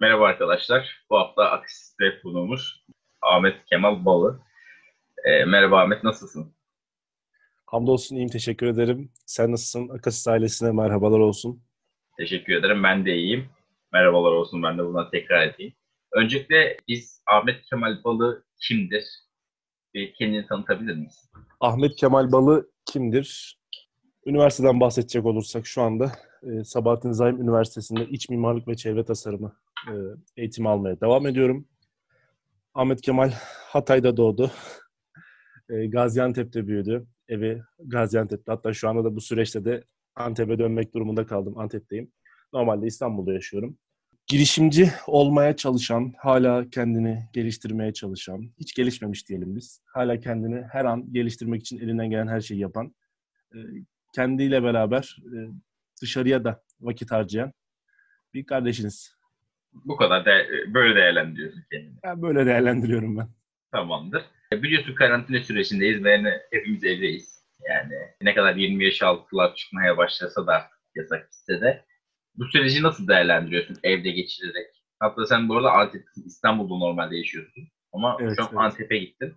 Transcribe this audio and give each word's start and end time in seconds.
Merhaba 0.00 0.26
arkadaşlar. 0.26 1.04
Bu 1.10 1.18
hafta 1.18 1.50
Aksis'te 1.50 2.04
konuğumuz 2.22 2.84
Ahmet 3.22 3.64
Kemal 3.66 4.04
Balı. 4.04 4.40
E, 5.24 5.44
merhaba 5.44 5.82
Ahmet, 5.82 6.04
nasılsın? 6.04 6.54
Hamdolsun 7.66 8.16
iyiyim, 8.16 8.28
teşekkür 8.28 8.66
ederim. 8.66 9.12
Sen 9.26 9.52
nasılsın? 9.52 9.88
Akasis 9.88 10.28
ailesine 10.28 10.72
merhabalar 10.72 11.18
olsun. 11.18 11.62
Teşekkür 12.16 12.52
ederim, 12.52 12.82
ben 12.82 13.06
de 13.06 13.16
iyiyim. 13.16 13.48
Merhabalar 13.92 14.32
olsun, 14.32 14.62
ben 14.62 14.78
de 14.78 14.84
buna 14.84 15.10
tekrar 15.10 15.46
edeyim. 15.46 15.74
Öncelikle 16.12 16.76
biz 16.88 17.22
Ahmet 17.26 17.64
Kemal 17.70 18.04
Balı 18.04 18.44
kimdir? 18.68 19.04
Bir 19.94 20.14
kendini 20.14 20.46
tanıtabilir 20.46 20.96
misin? 20.96 21.30
Ahmet 21.60 21.96
Kemal 21.96 22.32
Balı 22.32 22.70
kimdir? 22.92 23.58
Üniversiteden 24.26 24.80
bahsedecek 24.80 25.26
olursak 25.26 25.66
şu 25.66 25.82
anda 25.82 26.12
e, 26.42 26.64
Sabahattin 26.64 27.12
Zaim 27.12 27.42
Üniversitesi'nde 27.42 28.06
iç 28.06 28.28
mimarlık 28.28 28.68
ve 28.68 28.76
çevre 28.76 29.04
tasarımı 29.04 29.56
e, 29.86 29.92
eğitimi 30.36 30.68
almaya 30.68 31.00
devam 31.00 31.26
ediyorum. 31.26 31.68
Ahmet 32.74 33.00
Kemal 33.00 33.32
Hatay'da 33.66 34.16
doğdu. 34.16 34.50
E, 35.70 35.86
Gaziantep'te 35.86 36.66
büyüdü. 36.66 37.06
Evi 37.28 37.62
Gaziantep'te. 37.78 38.52
Hatta 38.52 38.72
şu 38.72 38.88
anda 38.88 39.04
da 39.04 39.16
bu 39.16 39.20
süreçte 39.20 39.64
de 39.64 39.84
Antep'e 40.14 40.58
dönmek 40.58 40.94
durumunda 40.94 41.26
kaldım. 41.26 41.58
Antep'teyim. 41.58 42.12
Normalde 42.52 42.86
İstanbul'da 42.86 43.32
yaşıyorum. 43.32 43.78
Girişimci 44.26 44.92
olmaya 45.06 45.56
çalışan, 45.56 46.12
hala 46.18 46.70
kendini 46.70 47.28
geliştirmeye 47.32 47.92
çalışan, 47.92 48.50
hiç 48.58 48.74
gelişmemiş 48.74 49.28
diyelim 49.28 49.56
biz. 49.56 49.82
Hala 49.84 50.20
kendini 50.20 50.62
her 50.62 50.84
an 50.84 51.12
geliştirmek 51.12 51.60
için 51.60 51.78
elinden 51.78 52.10
gelen 52.10 52.28
her 52.28 52.40
şeyi 52.40 52.60
yapan, 52.60 52.94
e, 53.54 53.58
kendiyle 54.14 54.62
beraber 54.62 55.16
dışarıya 56.02 56.44
da 56.44 56.62
vakit 56.80 57.10
harcayan 57.10 57.52
bir 58.34 58.46
kardeşiniz. 58.46 59.17
Bu 59.72 59.96
kadar 59.96 60.24
de, 60.24 60.48
böyle 60.74 60.94
değerlendiriyorsun 60.94 61.64
kendini. 61.72 61.98
Yani 62.04 62.22
böyle 62.22 62.46
değerlendiriyorum 62.46 63.18
ben. 63.18 63.28
Tamamdır. 63.72 64.24
Biliyorsun 64.52 64.94
karantina 64.94 65.40
sürecindeyiz 65.40 66.04
ve 66.04 66.10
yani 66.10 66.30
hepimiz 66.50 66.84
evdeyiz. 66.84 67.44
Yani 67.68 67.94
ne 68.22 68.34
kadar 68.34 68.56
20 68.56 68.84
yaş 68.84 69.02
altılar 69.02 69.54
çıkmaya 69.54 69.96
başlasa 69.96 70.46
da 70.46 70.70
yasak 70.94 71.28
de. 71.48 71.84
Bu 72.34 72.44
süreci 72.44 72.82
nasıl 72.82 73.08
değerlendiriyorsun 73.08 73.76
evde 73.82 74.10
geçirerek? 74.10 74.66
Hatta 75.00 75.26
sen 75.26 75.48
bu 75.48 75.56
arada 75.56 75.72
Antep'tesin, 75.72 76.26
İstanbul'da 76.26 76.78
normalde 76.78 77.16
yaşıyorsun. 77.16 77.68
Ama 77.92 78.16
evet, 78.20 78.36
şu 78.36 78.42
an 78.42 78.48
evet. 78.52 78.60
Antep'e 78.60 78.98
gittin. 78.98 79.34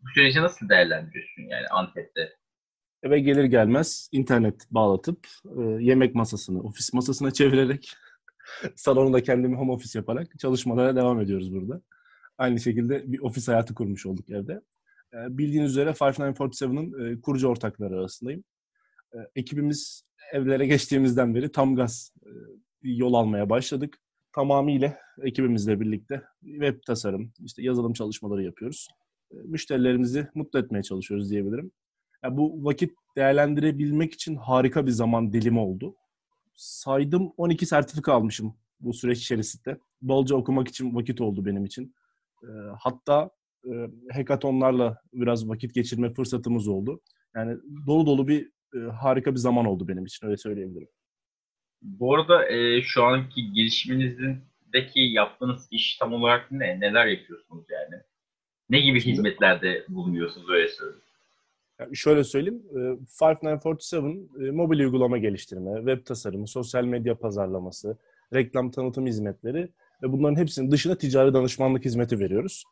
Bu 0.00 0.08
süreci 0.14 0.40
nasıl 0.40 0.68
değerlendiriyorsun 0.68 1.42
yani 1.42 1.66
Antep'te? 1.68 2.32
Eve 3.02 3.20
gelir 3.20 3.44
gelmez 3.44 4.08
internet 4.12 4.66
bağlatıp 4.70 5.26
e, 5.44 5.62
yemek 5.62 6.14
masasını 6.14 6.62
ofis 6.62 6.92
masasına 6.92 7.30
çevirerek 7.30 7.96
salonunda 8.76 9.22
kendimi 9.22 9.56
home 9.56 9.72
office 9.72 9.98
yaparak 9.98 10.38
çalışmalara 10.38 10.96
devam 10.96 11.20
ediyoruz 11.20 11.52
burada. 11.52 11.82
Aynı 12.38 12.60
şekilde 12.60 13.12
bir 13.12 13.18
ofis 13.18 13.48
hayatı 13.48 13.74
kurmuş 13.74 14.06
olduk 14.06 14.30
evde. 14.30 14.52
E, 15.14 15.38
bildiğiniz 15.38 15.70
üzere 15.70 15.90
5947'ın 15.90 17.12
e, 17.12 17.20
kurucu 17.20 17.48
ortakları 17.48 17.94
arasındayım. 17.98 18.44
E, 19.14 19.18
ekibimiz 19.36 20.02
evlere 20.32 20.66
geçtiğimizden 20.66 21.34
beri 21.34 21.52
tam 21.52 21.76
gaz 21.76 22.12
e, 22.26 22.30
yol 22.82 23.14
almaya 23.14 23.50
başladık. 23.50 23.98
Tamamıyla 24.32 24.98
ekibimizle 25.22 25.80
birlikte 25.80 26.22
web 26.44 26.82
tasarım, 26.86 27.32
işte 27.44 27.62
yazılım 27.62 27.92
çalışmaları 27.92 28.42
yapıyoruz. 28.42 28.88
E, 29.32 29.36
müşterilerimizi 29.36 30.28
mutlu 30.34 30.58
etmeye 30.58 30.82
çalışıyoruz 30.82 31.30
diyebilirim. 31.30 31.72
Yani 32.24 32.36
bu 32.36 32.64
vakit 32.64 32.92
değerlendirebilmek 33.16 34.14
için 34.14 34.36
harika 34.36 34.86
bir 34.86 34.90
zaman 34.90 35.32
dilimi 35.32 35.58
oldu. 35.58 35.94
Saydım 36.56 37.32
12 37.36 37.66
sertifika 37.66 38.12
almışım 38.12 38.56
bu 38.80 38.92
süreç 38.92 39.18
içerisinde. 39.18 39.78
Bolca 40.02 40.36
okumak 40.36 40.68
için 40.68 40.94
vakit 40.94 41.20
oldu 41.20 41.46
benim 41.46 41.64
için. 41.64 41.94
E, 42.42 42.48
hatta 42.80 43.30
e, 43.64 43.70
hackathonlarla 44.12 45.02
biraz 45.12 45.48
vakit 45.48 45.74
geçirme 45.74 46.14
fırsatımız 46.14 46.68
oldu. 46.68 47.00
Yani 47.34 47.58
dolu 47.86 48.06
dolu 48.06 48.28
bir 48.28 48.50
e, 48.74 48.78
harika 48.78 49.32
bir 49.32 49.38
zaman 49.38 49.66
oldu 49.66 49.88
benim 49.88 50.04
için 50.04 50.26
öyle 50.26 50.36
söyleyebilirim. 50.36 50.88
Bu 51.82 52.14
arada 52.14 52.50
e, 52.50 52.82
şu 52.82 53.04
anki 53.04 53.52
gelişiminizdeki 53.52 55.00
yaptığınız 55.00 55.68
iş 55.70 55.96
tam 55.96 56.12
olarak 56.12 56.50
ne? 56.50 56.80
Neler 56.80 57.06
yapıyorsunuz 57.06 57.64
yani? 57.70 58.02
Ne 58.70 58.80
gibi 58.80 59.00
hizmetlerde 59.00 59.84
bulunuyorsunuz 59.88 60.50
öyle 60.50 60.68
söyleyeyim. 60.68 61.05
Yani 61.80 61.96
şöyle 61.96 62.24
söyleyeyim, 62.24 62.62
5947 63.20 64.06
e, 64.48 64.50
mobil 64.50 64.80
uygulama 64.80 65.18
geliştirme, 65.18 65.76
web 65.76 66.04
tasarımı, 66.06 66.48
sosyal 66.48 66.84
medya 66.84 67.18
pazarlaması, 67.18 67.98
reklam 68.34 68.70
tanıtım 68.70 69.06
hizmetleri 69.06 69.72
ve 70.02 70.12
bunların 70.12 70.36
hepsinin 70.36 70.70
dışında 70.70 70.98
ticari 70.98 71.34
danışmanlık 71.34 71.84
hizmeti 71.84 72.20
veriyoruz. 72.20 72.64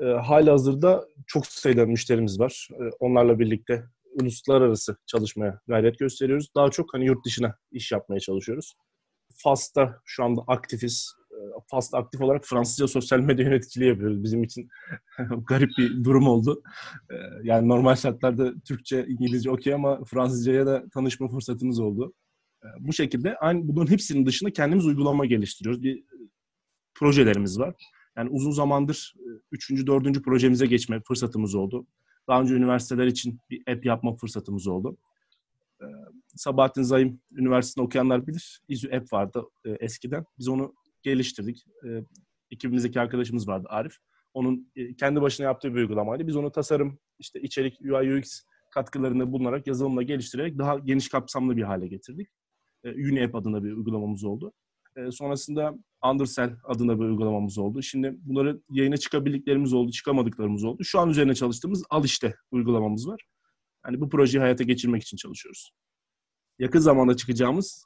Hali 0.00 0.50
hazırda 0.50 1.08
çok 1.26 1.46
sayıda 1.46 1.86
müşterimiz 1.86 2.40
var. 2.40 2.68
Onlarla 3.00 3.38
birlikte 3.38 3.84
uluslararası 4.14 4.96
çalışmaya 5.06 5.60
gayret 5.68 5.98
gösteriyoruz. 5.98 6.48
Daha 6.56 6.70
çok 6.70 6.94
hani 6.94 7.06
yurt 7.06 7.24
dışına 7.24 7.56
iş 7.72 7.92
yapmaya 7.92 8.20
çalışıyoruz. 8.20 8.74
FAS'ta 9.34 10.00
şu 10.04 10.24
anda 10.24 10.42
aktifiz. 10.46 11.14
FAS'ta 11.66 11.98
aktif 11.98 12.20
olarak 12.20 12.44
Fransızca 12.44 12.88
sosyal 12.88 13.20
medya 13.20 13.44
yöneticiliği 13.44 13.90
yapıyoruz. 13.90 14.22
Bizim 14.22 14.44
için 14.44 14.68
garip 15.48 15.70
bir 15.78 16.04
durum 16.04 16.26
oldu. 16.26 16.62
Ee, 17.10 17.14
yani 17.42 17.68
normal 17.68 17.96
şartlarda 17.96 18.60
Türkçe, 18.60 19.06
İngilizce 19.08 19.50
okey 19.50 19.74
ama 19.74 20.04
Fransızcaya 20.04 20.66
da 20.66 20.88
tanışma 20.88 21.28
fırsatımız 21.28 21.80
oldu. 21.80 22.12
Ee, 22.64 22.66
bu 22.80 22.92
şekilde 22.92 23.36
aynı 23.36 23.68
bunların 23.68 23.92
hepsinin 23.92 24.26
dışında 24.26 24.50
kendimiz 24.52 24.86
uygulama 24.86 25.26
geliştiriyoruz. 25.26 25.82
Bir 25.82 26.04
projelerimiz 26.94 27.58
var. 27.58 27.74
Yani 28.16 28.30
uzun 28.30 28.50
zamandır 28.50 29.14
e, 29.18 29.28
üçüncü, 29.52 29.86
dördüncü 29.86 30.22
projemize 30.22 30.66
geçme 30.66 31.00
fırsatımız 31.08 31.54
oldu. 31.54 31.86
Daha 32.28 32.40
önce 32.40 32.54
üniversiteler 32.54 33.06
için 33.06 33.40
bir 33.50 33.62
app 33.72 33.86
yapma 33.86 34.14
fırsatımız 34.14 34.66
oldu. 34.66 34.96
Ee, 35.82 35.84
Sabahattin 36.36 36.82
Zaim 36.82 37.20
Üniversitesi'nde 37.32 37.84
okuyanlar 37.84 38.26
bilir. 38.26 38.60
İZÜ 38.68 38.96
app 38.96 39.12
vardı 39.12 39.44
e, 39.64 39.70
eskiden. 39.70 40.24
Biz 40.38 40.48
onu 40.48 40.74
geliştirdik. 41.02 41.64
E, 41.86 42.04
ekibimizdeki 42.50 43.00
arkadaşımız 43.00 43.48
vardı 43.48 43.66
Arif. 43.70 43.96
Onun 44.34 44.72
e, 44.76 44.96
kendi 44.96 45.22
başına 45.22 45.46
yaptığı 45.46 45.74
bir 45.74 45.80
uygulamaydı. 45.80 46.26
Biz 46.26 46.36
onu 46.36 46.52
tasarım, 46.52 46.98
işte 47.18 47.40
içerik, 47.40 47.80
UI, 47.80 48.18
UX 48.18 48.42
katkılarını 48.70 49.32
bulunarak 49.32 49.66
yazılımla 49.66 50.02
geliştirerek 50.02 50.58
daha 50.58 50.78
geniş 50.78 51.08
kapsamlı 51.08 51.56
bir 51.56 51.62
hale 51.62 51.88
getirdik. 51.88 52.28
E, 52.84 52.90
UniApp 52.90 53.34
adında 53.34 53.64
bir 53.64 53.72
uygulamamız 53.72 54.24
oldu. 54.24 54.52
E, 54.96 55.10
sonrasında 55.10 55.74
Undercell 56.04 56.56
adında 56.64 57.00
bir 57.00 57.04
uygulamamız 57.04 57.58
oldu. 57.58 57.82
Şimdi 57.82 58.16
bunları 58.18 58.60
yayına 58.70 58.96
çıkabildiklerimiz 58.96 59.72
oldu, 59.72 59.90
çıkamadıklarımız 59.90 60.64
oldu. 60.64 60.84
Şu 60.84 61.00
an 61.00 61.10
üzerine 61.10 61.34
çalıştığımız 61.34 61.84
Al 61.90 62.04
işte 62.04 62.34
uygulamamız 62.50 63.08
var. 63.08 63.20
Yani 63.86 64.00
bu 64.00 64.08
projeyi 64.08 64.40
hayata 64.40 64.64
geçirmek 64.64 65.02
için 65.02 65.16
çalışıyoruz. 65.16 65.70
Yakın 66.58 66.80
zamanda 66.80 67.16
çıkacağımız 67.16 67.84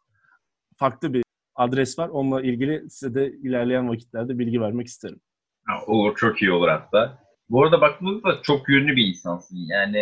farklı 0.76 1.14
bir 1.14 1.23
adres 1.54 1.98
var. 1.98 2.08
Onunla 2.08 2.42
ilgili 2.42 2.90
size 2.90 3.14
de 3.14 3.32
ilerleyen 3.32 3.88
vakitlerde 3.88 4.38
bilgi 4.38 4.60
vermek 4.60 4.86
isterim. 4.86 5.20
Ha, 5.66 5.84
olur, 5.86 6.16
çok 6.16 6.42
iyi 6.42 6.52
olur 6.52 6.68
hatta. 6.68 7.18
Bu 7.48 7.62
arada 7.62 7.80
baktığınızda 7.80 8.42
çok 8.42 8.68
yönlü 8.68 8.96
bir 8.96 9.06
insansın. 9.06 9.56
Yani 9.56 9.98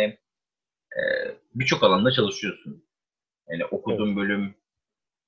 e, 0.97 1.01
birçok 1.55 1.83
alanda 1.83 2.11
çalışıyorsun. 2.11 2.85
Yani 3.49 3.65
okuduğun 3.65 4.07
evet. 4.07 4.17
bölüm, 4.17 4.55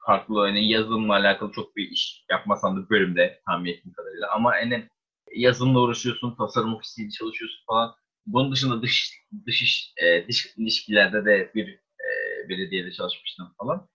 farklı 0.05 0.39
hani 0.39 0.69
yazılımla 0.69 1.13
alakalı 1.13 1.51
çok 1.51 1.75
bir 1.75 1.89
iş 1.89 2.25
yapmasan 2.29 2.77
da 2.77 2.89
bölümde 2.89 3.41
tahmin 3.45 3.71
ettiğim 3.71 3.93
kadarıyla. 3.93 4.27
Ama 4.31 4.57
yani 4.57 4.89
yazılımla 5.35 5.79
uğraşıyorsun, 5.79 6.35
tasarım 6.35 6.75
ofisiyle 6.75 7.09
çalışıyorsun 7.09 7.63
falan. 7.67 7.95
Bunun 8.25 8.51
dışında 8.51 8.81
dış 8.81 9.21
dış 9.45 9.61
iş, 9.61 9.93
e, 10.03 10.27
dış 10.27 10.53
ilişkilerde 10.57 11.25
de 11.25 11.51
bir 11.55 11.67
e, 11.75 12.09
belediyede 12.49 12.91
çalışmıştım 12.91 13.53
falan. 13.57 13.87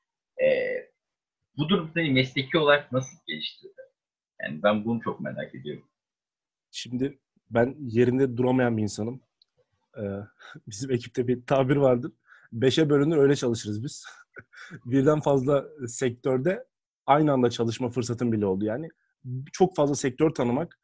E, 0.43 0.47
bu 1.61 1.69
durum 1.69 1.91
seni 1.95 2.11
mesleki 2.11 2.59
olarak 2.59 2.93
nasıl 2.93 3.19
geliştirdi? 3.27 3.83
Yani 4.43 4.63
ben 4.63 4.85
bunu 4.85 5.01
çok 5.01 5.21
merak 5.21 5.55
ediyorum. 5.55 5.85
Şimdi 6.71 7.19
ben 7.51 7.77
yerinde 7.79 8.37
duramayan 8.37 8.77
bir 8.77 8.83
insanım. 8.83 9.23
Ee, 9.97 10.01
bizim 10.67 10.91
ekipte 10.91 11.29
bir 11.29 11.47
tabir 11.47 11.77
vardır. 11.77 12.13
Beşe 12.53 12.91
bölünür 12.91 13.17
öyle 13.17 13.37
çalışırız 13.37 13.85
biz. 13.85 14.05
birden 14.85 15.21
fazla 15.21 15.65
sektörde 15.89 16.67
aynı 17.07 17.33
anda 17.33 17.51
çalışma 17.51 17.91
fırsatım 17.91 18.33
bile 18.33 18.47
oldu. 18.47 18.65
Yani 18.65 18.89
çok 19.53 19.77
fazla 19.77 19.95
sektör 19.95 20.31
tanımak 20.31 20.79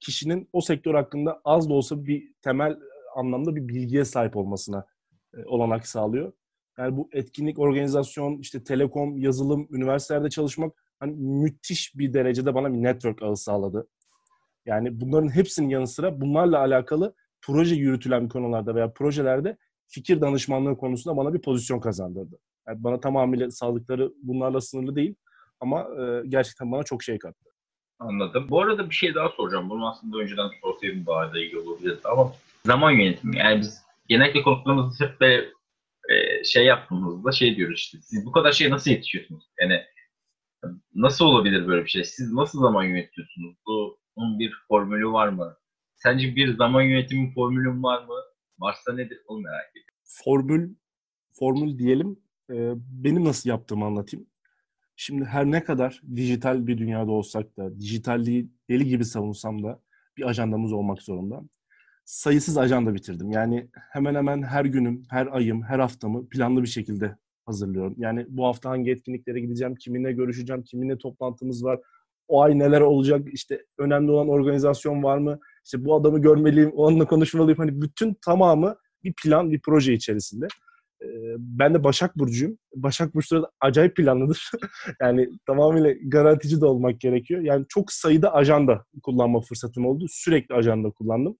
kişinin 0.00 0.48
o 0.52 0.60
sektör 0.60 0.94
hakkında 0.94 1.40
az 1.44 1.68
da 1.68 1.72
olsa 1.72 2.04
bir 2.04 2.32
temel 2.42 2.78
anlamda 3.16 3.56
bir 3.56 3.68
bilgiye 3.68 4.04
sahip 4.04 4.36
olmasına 4.36 4.86
e, 5.34 5.44
olanak 5.44 5.86
sağlıyor. 5.86 6.32
Yani 6.78 6.96
bu 6.96 7.08
etkinlik, 7.12 7.58
organizasyon, 7.58 8.38
işte 8.38 8.64
telekom, 8.64 9.18
yazılım, 9.18 9.68
üniversitelerde 9.70 10.30
çalışmak 10.30 10.72
hani 11.00 11.12
müthiş 11.12 11.98
bir 11.98 12.12
derecede 12.12 12.54
bana 12.54 12.72
bir 12.72 12.82
network 12.82 13.22
ağı 13.22 13.36
sağladı. 13.36 13.88
Yani 14.66 15.00
bunların 15.00 15.34
hepsinin 15.34 15.68
yanı 15.68 15.86
sıra 15.86 16.20
bunlarla 16.20 16.58
alakalı 16.58 17.14
proje 17.42 17.74
yürütülen 17.74 18.28
konularda 18.28 18.74
veya 18.74 18.92
projelerde 18.92 19.56
fikir 19.86 20.20
danışmanlığı 20.20 20.76
konusunda 20.76 21.16
bana 21.16 21.34
bir 21.34 21.40
pozisyon 21.42 21.80
kazandırdı. 21.80 22.38
Yani 22.68 22.84
bana 22.84 23.00
tamamıyla 23.00 23.50
sağlıkları 23.50 24.12
bunlarla 24.22 24.60
sınırlı 24.60 24.96
değil 24.96 25.14
ama 25.60 25.80
e, 25.80 26.26
gerçekten 26.28 26.72
bana 26.72 26.82
çok 26.82 27.02
şey 27.02 27.18
kattı. 27.18 27.50
Anladım. 27.98 28.46
Bu 28.50 28.62
arada 28.62 28.90
bir 28.90 28.94
şey 28.94 29.14
daha 29.14 29.28
soracağım. 29.28 29.70
Bunu 29.70 29.88
aslında 29.88 30.18
önceden 30.18 30.48
sorsaydım 30.62 31.06
daha 31.06 31.34
da 31.34 31.38
iyi 31.38 31.58
olabilirdi 31.58 32.00
ama 32.04 32.32
zaman 32.64 32.90
yönetimi. 32.90 33.38
Yani 33.38 33.60
biz 33.60 33.82
genellikle 34.08 34.42
konuklarımızda 34.42 35.04
hep 35.04 35.20
böyle 35.20 35.48
e, 36.08 36.44
şey 36.44 36.64
yaptığımızda 36.64 37.32
şey 37.32 37.56
diyoruz 37.56 37.80
işte 37.80 37.98
siz 38.02 38.26
bu 38.26 38.32
kadar 38.32 38.52
şeye 38.52 38.70
nasıl 38.70 38.90
yetişiyorsunuz? 38.90 39.44
Yani 39.60 39.82
nasıl 40.94 41.24
olabilir 41.24 41.66
böyle 41.66 41.84
bir 41.84 41.90
şey? 41.90 42.04
Siz 42.04 42.32
nasıl 42.32 42.60
zaman 42.60 42.84
yönetiyorsunuz? 42.84 43.56
Bunun 44.16 44.38
bir 44.38 44.52
formülü 44.68 45.12
var 45.12 45.28
mı? 45.28 45.56
Sence 45.94 46.36
bir 46.36 46.56
zaman 46.56 46.82
yönetimi 46.82 47.34
formülü 47.34 47.82
var 47.82 48.04
mı? 48.04 48.14
Varsa 48.58 48.94
nedir? 48.94 49.22
Onu 49.26 49.40
merak 49.40 49.70
ediyorum. 49.70 49.94
Formül 50.04 50.74
formül 51.38 51.78
diyelim. 51.78 52.20
Ee, 52.50 52.72
benim 52.76 53.24
nasıl 53.24 53.50
yaptığımı 53.50 53.84
anlatayım. 53.84 54.26
Şimdi 54.96 55.24
her 55.24 55.44
ne 55.44 55.64
kadar 55.64 56.02
dijital 56.16 56.66
bir 56.66 56.78
dünyada 56.78 57.10
olsak 57.10 57.56
da, 57.56 57.80
dijitalliği 57.80 58.50
deli 58.68 58.88
gibi 58.88 59.04
savunsam 59.04 59.62
da 59.62 59.82
bir 60.16 60.28
ajandamız 60.28 60.72
olmak 60.72 61.02
zorunda. 61.02 61.42
Sayısız 62.08 62.58
ajanda 62.58 62.94
bitirdim. 62.94 63.30
Yani 63.30 63.68
hemen 63.92 64.14
hemen 64.14 64.42
her 64.42 64.64
günüm, 64.64 65.02
her 65.10 65.26
ayım, 65.26 65.62
her 65.62 65.78
haftamı 65.78 66.28
planlı 66.28 66.62
bir 66.62 66.68
şekilde 66.68 67.16
hazırlıyorum. 67.46 67.94
Yani 67.98 68.26
bu 68.28 68.46
hafta 68.46 68.70
hangi 68.70 68.90
etkinliklere 68.90 69.40
gideceğim, 69.40 69.74
kiminle 69.74 70.12
görüşeceğim, 70.12 70.62
kiminle 70.62 70.98
toplantımız 70.98 71.64
var, 71.64 71.80
o 72.28 72.42
ay 72.42 72.58
neler 72.58 72.80
olacak, 72.80 73.28
işte 73.32 73.64
önemli 73.78 74.10
olan 74.10 74.28
organizasyon 74.28 75.02
var 75.02 75.18
mı, 75.18 75.38
işte 75.64 75.84
bu 75.84 75.94
adamı 75.94 76.22
görmeliyim, 76.22 76.70
onunla 76.70 77.06
konuşmalıyım. 77.06 77.58
Hani 77.58 77.82
bütün 77.82 78.14
tamamı 78.24 78.76
bir 79.04 79.14
plan, 79.22 79.50
bir 79.50 79.60
proje 79.60 79.92
içerisinde. 79.92 80.46
Ben 81.38 81.74
de 81.74 81.84
Başak 81.84 82.18
Burcu'yum. 82.18 82.58
Başak 82.74 83.14
Burçları 83.14 83.42
da 83.42 83.50
acayip 83.60 83.96
planlıdır. 83.96 84.50
yani 85.00 85.28
tamamıyla 85.46 85.94
garantici 86.04 86.60
de 86.60 86.66
olmak 86.66 87.00
gerekiyor. 87.00 87.40
Yani 87.40 87.66
çok 87.68 87.92
sayıda 87.92 88.34
ajanda 88.34 88.84
kullanma 89.02 89.40
fırsatım 89.40 89.86
oldu. 89.86 90.06
Sürekli 90.08 90.54
ajanda 90.54 90.90
kullandım. 90.90 91.36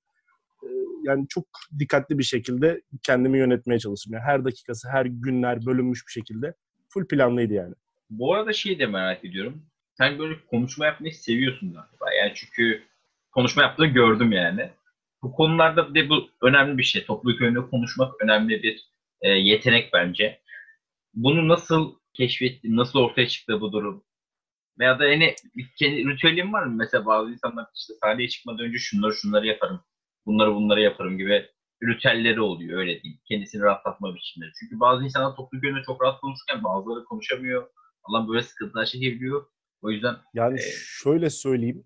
Yani 1.08 1.28
çok 1.28 1.44
dikkatli 1.78 2.19
bir 2.19 2.25
şekilde 2.25 2.82
kendimi 3.02 3.38
yönetmeye 3.38 3.78
çalıştım. 3.78 4.12
Yani 4.12 4.22
her 4.22 4.44
dakikası, 4.44 4.88
her 4.88 5.06
günler 5.06 5.66
bölünmüş 5.66 6.06
bir 6.06 6.12
şekilde 6.12 6.55
full 6.88 7.08
planlıydı 7.08 7.55
yani. 7.55 7.75
Bu 8.10 8.34
arada 8.34 8.52
şeyi 8.52 8.78
de 8.78 8.87
merak 8.87 9.25
ediyorum. 9.25 9.62
Sen 9.99 10.19
böyle 10.19 10.34
konuşma 10.50 10.87
yapmayı 10.87 11.14
seviyorsun 11.14 11.72
galiba. 11.72 12.14
Yani 12.14 12.32
çünkü 12.34 12.82
konuşma 13.32 13.62
yaptığını 13.62 13.87
gördüm 13.87 14.32
yani. 14.32 14.70
Bu 15.22 15.32
konularda 15.32 15.94
de 15.94 16.08
bu 16.08 16.31
önemli 16.43 16.78
bir 16.78 16.82
şey. 16.82 17.05
Topluluk 17.05 17.40
önünde 17.40 17.60
konuşmak 17.60 18.22
önemli 18.22 18.62
bir 18.62 18.88
e, 19.20 19.28
yetenek 19.31 19.93
bence. 19.93 20.40
Bunu 21.14 21.49
nasıl 21.49 21.94
keşfettin? 22.14 22.76
Nasıl 22.76 22.99
ortaya 22.99 23.28
çıktı 23.28 23.60
bu 23.60 23.72
durum? 23.72 24.05
Veya 24.78 24.99
da 24.99 25.05
bir 25.56 25.66
kendi 25.78 26.08
ritüelin 26.08 26.52
var 26.52 26.62
mı? 26.62 26.75
Mesela 26.76 27.06
bazı 27.06 27.31
insanlar 27.31 27.66
işte 27.76 27.94
sahneye 28.02 28.28
çıkmadan 28.28 28.66
önce 28.66 28.78
şunları 28.78 29.14
şunları 29.14 29.46
yaparım. 29.46 29.81
Bunları 30.29 30.55
bunları 30.55 30.81
yaparım 30.81 31.19
gibi 31.19 31.47
ritüelleri 31.83 32.41
oluyor 32.41 32.79
öyle 32.79 33.03
diyeyim. 33.03 33.21
Kendisini 33.25 33.63
rahatlatma 33.63 34.15
biçimleri. 34.15 34.51
Çünkü 34.61 34.81
bazı 34.81 35.05
insanlar 35.05 35.37
topluluk 35.37 35.65
önünde 35.65 35.83
çok 35.87 36.03
rahat 36.03 36.21
konuşurken 36.21 36.65
bazıları 36.65 37.05
konuşamıyor. 37.05 37.69
Allah 38.05 38.29
böyle 38.29 38.43
sıkıntılar 38.43 38.87
çekebiliyor. 38.87 39.47
O 39.83 39.91
yüzden 39.91 40.17
yani 40.35 40.61
e, 40.61 40.63
şöyle 41.03 41.31
söyleyeyim. 41.31 41.85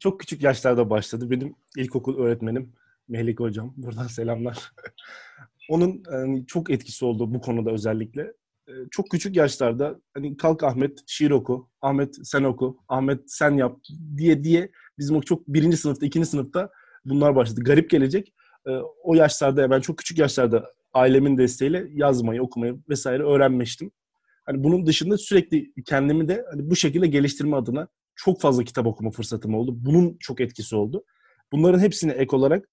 Çok 0.00 0.20
küçük 0.20 0.42
yaşlarda 0.42 0.90
başladı. 0.90 1.30
Benim 1.30 1.54
ilkokul 1.76 2.18
öğretmenim 2.18 2.72
Mehlik 3.08 3.40
Hocam. 3.40 3.74
Buradan 3.76 4.06
selamlar. 4.06 4.72
Onun 5.68 6.02
yani 6.12 6.46
çok 6.46 6.70
etkisi 6.70 7.04
oldu 7.04 7.34
bu 7.34 7.40
konuda 7.40 7.70
özellikle. 7.70 8.32
Çok 8.90 9.10
küçük 9.10 9.36
yaşlarda 9.36 10.00
hani 10.14 10.36
kalk 10.36 10.62
Ahmet 10.62 10.98
şiir 11.06 11.30
oku, 11.30 11.70
Ahmet 11.80 12.16
sen 12.22 12.44
oku, 12.44 12.78
Ahmet 12.88 13.20
sen 13.26 13.56
yap 13.56 13.78
diye 14.16 14.44
diye 14.44 14.70
bizim 14.98 15.16
o 15.16 15.22
çok 15.22 15.48
birinci 15.48 15.76
sınıfta, 15.76 16.06
ikinci 16.06 16.26
sınıfta 16.28 16.70
bunlar 17.04 17.36
başladı. 17.36 17.60
Garip 17.64 17.90
gelecek. 17.90 18.32
O 19.02 19.14
yaşlarda 19.14 19.70
ben 19.70 19.80
çok 19.80 19.98
küçük 19.98 20.18
yaşlarda 20.18 20.72
ailemin 20.92 21.38
desteğiyle 21.38 21.86
yazmayı, 21.92 22.42
okumayı 22.42 22.78
vesaire 22.88 23.22
öğrenmiştim. 23.22 23.90
Hani 24.46 24.64
bunun 24.64 24.86
dışında 24.86 25.18
sürekli 25.18 25.72
kendimi 25.86 26.28
de 26.28 26.44
hani 26.50 26.70
bu 26.70 26.76
şekilde 26.76 27.06
geliştirme 27.06 27.56
adına 27.56 27.88
çok 28.16 28.40
fazla 28.40 28.64
kitap 28.64 28.86
okuma 28.86 29.10
fırsatım 29.10 29.54
oldu. 29.54 29.72
Bunun 29.74 30.16
çok 30.20 30.40
etkisi 30.40 30.76
oldu. 30.76 31.04
Bunların 31.52 31.78
hepsine 31.78 32.12
ek 32.12 32.36
olarak 32.36 32.68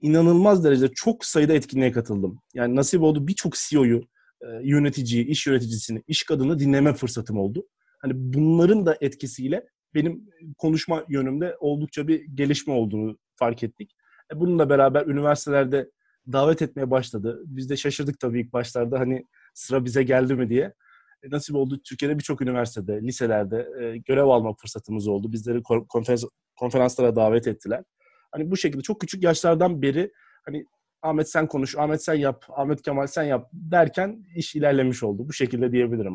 inanılmaz 0.00 0.64
derecede 0.64 0.90
çok 0.94 1.24
sayıda 1.24 1.52
etkinliğe 1.52 1.92
katıldım. 1.92 2.40
Yani 2.54 2.76
nasip 2.76 3.02
oldu 3.02 3.26
birçok 3.26 3.54
CEO'yu, 3.54 4.00
e, 4.40 4.46
yöneticiyi, 4.62 5.26
iş 5.26 5.46
yöneticisini, 5.46 6.02
iş 6.06 6.24
kadını 6.24 6.58
dinleme 6.58 6.94
fırsatım 6.94 7.38
oldu. 7.38 7.66
Hani 7.98 8.12
bunların 8.16 8.86
da 8.86 8.98
etkisiyle 9.00 9.66
benim 9.94 10.28
konuşma 10.58 11.04
yönümde 11.08 11.56
oldukça 11.60 12.08
bir 12.08 12.24
gelişme 12.34 12.72
olduğunu 12.72 13.18
fark 13.40 13.62
ettik. 13.62 13.96
E 14.34 14.40
bununla 14.40 14.70
beraber 14.70 15.06
üniversitelerde 15.06 15.90
davet 16.32 16.62
etmeye 16.62 16.90
başladı. 16.90 17.42
Biz 17.46 17.70
de 17.70 17.76
şaşırdık 17.76 18.20
tabii 18.20 18.40
ilk 18.40 18.52
başlarda 18.52 19.00
hani 19.00 19.26
sıra 19.54 19.84
bize 19.84 20.02
geldi 20.02 20.34
mi 20.34 20.48
diye. 20.48 20.74
E 21.22 21.30
nasip 21.30 21.56
oldu 21.56 21.80
Türkiye'de 21.84 22.18
birçok 22.18 22.40
üniversitede, 22.42 23.02
liselerde 23.02 23.68
e, 23.80 23.98
görev 23.98 24.24
alma 24.24 24.54
fırsatımız 24.54 25.08
oldu. 25.08 25.32
Bizleri 25.32 25.62
konferans, 25.88 26.24
konferanslara 26.56 27.16
davet 27.16 27.46
ettiler. 27.46 27.84
Hani 28.32 28.50
bu 28.50 28.56
şekilde 28.56 28.82
çok 28.82 29.00
küçük 29.00 29.22
yaşlardan 29.22 29.82
beri 29.82 30.12
hani 30.44 30.64
Ahmet 31.02 31.30
sen 31.30 31.46
konuş, 31.46 31.76
Ahmet 31.78 32.04
sen 32.04 32.14
yap, 32.14 32.44
Ahmet 32.48 32.82
Kemal 32.82 33.06
sen 33.06 33.22
yap 33.22 33.48
derken 33.52 34.24
iş 34.36 34.54
ilerlemiş 34.54 35.02
oldu. 35.02 35.28
Bu 35.28 35.32
şekilde 35.32 35.72
diyebilirim. 35.72 36.14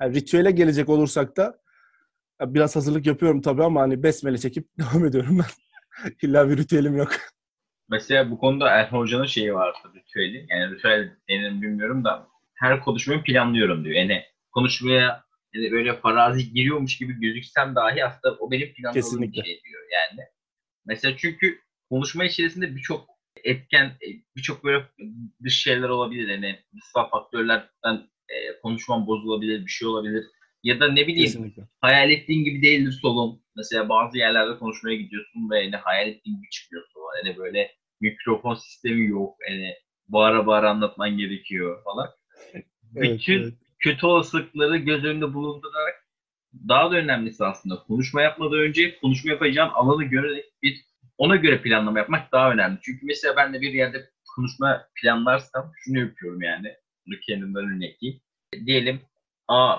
Yani 0.00 0.14
ritüele 0.14 0.50
gelecek 0.50 0.88
olursak 0.88 1.36
da 1.36 1.60
biraz 2.40 2.76
hazırlık 2.76 3.06
yapıyorum 3.06 3.40
tabii 3.40 3.64
ama 3.64 3.80
hani 3.80 4.02
besmele 4.02 4.38
çekip 4.38 4.68
devam 4.78 5.04
ediyorum 5.04 5.38
ben. 5.38 5.67
İlla 6.22 6.50
bir 6.50 6.56
ritüelim 6.56 6.96
yok. 6.96 7.12
Mesela 7.88 8.30
bu 8.30 8.38
konuda 8.38 8.70
Erhan 8.70 8.98
Hoca'nın 8.98 9.26
şeyi 9.26 9.54
var 9.54 9.74
ritüeli. 9.94 10.46
Yani 10.50 10.74
ritüel 10.74 11.16
denir 11.28 11.62
bilmiyorum 11.62 12.04
da 12.04 12.28
her 12.54 12.80
konuşmayı 12.80 13.22
planlıyorum 13.22 13.84
diyor. 13.84 13.96
Yani 13.96 14.22
konuşmaya 14.50 15.24
yani 15.54 15.72
böyle 15.72 15.96
farazi 16.00 16.52
giriyormuş 16.52 16.98
gibi 16.98 17.20
gözüksem 17.20 17.74
dahi 17.74 18.04
aslında 18.04 18.34
o 18.34 18.50
benim 18.50 18.72
planladığım 18.72 19.22
bir 19.22 19.42
şey 19.42 19.60
diyor 19.64 19.82
yani. 19.92 20.26
Mesela 20.86 21.16
çünkü 21.16 21.60
konuşma 21.90 22.24
içerisinde 22.24 22.76
birçok 22.76 23.08
etken, 23.44 23.84
e, 23.86 24.06
birçok 24.36 24.64
böyle 24.64 24.84
dış 25.44 25.62
şeyler 25.62 25.88
olabilir. 25.88 26.28
Yani 26.28 26.58
dışsal 26.76 27.08
faktörlerden 27.10 28.08
e, 28.28 28.60
konuşman 28.62 29.06
bozulabilir, 29.06 29.66
bir 29.66 29.70
şey 29.70 29.88
olabilir. 29.88 30.26
Ya 30.62 30.80
da 30.80 30.92
ne 30.92 31.06
bileyim 31.06 31.26
Kesinlikle. 31.26 31.62
hayal 31.80 32.10
ettiğin 32.10 32.44
gibi 32.44 32.62
değildir 32.62 32.98
solun. 33.02 33.42
Mesela 33.58 33.88
bazı 33.88 34.18
yerlerde 34.18 34.58
konuşmaya 34.58 34.96
gidiyorsun 34.96 35.50
ve 35.50 35.60
yani 35.60 35.76
hayal 35.76 36.08
ettiğin 36.08 36.36
gibi 36.36 36.50
çıkıyorsun. 36.50 37.00
Yani 37.24 37.36
böyle 37.36 37.72
mikrofon 38.00 38.54
sistemi 38.54 39.08
yok. 39.08 39.36
Yani 39.48 39.74
bağıra 40.08 40.46
bağıra 40.46 40.70
anlatman 40.70 41.16
gerekiyor 41.16 41.84
falan. 41.84 42.10
Evet, 42.54 42.66
Bütün 43.18 43.42
evet. 43.42 43.54
kötü 43.78 44.06
olasılıkları 44.06 44.76
göz 44.76 45.04
önünde 45.04 45.34
bulundurarak 45.34 45.94
daha 46.68 46.90
da 46.90 46.96
önemlisi 46.96 47.44
aslında 47.44 47.82
konuşma 47.82 48.22
yapmadan 48.22 48.58
önce 48.58 48.98
konuşma 48.98 49.30
yapacağım 49.30 49.70
alanı 49.74 50.04
görerek 50.04 50.44
bir 50.62 50.84
ona 51.18 51.36
göre 51.36 51.62
planlama 51.62 51.98
yapmak 51.98 52.32
daha 52.32 52.52
önemli. 52.52 52.78
Çünkü 52.82 53.06
mesela 53.06 53.36
ben 53.36 53.54
de 53.54 53.60
bir 53.60 53.72
yerde 53.72 54.10
konuşma 54.36 54.86
planlarsam 55.02 55.72
şunu 55.84 55.98
yapıyorum 55.98 56.42
yani. 56.42 56.74
Bunu 57.06 57.20
kendimden 57.26 57.64
örnek 57.64 58.00
Diyelim 58.66 59.00
A 59.48 59.78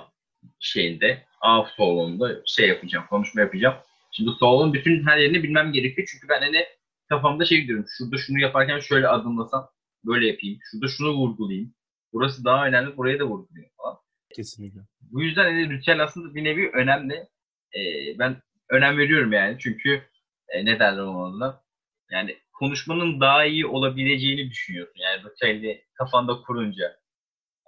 şeyinde, 0.59 1.25
A 1.41 1.63
salonunda 1.77 2.41
şey 2.46 2.67
yapacağım, 2.67 3.05
konuşma 3.10 3.41
yapacağım. 3.41 3.75
Şimdi 4.12 4.31
salonun 4.39 4.74
bütün 4.74 5.08
her 5.08 5.17
yerini 5.17 5.43
bilmem 5.43 5.72
gerekiyor. 5.72 6.08
Çünkü 6.12 6.29
ben 6.29 6.41
hani 6.41 6.65
kafamda 7.10 7.46
şey 7.46 7.67
diyorum. 7.67 7.86
Şurada 7.98 8.17
şunu 8.17 8.39
yaparken 8.39 8.79
şöyle 8.79 9.08
adımlasam 9.08 9.69
böyle 10.05 10.27
yapayım. 10.27 10.60
Şurada 10.72 10.88
şunu 10.88 11.12
vurgulayayım. 11.13 11.74
Burası 12.13 12.46
daha 12.46 12.67
önemli. 12.67 12.98
Buraya 12.98 13.19
da 13.19 13.24
vurgulayayım 13.24 13.72
falan. 13.77 13.98
Kesinlikle. 14.36 14.79
Bu 15.01 15.24
yüzden 15.24 15.43
hani 15.43 15.69
ritüel 15.69 16.03
aslında 16.03 16.36
bir 16.36 16.43
nevi 16.43 16.69
önemli. 16.69 17.13
Ee, 17.75 18.19
ben 18.19 18.41
önem 18.69 18.98
veriyorum 18.98 19.34
yani. 19.34 19.58
Çünkü 19.60 20.03
e, 20.50 20.65
ne 20.65 20.79
derler 20.79 21.01
ona 21.01 21.62
Yani 22.12 22.38
konuşmanın 22.53 23.22
daha 23.22 23.46
iyi 23.46 23.65
olabileceğini 23.65 24.50
düşünüyorsun. 24.50 25.00
Yani 25.00 25.24
ritüeli 25.24 25.84
kafanda 25.93 26.41
kurunca. 26.41 27.00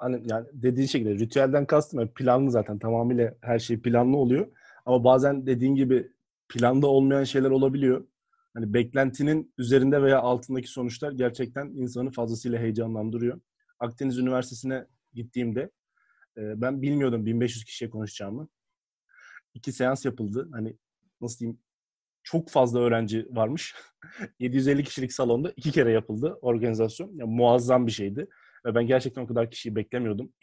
Hani 0.02 0.22
yani 0.26 0.48
dediğin 0.54 0.88
şekilde 0.88 1.14
ritüelden 1.14 1.66
kastım 1.66 2.00
yani 2.00 2.12
planlı 2.14 2.52
zaten 2.52 2.80
tamamıyla 2.80 3.36
her 3.42 3.60
şey 3.60 3.82
planlı 3.82 4.18
oluyor. 4.18 4.48
Ama 4.86 5.04
bazen 5.04 5.48
dediğin 5.48 5.76
gibi 5.76 6.12
planda 6.50 6.88
olmayan 6.88 7.24
şeyler 7.24 7.50
olabiliyor. 7.50 8.08
Hani 8.54 8.74
beklentinin 8.74 9.54
üzerinde 9.58 10.02
veya 10.02 10.20
altındaki 10.20 10.68
sonuçlar 10.68 11.12
gerçekten 11.12 11.66
insanı 11.66 12.12
fazlasıyla 12.12 12.60
heyecanlandırıyor. 12.60 13.42
Akdeniz 13.80 14.18
Üniversitesi'ne 14.18 14.86
gittiğimde 15.14 15.62
e, 16.38 16.62
ben 16.62 16.82
bilmiyordum 16.82 17.26
1500 17.26 17.66
kişiye 17.66 17.90
konuşacağımı. 17.90 18.48
İki 19.54 19.72
seans 19.72 20.06
yapıldı. 20.06 20.50
Hani 20.52 20.78
nasıl 21.22 21.40
diyeyim 21.40 21.60
çok 22.24 22.50
fazla 22.50 22.80
öğrenci 22.80 23.28
varmış. 23.32 23.76
750 24.40 24.84
kişilik 24.84 25.14
salonda 25.14 25.54
iki 25.56 25.72
kere 25.72 25.92
yapıldı 25.92 26.38
organizasyon. 26.42 27.12
Yani 27.16 27.36
muazzam 27.36 27.88
bir 27.88 27.92
şeydi. 27.92 28.28
Ve 28.66 28.76
ben 28.76 28.88
gerçekten 28.88 29.22
o 29.22 29.28
kadar 29.28 29.52
kişiyi 29.52 29.76
beklemiyordum. 29.76 30.34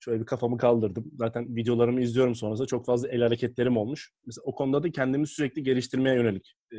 Şöyle 0.00 0.20
bir 0.20 0.26
kafamı 0.26 0.58
kaldırdım. 0.58 1.10
Zaten 1.18 1.56
videolarımı 1.56 2.00
izliyorum 2.00 2.34
sonrasında 2.34 2.66
çok 2.66 2.86
fazla 2.86 3.08
el 3.08 3.22
hareketlerim 3.22 3.76
olmuş. 3.76 4.12
Mesela 4.26 4.42
o 4.44 4.54
konuda 4.54 4.82
da 4.82 4.90
kendimi 4.90 5.26
sürekli 5.26 5.62
geliştirmeye 5.62 6.16
yönelik 6.16 6.56
e, 6.72 6.76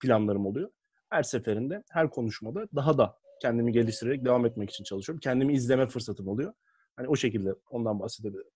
planlarım 0.00 0.46
oluyor. 0.46 0.70
Her 1.10 1.22
seferinde, 1.22 1.82
her 1.90 2.10
konuşmada 2.10 2.68
daha 2.76 2.98
da 2.98 3.18
kendimi 3.42 3.72
geliştirerek 3.72 4.24
devam 4.24 4.46
etmek 4.46 4.70
için 4.70 4.84
çalışıyorum. 4.84 5.20
Kendimi 5.20 5.52
izleme 5.52 5.86
fırsatım 5.86 6.28
oluyor. 6.28 6.52
Hani 6.96 7.08
o 7.08 7.16
şekilde 7.16 7.54
ondan 7.70 8.00
bahsedebilirim. 8.00 8.50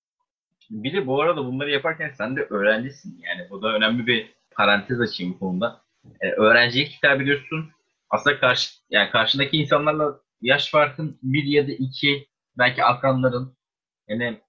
Bir 0.71 0.93
de 0.93 1.07
bu 1.07 1.23
arada 1.23 1.45
bunları 1.45 1.71
yaparken 1.71 2.13
sen 2.19 2.37
de 2.37 2.41
öğrencisin. 2.51 3.21
Yani 3.23 3.51
bu 3.51 3.63
da 3.63 3.75
önemli 3.75 4.07
bir 4.07 4.35
parantez 4.51 5.01
açayım 5.01 5.35
bu 5.35 5.39
konuda. 5.39 5.83
Ee, 6.21 6.31
öğrencilik 6.31 6.89
hitap 6.89 7.21
ediyorsun. 7.21 7.71
Aslında 8.11 8.41
karşı, 8.41 8.71
yani 8.91 9.11
karşındaki 9.11 9.57
insanlarla 9.57 10.21
yaş 10.45 10.71
farkın 10.71 11.19
bir 11.23 11.45
ya 11.45 11.69
da 11.69 11.73
iki 11.73 12.29
belki 12.59 12.85
akranların 12.85 13.57
yani 14.09 14.41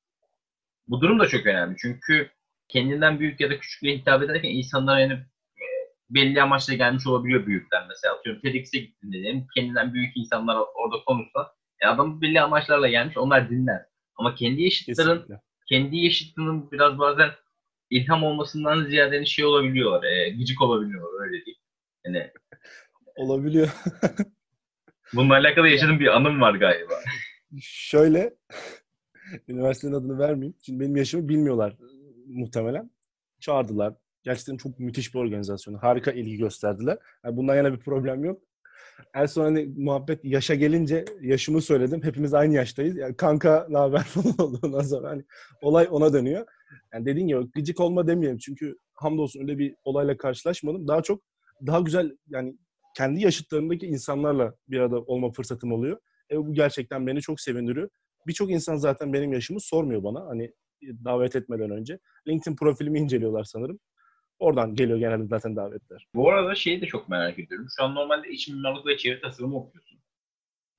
bu 0.88 1.02
durum 1.02 1.20
da 1.20 1.28
çok 1.28 1.46
önemli. 1.46 1.76
Çünkü 1.82 2.30
kendinden 2.68 3.20
büyük 3.20 3.40
ya 3.40 3.50
da 3.50 3.60
küçükle 3.60 3.98
hitap 3.98 4.24
ederken 4.24 4.50
insanlar 4.50 5.00
yani 5.00 5.14
e, 5.14 5.66
belli 6.10 6.42
amaçla 6.42 6.74
gelmiş 6.74 7.08
olabiliyor 7.08 7.46
büyükten 7.46 7.88
mesela. 7.88 8.16
Atıyorum 8.16 8.42
TEDx'e 8.42 8.80
gittin 8.80 9.12
diyelim. 9.12 9.48
Kendinden 9.56 9.94
büyük 9.94 10.18
insanlar 10.18 10.56
orada 10.76 11.04
konuşsa 11.06 11.54
e 11.82 11.88
adam 11.88 12.22
belli 12.22 12.42
amaçlarla 12.42 12.90
gelmiş 12.90 13.18
onlar 13.18 13.50
dinler. 13.50 13.86
Ama 14.16 14.36
kendi 14.36 14.64
yaşıtların 14.64 15.18
Kesinlikle. 15.18 15.42
kendi 15.70 15.98
yaşıtının 15.98 16.72
biraz 16.72 17.00
bazen 17.00 17.30
ilham 17.90 18.24
olmasından 18.24 18.86
ziyade 18.86 19.16
hani 19.16 19.28
şey 19.28 19.46
olabiliyorlar. 19.46 20.04
E, 20.04 20.30
gıcık 20.30 20.62
olabiliyorlar 20.62 21.26
öyle 21.26 21.46
değil. 21.46 21.58
Yani 22.06 22.32
Olabiliyor. 23.16 23.70
bununla 25.16 25.34
alakalı 25.34 25.68
yaşadığım 25.68 26.00
bir 26.00 26.08
anım 26.08 26.42
var 26.42 26.56
galiba. 26.56 26.94
Şöyle, 27.62 28.34
üniversitenin 29.48 29.94
adını 29.94 30.20
vermeyeyim. 30.20 30.56
Şimdi 30.62 30.80
benim 30.80 30.96
yaşımı 30.96 31.30
bilmiyorlar 31.30 31.76
muhtemelen. 32.28 32.92
Çağırdılar. 33.40 33.94
Gerçekten 34.24 34.58
çok 34.58 34.80
müthiş 34.80 35.14
bir 35.14 35.20
organizasyon. 35.20 35.74
Harika 35.74 36.12
ilgi 36.12 36.38
gösterdiler. 36.38 36.98
Yani 37.26 37.38
bundan 37.38 37.56
yana 37.56 37.74
bir 37.74 37.80
problem 37.80 38.24
yok. 38.24 38.42
En 39.16 39.26
son 39.26 39.44
hani 39.44 39.74
muhabbet 39.78 40.26
yaşa 40.26 40.56
gelince 40.56 41.06
yaşımı 41.22 41.62
söyledim. 41.62 42.04
Hepimiz 42.04 42.34
aynı 42.34 42.54
yaştayız. 42.54 42.98
Yani 42.98 43.16
kanka 43.16 43.68
ne 43.70 43.78
haber 43.78 44.00
falan 44.04 44.36
oldu 44.40 44.60
ondan 44.64 44.82
sonra. 44.82 45.10
Hani 45.10 45.24
olay 45.62 45.88
ona 45.92 46.14
dönüyor. 46.14 46.46
Yani 46.94 47.06
dediğin 47.06 47.28
gibi 47.28 47.52
gıcık 47.56 47.80
olma 47.80 48.08
demeyelim. 48.08 48.38
Çünkü 48.38 48.78
hamdolsun 48.94 49.42
öyle 49.42 49.58
bir 49.58 49.76
olayla 49.84 50.18
karşılaşmadım. 50.18 50.88
Daha 50.88 51.02
çok 51.02 51.24
daha 51.68 51.80
güzel 51.80 52.18
yani 52.28 52.58
kendi 52.96 53.22
yaşıtlarındaki 53.22 53.86
insanlarla 53.86 54.56
bir 54.68 54.80
arada 54.80 55.00
olma 55.00 55.32
fırsatım 55.32 55.72
oluyor. 55.72 55.98
E, 56.32 56.38
bu 56.38 56.54
gerçekten 56.54 57.08
beni 57.08 57.22
çok 57.22 57.42
sevindiriyor. 57.42 57.90
Birçok 58.28 58.52
insan 58.52 58.76
zaten 58.76 59.14
benim 59.14 59.34
yaşımı 59.34 59.60
sormuyor 59.60 60.04
bana. 60.04 60.28
Hani 60.28 60.54
davet 60.84 61.36
etmeden 61.36 61.70
önce. 61.70 62.00
LinkedIn 62.28 62.56
profilimi 62.56 63.00
inceliyorlar 63.00 63.44
sanırım. 63.44 63.80
Oradan 64.40 64.76
geliyor 64.76 65.00
genelde 65.00 65.28
zaten 65.28 65.56
davetler. 65.56 66.08
Bu 66.16 66.30
arada 66.30 66.56
şeyi 66.56 66.82
de 66.82 66.86
çok 66.86 67.10
merak 67.10 67.40
ediyorum. 67.40 67.68
Şu 67.78 67.84
an 67.84 67.96
normalde 67.96 68.30
iç 68.30 68.48
mimarlık 68.48 68.86
ve 68.86 68.98
çevre 68.98 69.22
tasarımı 69.22 69.58
okuyorsun. 69.58 70.00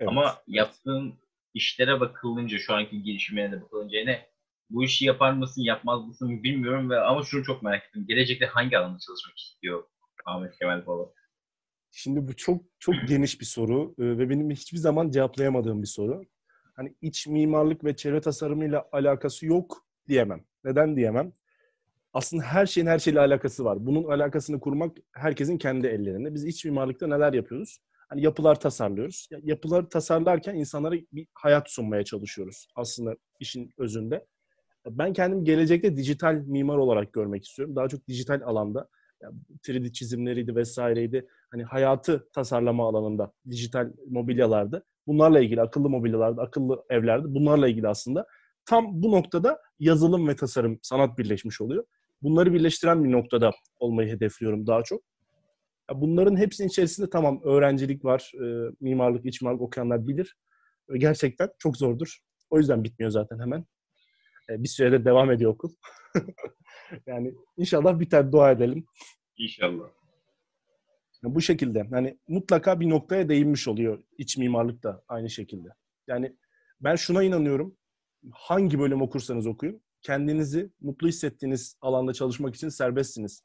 Evet. 0.00 0.08
Ama 0.08 0.35
yaptığın 0.46 1.14
işlere 1.54 2.00
bakılınca, 2.00 2.58
şu 2.58 2.75
anki 2.75 3.02
gelişimine 3.02 3.52
de 3.52 3.62
bakılınca 3.62 3.99
yine 3.99 4.26
bu 4.70 4.85
işi 4.85 5.04
yapar 5.04 5.32
mısın, 5.32 5.62
yapmaz 5.62 6.06
mısın 6.06 6.42
bilmiyorum 6.42 6.90
ve 6.90 7.00
ama 7.00 7.23
şunu 7.23 7.44
çok 7.44 7.62
merak 7.62 7.85
ettim. 7.85 8.04
Gelecekte 8.08 8.46
hangi 8.46 8.78
alanda 8.78 8.99
çalışmak 8.99 9.38
istiyor 9.38 9.85
Ahmet 10.26 10.58
Kemal 10.58 10.85
Polat? 10.85 11.15
Şimdi 11.99 12.29
bu 12.29 12.37
çok 12.37 12.65
çok 12.79 12.95
geniş 13.09 13.41
bir 13.41 13.45
soru 13.47 13.95
e, 13.99 14.05
ve 14.05 14.31
benim 14.31 14.50
hiçbir 14.50 14.79
zaman 14.79 15.11
cevaplayamadığım 15.11 15.83
bir 15.83 15.87
soru. 15.87 16.23
Hani 16.75 16.95
iç 17.03 17.26
mimarlık 17.26 17.85
ve 17.85 17.97
çevre 17.97 18.21
tasarımıyla 18.21 18.88
alakası 18.93 19.47
yok 19.47 19.87
diyemem. 20.09 20.45
Neden 20.65 20.97
diyemem? 20.97 21.33
Aslında 22.12 22.43
her 22.43 22.67
şeyin 22.67 22.87
her 22.87 22.99
şeyle 22.99 23.21
alakası 23.21 23.65
var. 23.65 23.87
Bunun 23.87 24.05
alakasını 24.05 24.61
kurmak 24.61 24.97
herkesin 25.12 25.59
kendi 25.59 25.87
ellerinde. 25.87 26.35
Biz 26.35 26.45
iç 26.45 26.65
mimarlıkta 26.65 27.07
neler 27.07 27.33
yapıyoruz? 27.33 27.79
Hani 28.09 28.23
yapılar 28.23 28.61
tasarlıyoruz. 28.61 29.29
Ya- 29.31 29.41
Yapıları 29.43 29.88
tasarlarken 29.88 30.55
insanlara 30.55 30.95
bir 31.12 31.26
hayat 31.35 31.71
sunmaya 31.71 32.05
çalışıyoruz 32.05 32.69
aslında 32.75 33.17
işin 33.41 33.71
özünde. 33.79 34.26
Ben 34.91 35.12
kendim 35.12 35.45
gelecekte 35.45 35.97
dijital 35.97 36.35
mimar 36.35 36.76
olarak 36.79 37.12
görmek 37.12 37.45
istiyorum. 37.47 37.76
Daha 37.76 37.88
çok 37.88 38.09
dijital 38.09 38.41
alanda. 38.45 38.88
Ya 39.23 39.33
3D 39.62 39.93
çizimleriydi 39.93 40.57
vesaireydi. 40.57 41.26
Hani 41.57 41.65
hayatı 41.65 42.29
tasarlama 42.33 42.89
alanında, 42.89 43.33
dijital 43.51 43.93
mobilyalarda. 44.11 44.83
Bunlarla 45.07 45.41
ilgili 45.41 45.63
akıllı 45.63 45.89
mobilyalarda, 45.89 46.43
akıllı 46.43 46.85
evlerde 46.91 47.35
bunlarla 47.35 47.69
ilgili 47.69 47.89
aslında. 47.89 48.27
Tam 48.65 49.03
bu 49.03 49.13
noktada 49.13 49.61
yazılım 49.79 50.29
ve 50.29 50.37
tasarım, 50.37 50.79
sanat 50.83 51.19
birleşmiş 51.19 51.61
oluyor. 51.61 51.85
Bunları 52.23 52.53
birleştiren 52.53 53.05
bir 53.05 53.13
noktada 53.13 53.51
olmayı 53.81 54.09
hedefliyorum 54.09 54.67
daha 54.67 54.83
çok. 54.83 55.03
Bunların 55.95 56.37
hepsinin 56.37 56.69
içerisinde 56.69 57.11
tamam 57.11 57.41
öğrencilik 57.45 58.05
var, 58.05 58.33
e, 58.35 58.71
mimarlık, 58.81 59.27
iç 59.27 59.43
mimarlık 59.43 59.63
okuyanlar 59.63 60.09
bilir. 60.09 60.37
E, 60.95 60.99
Gerçekten 60.99 61.49
çok 61.59 61.77
zordur. 61.77 62.19
O 62.51 62.59
yüzden 62.59 62.85
bitmiyor 62.85 63.11
zaten 63.11 63.39
hemen. 63.39 63.65
E, 64.51 64.63
bir 64.63 64.69
sürede 64.69 65.05
devam 65.05 65.31
ediyor 65.31 65.51
okul. 65.51 65.71
yani 67.07 67.35
inşallah 67.57 68.01
biter 68.01 68.33
dua 68.33 68.51
edelim. 68.51 68.87
İnşallah. 69.39 69.87
Ya 71.26 71.35
Bu 71.35 71.40
şekilde. 71.40 71.87
Yani 71.90 72.18
mutlaka 72.28 72.80
bir 72.80 72.90
noktaya 72.90 73.28
değinmiş 73.28 73.68
oluyor 73.68 74.02
iç 74.18 74.37
mimarlık 74.37 74.83
da 74.83 75.02
aynı 75.09 75.30
şekilde. 75.30 75.68
Yani 76.06 76.37
ben 76.80 76.97
şuna 76.97 77.23
inanıyorum. 77.23 77.76
Hangi 78.33 78.78
bölüm 78.78 79.02
okursanız 79.02 79.47
okuyun. 79.47 79.83
Kendinizi 80.02 80.71
mutlu 80.80 81.09
hissettiğiniz 81.09 81.76
alanda 81.80 82.12
çalışmak 82.12 82.54
için 82.54 82.68
serbestsiniz. 82.68 83.42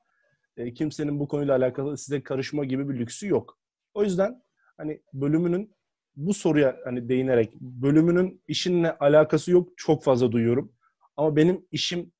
E, 0.57 0.73
kimsenin 0.73 1.19
bu 1.19 1.27
konuyla 1.27 1.55
alakalı 1.55 1.97
size 1.97 2.23
karışma 2.23 2.65
gibi 2.65 2.89
bir 2.89 2.99
lüksü 2.99 3.27
yok. 3.27 3.59
O 3.93 4.03
yüzden 4.03 4.41
hani 4.77 5.01
bölümünün 5.13 5.75
bu 6.15 6.33
soruya 6.33 6.77
hani 6.83 7.09
değinerek 7.09 7.53
bölümünün 7.61 8.43
işinle 8.47 8.97
alakası 8.97 9.51
yok 9.51 9.69
çok 9.77 10.03
fazla 10.03 10.31
duyuyorum. 10.31 10.73
Ama 11.17 11.35
benim 11.35 11.65
işim 11.71 12.11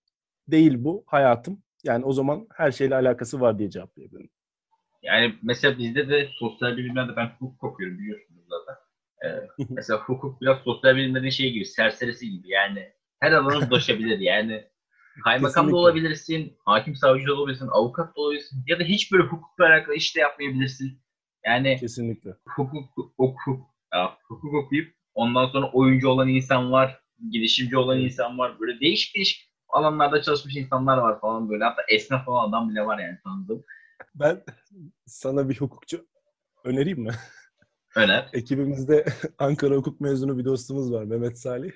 değil 0.48 0.84
bu, 0.84 1.03
hayatım. 1.08 1.63
Yani 1.84 2.06
o 2.06 2.13
zaman 2.13 2.48
her 2.56 2.72
şeyle 2.72 2.96
alakası 2.96 3.41
var 3.41 3.60
diye 3.60 3.70
cevaplayabilirim. 3.70 4.21
Yani 5.03 5.36
mesela 5.43 5.77
bizde 5.77 6.10
de 6.10 6.29
sosyal 6.39 6.77
bilimlerde 6.77 7.15
ben 7.15 7.31
hukuk 7.39 7.63
okuyorum 7.63 8.00
biliyorsunuz 8.00 8.41
zaten. 8.50 8.75
Ee, 9.25 9.48
mesela 9.70 10.00
hukuk 10.00 10.41
biraz 10.41 10.60
sosyal 10.63 10.96
bilimlerin 10.96 11.29
şey 11.29 11.51
gibi, 11.51 11.65
serserisi 11.65 12.29
gibi 12.29 12.50
yani. 12.50 12.89
Her 13.20 13.31
alana 13.31 13.67
ulaşabilir 13.67 14.20
yani. 14.31 14.72
Kaymakam 15.24 15.72
da 15.72 15.75
olabilirsin, 15.75 16.58
hakim 16.65 16.96
savcı 16.96 17.27
da 17.27 17.34
olabilirsin, 17.34 17.67
avukat 17.67 18.17
da 18.17 18.22
olabilirsin 18.22 18.63
ya 18.67 18.79
da 18.79 18.84
hiç 18.84 19.12
böyle 19.12 19.24
hukukla 19.24 19.65
alakalı 19.65 19.96
iş 19.96 20.15
de 20.15 20.20
yapmayabilirsin. 20.20 21.01
Yani 21.46 21.77
Kesinlikle. 21.79 22.36
hukuk 22.55 22.86
hukuk 23.17 23.67
ya, 23.93 24.17
hukuk 24.27 24.53
okuyup 24.53 24.93
ondan 25.13 25.48
sonra 25.48 25.72
oyuncu 25.72 26.10
olan 26.10 26.29
insan 26.29 26.72
var, 26.72 27.01
girişimci 27.31 27.77
olan 27.77 28.00
insan 28.00 28.38
var. 28.38 28.60
Böyle 28.60 28.79
değişik 28.79 29.15
değişik 29.15 29.51
alanlarda 29.70 30.22
çalışmış 30.22 30.55
insanlar 30.55 30.98
var 30.98 31.22
falan 31.22 31.50
böyle. 31.50 31.63
Hatta 31.63 31.81
esnaf 31.89 32.27
olan 32.27 32.50
adam 32.50 32.70
bile 32.70 32.86
var 32.86 33.00
yani 33.00 33.17
tanıdığım. 33.24 33.63
Ben 34.15 34.44
sana 35.06 35.50
bir 35.50 35.58
hukukçu 35.58 36.08
önereyim 36.63 37.00
mi? 37.00 37.12
Öner. 37.96 38.30
Ekibimizde 38.34 39.06
Ankara 39.38 39.75
hukuk 39.75 40.01
mezunu 40.01 40.38
bir 40.38 40.46
dostumuz 40.46 40.91
var 40.91 41.03
Mehmet 41.03 41.39
Salih. 41.39 41.72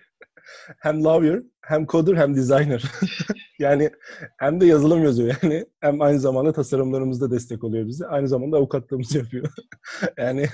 Hem 0.79 1.03
lawyer, 1.03 1.43
hem 1.61 1.85
coder, 1.85 2.15
hem 2.15 2.35
designer. 2.35 2.83
yani 3.59 3.89
hem 4.37 4.61
de 4.61 4.65
yazılım 4.65 5.03
yazıyor 5.03 5.35
yani. 5.43 5.65
Hem 5.81 6.01
aynı 6.01 6.19
zamanda 6.19 6.53
tasarımlarımızda 6.53 7.31
destek 7.31 7.63
oluyor 7.63 7.87
bize. 7.87 8.07
Aynı 8.07 8.27
zamanda 8.27 8.57
avukatlığımızı 8.57 9.17
yapıyor. 9.17 9.47
yani 10.17 10.47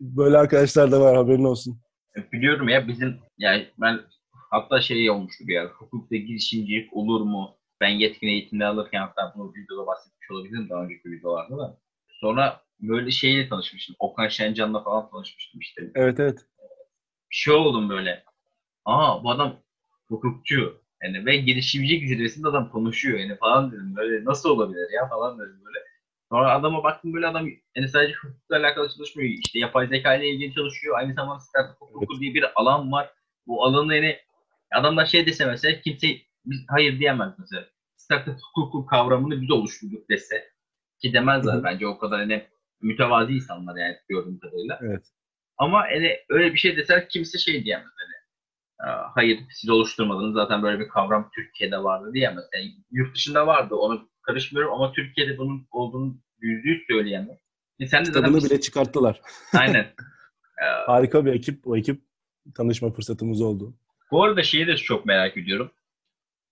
böyle 0.00 0.38
arkadaşlar 0.38 0.92
da 0.92 1.00
var 1.00 1.16
haberin 1.16 1.44
olsun. 1.44 1.80
Biliyorum 2.32 2.68
ya 2.68 2.88
bizim 2.88 3.16
yani 3.38 3.68
ben 3.80 4.00
hatta 4.50 4.80
şey 4.80 5.10
olmuştu 5.10 5.44
bir 5.46 5.54
yer. 5.54 5.66
Hukukta 5.66 6.16
girişimcilik 6.16 6.96
olur 6.96 7.20
mu? 7.20 7.56
Ben 7.80 7.88
yetkin 7.88 8.28
eğitimde 8.28 8.66
alırken 8.66 9.00
hatta 9.00 9.32
bunu 9.36 9.52
videoda 9.54 9.86
bahsetmiş 10.24 10.30
olabilirim 10.30 10.68
daha 10.70 10.84
önceki 10.84 11.10
videolarda 11.10 11.58
da. 11.58 11.78
Sonra 12.08 12.60
böyle 12.80 13.10
şeyle 13.10 13.48
tanışmıştım. 13.48 13.96
Okan 13.98 14.28
Şencan'la 14.28 14.82
falan 14.82 15.10
tanışmıştım 15.10 15.60
işte. 15.60 15.90
Evet 15.94 16.20
evet. 16.20 16.46
Bir 17.30 17.36
şey 17.36 17.54
oldum 17.54 17.88
böyle. 17.88 18.24
Aa 18.84 19.24
bu 19.24 19.30
adam 19.30 19.62
hukukçu. 20.08 20.84
Yani 21.02 21.26
ve 21.26 21.36
girişimcilik 21.36 22.08
zirvesinde 22.08 22.48
adam 22.48 22.70
konuşuyor 22.70 23.18
yani 23.18 23.36
falan 23.36 23.72
dedim. 23.72 23.96
Böyle 23.96 24.24
nasıl 24.24 24.50
olabilir 24.50 24.92
ya 24.92 25.08
falan 25.08 25.38
dedim 25.38 25.60
böyle. 25.64 25.78
Sonra 26.30 26.54
adama 26.54 26.82
baktım 26.84 27.14
böyle 27.14 27.26
adam 27.26 27.48
yani 27.76 27.88
sadece 27.88 28.14
hukukla 28.14 28.56
alakalı 28.56 28.88
çalışmıyor. 28.88 29.30
İşte 29.30 29.58
yapay 29.58 29.86
zeka 29.88 30.14
ile 30.14 30.28
ilgili 30.28 30.54
çalışıyor. 30.54 30.98
Aynı 30.98 31.14
zamanda 31.14 31.40
startup 31.40 31.80
hukuku 31.80 32.20
diye 32.20 32.34
bir 32.34 32.60
alan 32.60 32.92
var. 32.92 33.10
Bu 33.46 33.64
alanı 33.64 33.94
yani 33.94 34.18
adamlar 34.74 35.06
şey 35.06 35.26
dese 35.26 35.46
mesela 35.46 35.80
kimse 35.80 36.08
biz 36.46 36.64
hayır 36.68 36.98
diyemez 36.98 37.32
mesela. 37.38 37.73
Startup 38.04 38.38
hukuku 38.54 38.86
kavramını 38.86 39.42
biz 39.42 39.50
oluşturduk 39.50 40.10
dese. 40.10 40.44
Ki 41.02 41.12
demezler 41.12 41.52
Hı 41.54 41.58
hı. 41.58 41.64
bence 41.64 41.86
o 41.86 41.98
kadar 41.98 42.20
hani 42.20 42.46
mütevazi 42.80 43.32
insanlar 43.32 43.76
yani 43.76 43.96
gördüğüm 44.08 44.38
kadarıyla. 44.38 44.78
Evet. 44.82 45.04
Ama 45.58 45.80
hani 45.80 46.16
öyle 46.28 46.52
bir 46.52 46.58
şey 46.58 46.76
deser 46.76 47.08
kimse 47.08 47.38
şey 47.38 47.64
diyemez 47.64 47.92
hani. 47.96 48.14
hayır 49.14 49.40
siz 49.50 49.70
oluşturmadınız 49.70 50.34
zaten 50.34 50.62
böyle 50.62 50.80
bir 50.80 50.88
kavram 50.88 51.30
Türkiye'de 51.34 51.78
vardı 51.78 52.10
diyemez. 52.14 52.44
Yani 52.54 52.72
yurt 52.90 53.14
dışında 53.14 53.46
vardı 53.46 53.74
onu 53.74 54.08
karışmıyorum 54.22 54.72
ama 54.72 54.92
Türkiye'de 54.92 55.38
bunun 55.38 55.66
olduğunu 55.70 56.16
yüzde 56.38 56.68
yüz 56.68 56.86
söyleyemez. 56.86 57.38
E 57.80 57.86
sen 57.86 58.00
de 58.00 58.04
Kitabını 58.04 58.40
zaten... 58.40 58.50
bile 58.50 58.60
çıkarttılar. 58.60 59.20
Aynen. 59.58 59.86
Harika 60.86 61.24
bir 61.24 61.32
ekip. 61.32 61.66
O 61.66 61.76
ekip 61.76 62.02
tanışma 62.54 62.90
fırsatımız 62.90 63.40
oldu. 63.40 63.74
Bu 64.10 64.24
arada 64.24 64.42
şeyi 64.42 64.66
de 64.66 64.76
çok 64.76 65.06
merak 65.06 65.36
ediyorum. 65.36 65.70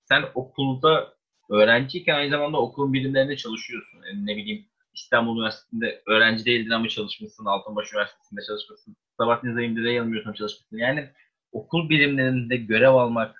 Sen 0.04 0.24
okulda 0.34 1.14
öğrenciyken 1.52 2.14
aynı 2.14 2.30
zamanda 2.30 2.58
okulun 2.58 2.92
birimlerinde 2.92 3.36
çalışıyorsun. 3.36 3.98
Yani 4.06 4.26
ne 4.26 4.36
bileyim 4.36 4.66
İstanbul 4.94 5.36
Üniversitesi'nde 5.36 6.02
öğrenci 6.06 6.44
değildin 6.44 6.70
ama 6.70 6.88
çalışmışsın. 6.88 7.44
Altınbaş 7.44 7.92
Üniversitesi'nde 7.92 8.40
çalışmışsın. 8.48 8.96
Sabahattin 9.18 9.54
Zaim'de 9.54 9.84
de 9.84 9.90
yanılmıyorsam 9.90 10.32
çalışmışsın. 10.32 10.76
Yani 10.76 11.10
okul 11.52 11.88
birimlerinde 11.88 12.56
görev 12.56 12.94
almak, 12.94 13.36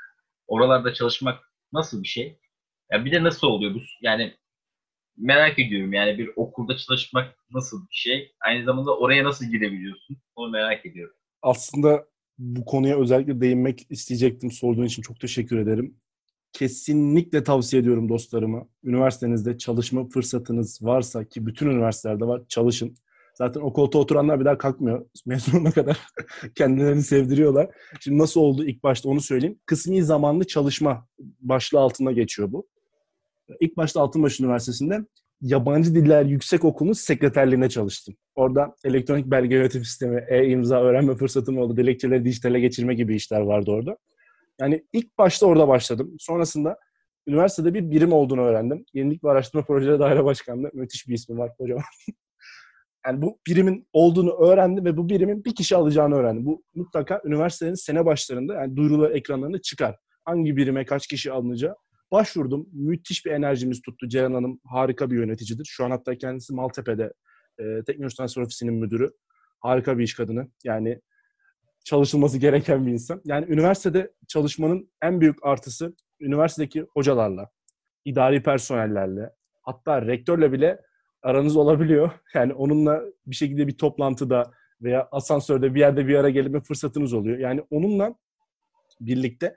oralarda 0.46 0.94
çalışmak 0.94 1.52
nasıl 1.72 2.02
bir 2.02 2.08
şey? 2.08 2.38
Ya 2.90 3.04
bir 3.04 3.12
de 3.12 3.22
nasıl 3.22 3.46
oluyor 3.46 3.74
bu? 3.74 3.78
Yani 4.00 4.34
merak 5.16 5.58
ediyorum 5.58 5.92
yani 5.92 6.18
bir 6.18 6.30
okulda 6.36 6.76
çalışmak 6.76 7.36
nasıl 7.50 7.80
bir 7.88 7.94
şey? 7.94 8.32
Aynı 8.40 8.64
zamanda 8.64 8.96
oraya 8.96 9.24
nasıl 9.24 9.46
girebiliyorsun? 9.46 10.16
Onu 10.36 10.50
merak 10.50 10.86
ediyorum. 10.86 11.14
Aslında 11.42 12.06
bu 12.38 12.64
konuya 12.64 13.00
özellikle 13.00 13.40
değinmek 13.40 13.86
isteyecektim. 13.90 14.50
Sorduğun 14.50 14.84
için 14.84 15.02
çok 15.02 15.20
teşekkür 15.20 15.58
ederim. 15.58 15.96
Kesinlikle 16.52 17.44
tavsiye 17.44 17.82
ediyorum 17.82 18.08
dostlarıma. 18.08 18.66
Üniversitenizde 18.84 19.58
çalışma 19.58 20.08
fırsatınız 20.08 20.82
varsa 20.82 21.24
ki 21.24 21.46
bütün 21.46 21.66
üniversitelerde 21.66 22.24
var 22.24 22.42
çalışın. 22.48 22.96
Zaten 23.34 23.60
o 23.60 23.72
koltuğa 23.72 24.02
oturanlar 24.02 24.40
bir 24.40 24.44
daha 24.44 24.58
kalkmıyor. 24.58 25.06
Mezun 25.26 25.64
kadar 25.64 25.98
kendilerini 26.54 27.02
sevdiriyorlar. 27.02 27.70
Şimdi 28.00 28.18
nasıl 28.18 28.40
oldu 28.40 28.64
ilk 28.64 28.82
başta 28.82 29.08
onu 29.08 29.20
söyleyeyim. 29.20 29.58
Kısmi 29.66 30.02
zamanlı 30.02 30.46
çalışma 30.46 31.08
başlığı 31.40 31.80
altında 31.80 32.12
geçiyor 32.12 32.52
bu. 32.52 32.66
İlk 33.60 33.76
başta 33.76 34.00
Altınbaş 34.00 34.40
Üniversitesi'nde 34.40 35.06
Yabancı 35.40 35.94
Diller 35.94 36.24
Yüksek 36.24 36.64
Okulu'nun 36.64 36.92
sekreterliğine 36.92 37.68
çalıştım. 37.68 38.14
Orada 38.34 38.74
elektronik 38.84 39.26
belge 39.26 39.54
yönetim 39.54 39.84
sistemi, 39.84 40.24
e-imza 40.28 40.82
öğrenme 40.82 41.16
fırsatım 41.16 41.58
oldu. 41.58 41.76
Dilekçeleri 41.76 42.24
dijitale 42.24 42.60
geçirme 42.60 42.94
gibi 42.94 43.16
işler 43.16 43.40
vardı 43.40 43.70
orada. 43.70 43.96
Yani 44.60 44.86
ilk 44.92 45.18
başta 45.18 45.46
orada 45.46 45.68
başladım. 45.68 46.16
Sonrasında 46.18 46.76
üniversitede 47.26 47.74
bir 47.74 47.90
birim 47.90 48.12
olduğunu 48.12 48.40
öğrendim. 48.40 48.84
Yenilik 48.94 49.24
ve 49.24 49.30
Araştırma 49.30 49.64
Projeleri 49.64 49.98
Daire 49.98 50.24
Başkanlığı. 50.24 50.70
Müthiş 50.72 51.08
bir 51.08 51.14
ismi 51.14 51.38
var 51.38 51.56
kocaman. 51.58 51.82
yani 53.06 53.22
bu 53.22 53.38
birimin 53.46 53.88
olduğunu 53.92 54.32
öğrendim 54.32 54.84
ve 54.84 54.96
bu 54.96 55.08
birimin 55.08 55.44
bir 55.44 55.54
kişi 55.54 55.76
alacağını 55.76 56.14
öğrendim. 56.14 56.46
Bu 56.46 56.64
mutlaka 56.74 57.22
üniversitenin 57.24 57.74
sene 57.74 58.06
başlarında 58.06 58.54
yani 58.54 58.76
duyurular 58.76 59.10
ekranlarında 59.10 59.60
çıkar. 59.60 59.96
Hangi 60.24 60.56
birime 60.56 60.84
kaç 60.84 61.06
kişi 61.06 61.32
alınacağı. 61.32 61.74
Başvurdum. 62.12 62.68
Müthiş 62.72 63.26
bir 63.26 63.30
enerjimiz 63.30 63.82
tuttu. 63.82 64.08
Ceren 64.08 64.34
Hanım 64.34 64.60
harika 64.64 65.10
bir 65.10 65.16
yöneticidir. 65.16 65.64
Şu 65.64 65.84
an 65.84 65.90
hatta 65.90 66.14
kendisi 66.14 66.54
Maltepe'de 66.54 67.12
e, 67.58 67.64
Teknoloji 67.86 68.16
Transfer 68.16 68.42
Ofisi'nin 68.42 68.74
müdürü. 68.74 69.10
Harika 69.60 69.98
bir 69.98 70.04
iş 70.04 70.14
kadını. 70.14 70.48
Yani 70.64 71.00
çalışılması 71.84 72.38
gereken 72.38 72.86
bir 72.86 72.92
insan. 72.92 73.20
Yani 73.24 73.46
üniversitede 73.48 74.12
çalışmanın 74.28 74.90
en 75.02 75.20
büyük 75.20 75.46
artısı 75.46 75.94
üniversitedeki 76.20 76.80
hocalarla, 76.80 77.50
idari 78.04 78.42
personellerle, 78.42 79.30
hatta 79.62 80.06
rektörle 80.06 80.52
bile 80.52 80.80
aranız 81.22 81.56
olabiliyor. 81.56 82.10
Yani 82.34 82.54
onunla 82.54 83.02
bir 83.26 83.34
şekilde 83.34 83.66
bir 83.66 83.78
toplantıda 83.78 84.50
veya 84.82 85.08
asansörde 85.12 85.74
bir 85.74 85.80
yerde 85.80 86.06
bir 86.08 86.14
ara 86.14 86.30
gelme 86.30 86.60
fırsatınız 86.60 87.12
oluyor. 87.12 87.38
Yani 87.38 87.62
onunla 87.70 88.14
birlikte 89.00 89.56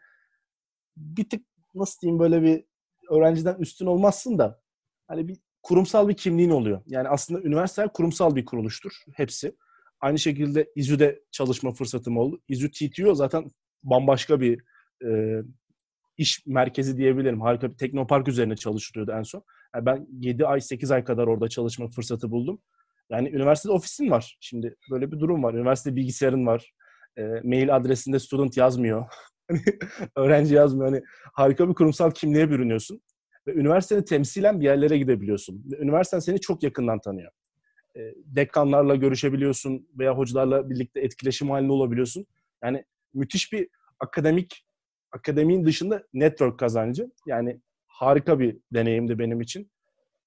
bir 0.98 1.30
tık 1.30 1.46
nasıl 1.76 2.02
diyeyim 2.02 2.20
böyle 2.20 2.42
bir 2.42 2.64
öğrenciden 3.10 3.56
üstün 3.56 3.86
olmazsın 3.86 4.38
da 4.38 4.62
hani 5.08 5.28
bir 5.28 5.38
kurumsal 5.64 6.08
bir 6.08 6.14
kimliğin 6.14 6.50
oluyor. 6.50 6.82
Yani 6.86 7.10
aslında 7.10 7.42
üniversiteler 7.42 7.94
kurumsal 7.94 8.36
bir 8.36 8.46
kuruluştur 8.46 8.92
hepsi. 9.14 9.56
Aynı 10.02 10.20
şekilde 10.20 10.72
İZÜ'de 10.76 11.24
çalışma 11.32 11.72
fırsatım 11.72 12.18
oldu. 12.18 12.42
İZÜ 12.48 12.72
TTO 12.72 13.16
zaten 13.16 13.50
bambaşka 13.84 14.42
bir 14.42 14.64
e, 15.06 15.42
iş 16.18 16.46
merkezi 16.46 16.98
diyebilirim. 16.98 17.42
Harika 17.42 17.72
bir 17.72 17.78
teknopark 17.78 18.28
üzerine 18.28 18.56
çalışılıyordu 18.56 19.12
en 19.12 19.24
son. 19.24 19.44
Yani 19.76 19.86
ben 19.86 20.08
7 20.12 20.46
ay 20.46 20.62
8 20.62 20.92
ay 20.92 21.04
kadar 21.04 21.28
orada 21.28 21.48
çalışma 21.48 21.88
fırsatı 21.88 22.32
buldum. 22.32 22.62
Yani 23.10 23.30
üniversitede 23.30 23.74
ofisin 23.74 24.12
var. 24.12 24.38
Şimdi 24.40 24.76
böyle 24.92 25.12
bir 25.12 25.20
durum 25.20 25.44
var. 25.44 25.54
Üniversite 25.54 25.96
bilgisayarın 25.96 26.46
var. 26.46 26.74
E, 27.18 27.22
mail 27.44 27.76
adresinde 27.76 28.20
student 28.20 28.58
yazmıyor. 28.58 29.06
Hani 29.48 29.62
öğrenci 30.16 30.56
yazmıyor. 30.56 30.92
Hani 30.92 31.02
harika 31.34 31.70
bir 31.70 31.74
kurumsal 31.74 32.12
kimliğe 32.12 32.50
bürünüyorsun. 32.50 33.02
Ve 33.48 33.54
üniversiteni 33.54 34.06
temsilen 34.06 34.60
bir 34.60 34.66
yerlere 34.66 34.98
gidebiliyorsun. 34.98 35.64
Ve 35.72 35.78
üniversiten 35.78 36.20
seni 36.20 36.40
çok 36.40 36.64
yakından 36.64 37.00
tanıyor. 37.00 37.32
E, 37.98 38.14
dekanlarla 38.26 38.96
görüşebiliyorsun 38.96 39.88
veya 40.00 40.18
hocalarla 40.18 40.70
birlikte 40.70 41.00
etkileşim 41.00 41.50
halinde 41.50 41.72
olabiliyorsun. 41.72 42.26
Yani 42.64 42.86
müthiş 43.14 43.54
bir 43.54 43.68
akademik 44.00 44.66
akademinin 45.12 45.66
dışında 45.66 46.04
network 46.14 46.60
kazancı. 46.60 47.12
Yani 47.28 47.60
harika 47.88 48.40
bir 48.40 48.58
deneyimdi 48.74 49.20
benim 49.20 49.42
için. 49.42 49.72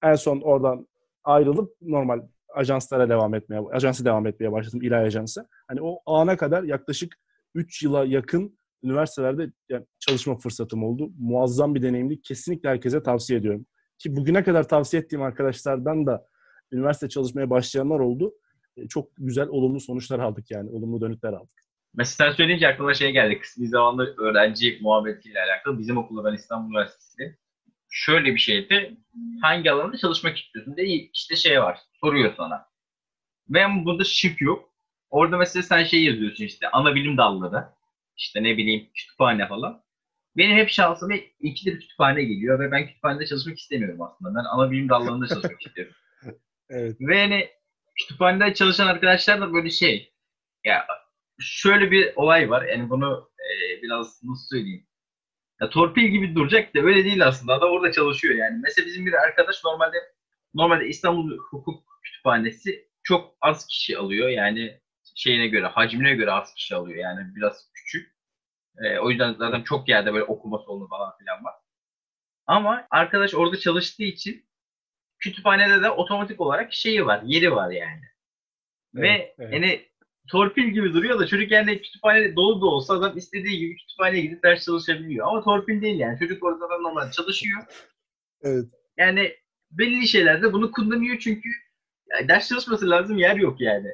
En 0.03 0.15
son 0.15 0.41
oradan 0.41 0.87
ayrılıp 1.23 1.75
normal 1.81 2.21
ajanslara 2.55 3.09
devam 3.09 3.35
etmeye, 3.35 3.59
ajansı 3.59 4.05
devam 4.05 4.27
etmeye 4.27 4.51
başladım, 4.51 4.81
İlay 4.81 5.05
Ajansı. 5.05 5.47
Hani 5.67 5.81
o 5.81 5.99
ana 6.05 6.37
kadar 6.37 6.63
yaklaşık 6.63 7.15
3 7.55 7.83
yıla 7.83 8.05
yakın 8.05 8.59
üniversitelerde 8.83 9.51
yani 9.69 9.85
çalışma 9.99 10.37
fırsatım 10.37 10.83
oldu. 10.83 11.11
Muazzam 11.19 11.75
bir 11.75 11.81
deneyimdi. 11.81 12.21
Kesinlikle 12.21 12.69
herkese 12.69 13.03
tavsiye 13.03 13.39
ediyorum. 13.39 13.65
Ki 13.97 14.15
bugüne 14.15 14.43
kadar 14.43 14.67
tavsiye 14.67 15.01
ettiğim 15.01 15.21
arkadaşlardan 15.21 16.05
da 16.05 16.25
üniversite 16.71 17.09
çalışmaya 17.09 17.49
başlayanlar 17.49 17.99
oldu. 17.99 18.33
E, 18.77 18.87
çok 18.87 19.09
güzel, 19.17 19.47
olumlu 19.47 19.79
sonuçlar 19.79 20.19
aldık 20.19 20.51
yani. 20.51 20.69
Olumlu 20.69 21.01
dönütler 21.01 21.33
aldık. 21.33 21.59
Mesela 21.93 22.29
sen 22.31 22.35
söyleyince 22.37 22.67
aklıma 22.67 22.93
şey 22.93 23.11
geldi. 23.11 23.39
Kısmi 23.39 23.67
zamanlı 23.67 24.15
öğrenci 24.17 24.79
muhabbetiyle 24.81 25.41
alakalı. 25.41 25.79
Bizim 25.79 25.97
okulda 25.97 26.29
ben 26.29 26.35
İstanbul 26.35 26.69
Üniversitesi 26.69 27.37
şöyle 27.89 28.33
bir 28.33 28.39
şeydi. 28.39 28.97
Hangi 29.41 29.71
alanda 29.71 29.97
çalışmak 29.97 30.37
istiyorsun 30.37 30.77
diye 30.77 30.87
işte 31.13 31.35
şey 31.35 31.61
var. 31.61 31.79
Soruyor 32.01 32.33
sana. 32.37 32.65
Ve 33.49 33.65
burada 33.85 34.03
şık 34.03 34.41
yok. 34.41 34.69
Orada 35.09 35.37
mesela 35.37 35.63
sen 35.63 35.83
şey 35.83 36.03
yazıyorsun 36.03 36.43
işte 36.43 36.69
ana 36.69 36.95
bilim 36.95 37.17
dalları. 37.17 37.65
işte 38.17 38.43
ne 38.43 38.57
bileyim 38.57 38.89
kütüphane 38.93 39.47
falan. 39.47 39.81
Benim 40.37 40.57
hep 40.57 40.69
şansım 40.69 41.09
ikidir 41.39 41.79
kütüphane 41.79 42.23
geliyor 42.23 42.59
ve 42.59 42.71
ben 42.71 42.87
kütüphanede 42.87 43.25
çalışmak 43.25 43.57
istemiyorum 43.57 44.01
aslında. 44.01 44.35
Ben 44.39 44.43
ana 44.43 44.71
bilim 44.71 44.89
dallarında 44.89 45.27
çalışmak 45.27 45.61
istiyorum. 45.67 45.93
Evet. 46.69 46.97
Ve 47.01 47.21
hani 47.21 47.49
kütüphanede 47.99 48.53
çalışan 48.53 48.87
arkadaşlar 48.87 49.41
da 49.41 49.53
böyle 49.53 49.69
şey 49.69 50.13
ya 50.65 50.87
şöyle 51.39 51.91
bir 51.91 52.15
olay 52.15 52.49
var. 52.49 52.65
Yani 52.65 52.89
bunu 52.89 53.31
e, 53.39 53.81
biraz 53.81 54.23
nasıl 54.23 54.47
söyleyeyim? 54.49 54.87
Ya 55.61 55.69
torpil 55.69 56.03
gibi 56.07 56.35
duracak 56.35 56.75
da 56.75 56.79
öyle 56.79 57.05
değil 57.05 57.27
aslında. 57.27 57.53
Adam 57.53 57.71
orada 57.71 57.91
çalışıyor 57.91 58.35
yani. 58.35 58.59
Mesela 58.63 58.85
bizim 58.85 59.05
bir 59.05 59.13
arkadaş 59.13 59.63
normalde 59.63 59.97
normalde 60.53 60.87
İstanbul 60.87 61.37
Hukuk 61.37 61.83
Kütüphanesi 62.03 62.89
çok 63.03 63.35
az 63.41 63.67
kişi 63.67 63.97
alıyor. 63.97 64.29
Yani 64.29 64.81
şeyine 65.15 65.47
göre, 65.47 65.65
hacmine 65.67 66.15
göre 66.15 66.31
az 66.31 66.53
kişi 66.53 66.75
alıyor. 66.75 66.97
Yani 66.97 67.35
biraz 67.35 67.71
küçük. 67.73 68.15
E, 68.83 68.99
o 68.99 69.09
yüzden 69.09 69.33
zaten 69.33 69.63
çok 69.63 69.89
yerde 69.89 70.13
böyle 70.13 70.23
okuma 70.23 70.59
salonu 70.59 70.87
falan 70.87 71.17
filan 71.17 71.43
var. 71.43 71.53
Ama 72.47 72.87
arkadaş 72.91 73.33
orada 73.35 73.57
çalıştığı 73.57 74.03
için 74.03 74.48
kütüphanede 75.19 75.81
de 75.81 75.89
otomatik 75.89 76.41
olarak 76.41 76.73
şeyi 76.73 77.05
var, 77.05 77.21
yeri 77.25 77.51
var 77.51 77.71
yani. 77.71 78.01
Evet, 78.97 79.03
Ve 79.03 79.35
evet. 79.39 79.53
yani 79.53 79.89
torpil 80.27 80.67
gibi 80.67 80.93
duruyor 80.93 81.19
da 81.19 81.27
çocuk 81.27 81.51
yani 81.51 81.81
kütüphane 81.81 82.35
dolu 82.35 82.61
da 82.61 82.65
olsa 82.65 82.93
adam 82.93 83.17
istediği 83.17 83.59
gibi 83.59 83.75
kütüphaneye 83.75 84.21
gidip 84.21 84.43
ders 84.43 84.65
çalışabiliyor. 84.65 85.27
Ama 85.27 85.43
torpil 85.43 85.81
değil 85.81 85.99
yani. 85.99 86.19
Çocuk 86.19 86.43
orada 86.43 86.69
da 86.69 86.77
normal 86.77 87.11
çalışıyor. 87.11 87.63
Evet. 88.41 88.65
Yani 88.97 89.35
belli 89.71 90.07
şeylerde 90.07 90.53
bunu 90.53 90.71
kullanıyor 90.71 91.17
çünkü 91.19 91.49
yani 92.11 92.27
ders 92.27 92.49
çalışması 92.49 92.89
lazım 92.89 93.17
yer 93.17 93.35
yok 93.35 93.61
yani. 93.61 93.89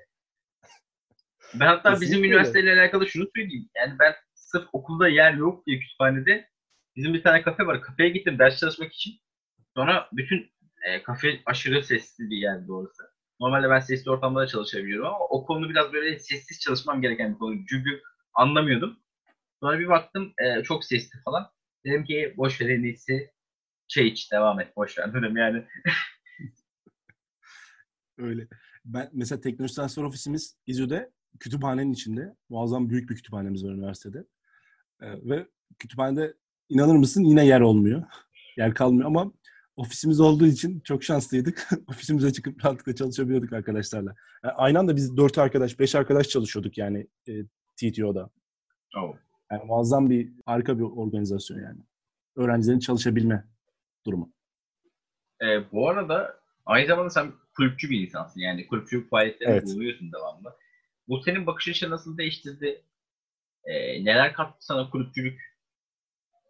Ben 1.54 1.68
hatta 1.68 1.90
Kesinlikle 1.90 2.02
bizim 2.02 2.24
üniversiteyle 2.24 2.74
alakalı 2.74 3.08
şunu 3.08 3.28
söyleyeyim. 3.36 3.70
Yani 3.76 4.00
ben 4.00 4.14
sırf 4.34 4.68
okulda 4.74 5.08
yer 5.08 5.34
yok 5.34 5.66
diye 5.66 5.80
kütüphanede 5.80 6.50
bizim 6.96 7.14
bir 7.14 7.24
tane 7.24 7.42
kafe 7.42 7.66
var. 7.66 7.82
Kafeye 7.82 8.10
gittim 8.10 8.40
ders 8.40 8.60
çalışmak 8.60 8.94
için. 8.94 9.14
Sonra 9.76 10.10
bütün 10.12 10.52
e, 10.86 11.04
kafe 11.04 11.42
aşırı 11.46 11.84
sesli 11.84 12.30
bir 12.30 12.38
yer 12.38 12.68
doğrusu. 12.68 13.04
Normalde 13.40 13.70
ben 13.70 13.80
sesli 13.80 14.12
ortamda 14.12 14.48
çalışabiliyorum 14.48 15.06
ama 15.06 15.26
o 15.30 15.46
konu 15.46 15.70
biraz 15.70 15.94
böyle 15.94 16.20
sessiz 16.20 16.60
çalışmam 16.60 17.02
gereken 17.02 17.34
bir 17.34 17.40
konu. 17.40 17.66
Çünkü 17.70 18.02
anlamıyordum. 18.34 19.00
Sonra 19.60 19.80
bir 19.80 19.88
baktım 19.88 20.34
e, 20.38 20.64
çok 20.64 20.86
sesli 20.86 21.20
falan. 21.26 21.52
Dedim 21.86 22.06
ki 22.06 22.34
boş 22.38 22.62
ver 22.62 22.70
en 22.70 22.84
iyisi 22.84 23.32
şey 23.88 24.08
iç 24.08 24.32
devam 24.32 24.60
et 24.60 24.76
boş 24.76 24.98
ver 24.98 25.14
dedim 25.14 25.38
yani. 25.38 25.66
Öyle. 28.18 28.48
Ben 28.86 29.10
mesela 29.14 29.42
teknoloji 29.42 29.76
transfer 29.76 30.04
ofisimiz 30.04 30.58
İzmir'de 30.68 31.12
kütüphanenin 31.40 31.94
içinde. 31.94 32.36
Muazzam 32.50 32.90
büyük 32.90 33.10
bir 33.10 33.16
kütüphanemiz 33.16 33.66
var 33.66 33.72
üniversitede. 33.72 34.26
E, 35.02 35.08
ve 35.30 35.48
kütüphanede 35.80 36.34
inanır 36.70 36.96
mısın 36.96 37.24
yine 37.24 37.46
yer 37.46 37.62
olmuyor. 37.62 38.04
Yer 38.58 38.74
kalmıyor 38.74 39.08
ama 39.08 39.32
ofisimiz 39.76 40.20
olduğu 40.20 40.48
için 40.48 40.80
çok 40.80 41.04
şanslıydık. 41.04 41.68
Ofisimize 41.88 42.34
çıkıp 42.34 42.66
rahatlıkla 42.66 42.96
çalışabiliyorduk 42.96 43.54
arkadaşlarla. 43.54 44.16
Yani 44.44 44.54
aynı 44.54 44.80
anda 44.80 44.96
biz 44.96 45.18
dört 45.18 45.38
arkadaş, 45.38 45.80
beş 45.80 45.96
arkadaş 45.96 46.30
çalışıyorduk 46.30 46.78
yani 46.78 47.08
e, 47.28 47.34
TTO'da. 47.76 48.30
Oh. 48.98 49.16
Yani 49.52 49.64
muazzam 49.66 50.10
bir, 50.10 50.34
harika 50.46 50.78
bir 50.78 50.84
organizasyon 50.84 51.60
yani. 51.60 51.80
Öğrencilerin 52.36 52.80
çalışabilme 52.80 53.48
durumu. 54.06 54.34
E, 55.42 55.72
bu 55.72 55.90
arada 55.90 56.40
aynı 56.66 56.88
zamanda 56.88 57.10
sen 57.10 57.32
kulüpçü 57.58 57.90
bir 57.90 58.02
insansın. 58.02 58.40
Yani 58.40 58.68
kulüpçülük 58.68 59.10
faaliyetlerinde 59.10 59.58
Evet. 59.58 59.68
bulunuyorsun 59.68 60.12
devamlı. 60.12 60.56
Bu 61.08 61.22
senin 61.22 61.48
bakış 61.48 61.68
açını 61.68 61.90
nasıl 61.90 62.18
değiştirdi? 62.18 62.82
E, 63.66 64.06
neler 64.06 64.34
kattı 64.34 64.66
sana 64.66 64.90
kulüpçülük? 64.90 65.55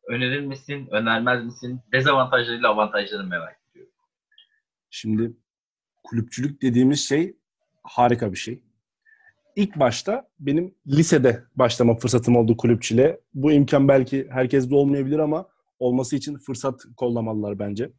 Önerir 0.08 0.41
misin? 0.41 0.88
Önermez 0.91 1.46
misin? 1.46 1.82
Dezavantajlarıyla 1.91 2.70
avantajlarını 2.70 3.28
merak 3.28 3.60
ediyorum. 3.72 3.94
Şimdi 4.89 5.34
kulüpçülük 6.04 6.62
dediğimiz 6.62 7.00
şey 7.08 7.38
harika 7.84 8.32
bir 8.32 8.38
şey. 8.38 8.63
İlk 9.56 9.80
başta 9.80 10.28
benim 10.39 10.76
lisede 10.88 11.44
başlama 11.56 11.96
fırsatım 11.98 12.36
oldu 12.36 12.58
kulüpçüle. 12.58 13.20
Bu 13.34 13.52
imkan 13.52 13.88
belki 13.88 14.28
herkeste 14.30 14.76
olmayabilir 14.76 15.20
ama 15.20 15.48
olması 15.80 16.15
için 16.15 16.38
fırsat 16.38 16.86
kollamalılar 16.98 17.60
bence. 17.60 17.91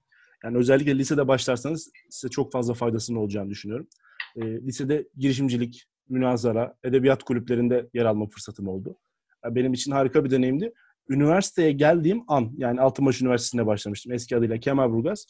Yani 0.45 0.57
özellikle 0.57 0.99
lisede 0.99 1.29
başlarsanız 1.29 1.91
size 2.11 2.31
çok 2.31 2.53
fazla 2.53 2.75
faydasının 2.75 3.19
olacağını 3.19 3.51
düşünüyorum. 3.51 3.89
Ee, 4.37 4.41
lisede 4.41 5.09
girişimcilik, 5.17 5.85
münazara, 6.09 6.75
edebiyat 6.85 7.23
kulüplerinde 7.23 7.89
yer 7.95 8.05
alma 8.05 8.27
fırsatım 8.27 8.69
oldu. 8.69 8.97
Yani 9.45 9.55
benim 9.55 9.73
için 9.73 9.93
harika 9.93 10.25
bir 10.25 10.31
deneyimdi. 10.31 10.73
Üniversiteye 11.09 11.73
geldiğim 11.73 12.25
an, 12.29 12.53
yani 12.57 12.81
Altınbaş 12.81 13.23
Üniversitesi'nde 13.23 13.67
başlamıştım 13.67 14.13
eski 14.13 14.37
adıyla 14.37 14.59
Kemalburgaz. 14.59 15.27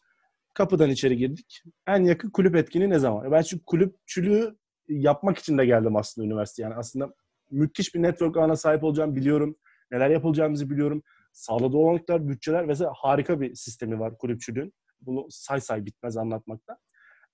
Kapıdan 0.54 0.90
içeri 0.90 1.16
girdik. 1.16 1.62
En 1.86 2.04
yakın 2.04 2.30
kulüp 2.30 2.56
etkinliği 2.56 2.90
ne 2.90 2.98
zaman? 2.98 3.32
Ben 3.32 3.42
şu 3.42 3.64
kulüpçülüğü 3.64 4.56
yapmak 4.88 5.38
için 5.38 5.58
de 5.58 5.66
geldim 5.66 5.96
aslında 5.96 6.26
üniversite. 6.26 6.62
Yani 6.62 6.74
aslında 6.74 7.14
müthiş 7.50 7.94
bir 7.94 8.02
network 8.02 8.36
ağına 8.36 8.56
sahip 8.56 8.84
olacağımı 8.84 9.16
biliyorum. 9.16 9.56
Neler 9.90 10.10
yapılacağımızı 10.10 10.70
biliyorum. 10.70 11.02
Sağladığı 11.32 11.76
olanaklar, 11.76 12.28
bütçeler 12.28 12.68
vesaire 12.68 12.90
harika 12.94 13.40
bir 13.40 13.54
sistemi 13.54 14.00
var 14.00 14.18
kulüpçülüğün. 14.18 14.72
Bunu 15.00 15.26
say 15.30 15.60
say 15.60 15.86
bitmez 15.86 16.16
anlatmakta. 16.16 16.78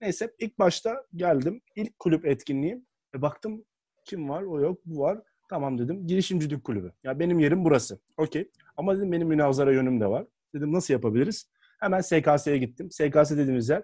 Neyse 0.01 0.31
ilk 0.39 0.59
başta 0.59 1.05
geldim. 1.15 1.61
İlk 1.77 1.99
kulüp 1.99 2.27
etkinliği. 2.27 2.85
E 3.17 3.23
baktım 3.23 3.65
kim 4.05 4.29
var? 4.29 4.43
O 4.43 4.61
yok, 4.61 4.81
bu 4.85 5.01
var. 5.01 5.19
Tamam 5.53 5.79
dedim. 5.79 6.07
Girişimcilik 6.07 6.65
kulübü. 6.65 6.93
Ya 7.05 7.19
benim 7.19 7.39
yerim 7.39 7.65
burası. 7.65 7.99
Okey. 8.17 8.51
Ama 8.77 8.97
dedim 8.97 9.13
benim 9.13 9.29
münazara 9.29 9.73
yönüm 9.73 10.01
de 10.01 10.07
var. 10.07 10.27
Dedim 10.55 10.73
nasıl 10.73 10.95
yapabiliriz? 10.95 11.51
Hemen 11.81 12.01
SKS'ye 12.01 12.59
gittim. 12.59 12.91
SKS 12.91 13.31
dediğimiz 13.31 13.69
yer 13.69 13.83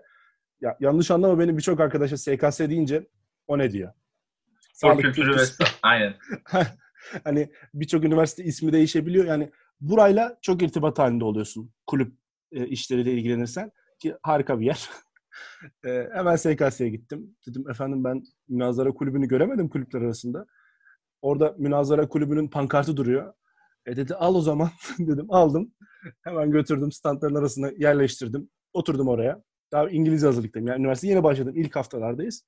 ya 0.60 0.76
yanlış 0.80 1.10
anlama 1.10 1.38
benim 1.38 1.56
birçok 1.56 1.80
arkadaşa 1.80 2.16
SKS 2.16 2.58
deyince 2.58 3.06
o 3.46 3.58
ne 3.58 3.72
diyor? 3.72 3.92
Sağlık 4.72 5.04
kültürü- 5.04 5.36
ve 5.36 5.64
aynen. 5.82 6.14
hani 7.24 7.50
birçok 7.74 8.04
üniversite 8.04 8.44
ismi 8.44 8.72
değişebiliyor. 8.72 9.24
Yani 9.24 9.50
burayla 9.80 10.38
çok 10.42 10.62
irtibat 10.62 10.98
halinde 10.98 11.24
oluyorsun 11.24 11.72
kulüp 11.86 12.12
e, 12.52 12.66
işleriyle 12.66 13.12
ilgilenirsen 13.12 13.72
ki 13.98 14.14
harika 14.22 14.60
bir 14.60 14.66
yer. 14.66 14.88
e, 15.86 16.08
hemen 16.12 16.36
SKS'ye 16.36 16.88
gittim. 16.90 17.36
Dedim 17.48 17.70
efendim 17.70 18.04
ben 18.04 18.22
münazara 18.48 18.92
kulübünü 18.92 19.28
göremedim 19.28 19.68
kulüpler 19.68 20.00
arasında. 20.00 20.46
Orada 21.22 21.54
münazara 21.58 22.08
kulübünün 22.08 22.48
pankartı 22.48 22.96
duruyor. 22.96 23.34
E 23.86 23.96
dedi 23.96 24.14
al 24.14 24.34
o 24.34 24.40
zaman 24.40 24.70
dedim 24.98 25.26
aldım. 25.28 25.72
Hemen 26.20 26.50
götürdüm 26.50 26.92
standların 26.92 27.34
arasına 27.34 27.70
yerleştirdim. 27.78 28.50
Oturdum 28.72 29.08
oraya. 29.08 29.42
Daha 29.72 29.90
İngilizce 29.90 30.26
hazırlıktayım. 30.26 30.68
Yani 30.68 30.80
üniversiteye 30.80 31.12
yeni 31.12 31.22
başladım. 31.22 31.54
İlk 31.56 31.76
haftalardayız. 31.76 32.42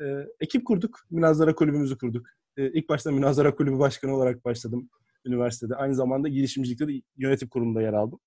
E, 0.00 0.04
ekip 0.40 0.66
kurduk. 0.66 1.00
Münazara 1.10 1.54
kulübümüzü 1.54 1.98
kurduk. 1.98 2.26
E, 2.56 2.72
ilk 2.72 2.88
başta 2.88 3.12
Münazara 3.12 3.54
Kulübü 3.54 3.78
Başkanı 3.78 4.16
olarak 4.16 4.44
başladım 4.44 4.90
üniversitede. 5.26 5.74
Aynı 5.74 5.94
zamanda 5.94 6.28
girişimcilikte 6.28 6.88
de 6.88 6.92
yönetim 7.16 7.48
kurulunda 7.48 7.82
yer 7.82 7.92
aldım. 7.92 8.20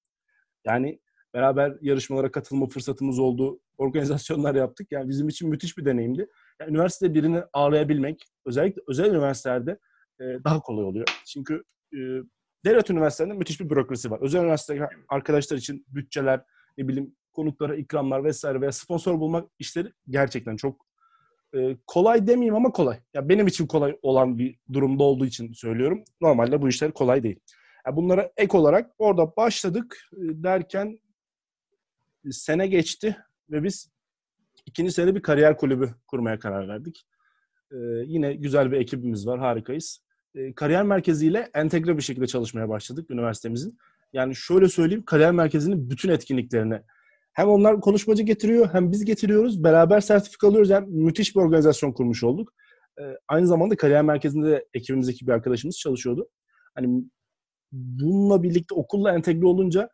Yani 0.66 1.00
beraber 1.34 1.78
yarışmalara 1.82 2.32
katılma 2.32 2.68
fırsatımız 2.68 3.20
oldu. 3.20 3.60
Organizasyonlar 3.78 4.56
yaptık. 4.56 4.88
Yani 4.92 5.10
bizim 5.10 5.30
için 5.30 5.50
müthiş 5.50 5.78
bir 5.78 5.86
deneyimdi. 5.86 6.28
Yani 6.60 6.70
üniversitede 6.70 7.14
birini 7.14 7.44
ağırlayabilmek 7.54 8.26
özellikle 8.46 8.82
özel 8.88 9.10
üniversitelerde 9.10 9.80
e, 10.20 10.24
daha 10.44 10.60
kolay 10.60 10.86
oluyor. 10.86 11.08
Çünkü 11.26 11.64
e, 11.94 11.98
devlet 12.66 12.90
üniversitelerinde 12.90 13.38
müthiş 13.38 13.60
bir 13.60 13.70
bürokrasi 13.70 14.12
var. 14.12 14.20
Özel 14.22 14.42
üniversite 14.42 14.90
arkadaşlar 15.10 15.58
için 15.58 15.86
bütçeler, 15.88 16.42
ne 16.78 16.88
bileyim 16.88 17.16
konuklara 17.32 17.76
ikramlar 17.76 18.24
vesaire 18.24 18.62
veya 18.62 18.72
sponsor 18.72 19.20
bulmak 19.20 19.50
işleri 19.60 19.94
gerçekten 20.10 20.56
çok 20.56 20.86
e, 21.56 21.78
kolay 21.88 22.28
demeyeyim 22.28 22.56
ama 22.56 22.72
kolay. 22.72 23.00
Ya 23.14 23.30
benim 23.30 23.48
için 23.48 23.68
kolay 23.68 23.98
olan 24.02 24.38
bir 24.38 24.60
durumda 24.74 25.04
olduğu 25.04 25.26
için 25.26 25.54
söylüyorum. 25.54 26.04
Normalde 26.22 26.62
bu 26.62 26.70
işler 26.70 26.92
kolay 26.92 27.24
değil. 27.24 27.40
Ya 27.88 27.96
bunlara 27.96 28.32
ek 28.38 28.58
olarak 28.58 28.92
orada 28.98 29.36
başladık 29.38 29.98
e, 30.14 30.20
derken 30.20 31.00
e, 32.26 32.32
sene 32.32 32.68
geçti 32.68 33.18
ve 33.50 33.64
biz 33.64 33.92
ikinci 34.70 34.92
sene 34.92 35.16
bir 35.16 35.22
kariyer 35.22 35.58
kulübü 35.58 35.90
kurmaya 36.08 36.40
karar 36.40 36.68
verdik. 36.68 37.06
E, 37.72 37.78
yine 38.06 38.34
güzel 38.34 38.72
bir 38.72 38.78
ekibimiz 38.78 39.28
var, 39.28 39.40
harikayız. 39.40 40.00
E, 40.36 40.54
kariyer 40.54 40.84
merkeziyle 40.84 41.50
entegre 41.54 41.98
bir 41.98 42.02
şekilde 42.02 42.28
çalışmaya 42.28 42.70
başladık 42.70 43.12
üniversitemizin. 43.12 43.78
Yani 44.14 44.36
şöyle 44.36 44.70
söyleyeyim, 44.70 45.06
kariyer 45.06 45.32
merkezinin 45.32 45.90
bütün 45.90 46.10
etkinliklerine 46.10 46.84
hem 47.34 47.50
onlar 47.50 47.82
konuşmacı 47.82 48.24
getiriyor 48.24 48.70
hem 48.74 48.92
biz 48.92 49.06
getiriyoruz. 49.06 49.64
Beraber 49.64 50.00
sertifika 50.00 50.48
alıyoruz. 50.48 50.70
Yani 50.70 50.88
müthiş 50.90 51.36
bir 51.36 51.42
organizasyon 51.42 51.92
kurmuş 51.92 52.24
olduk. 52.24 52.54
Ee, 53.00 53.04
aynı 53.28 53.48
zamanda 53.48 53.78
kariyer 53.78 54.02
merkezinde 54.02 54.50
de 54.50 54.66
ekibimizdeki 54.74 55.28
bir 55.28 55.32
arkadaşımız 55.32 55.78
çalışıyordu. 55.78 56.30
Hani 56.76 57.04
bununla 57.72 58.44
birlikte 58.44 58.76
okulla 58.76 59.16
entegre 59.16 59.46
olunca 59.46 59.90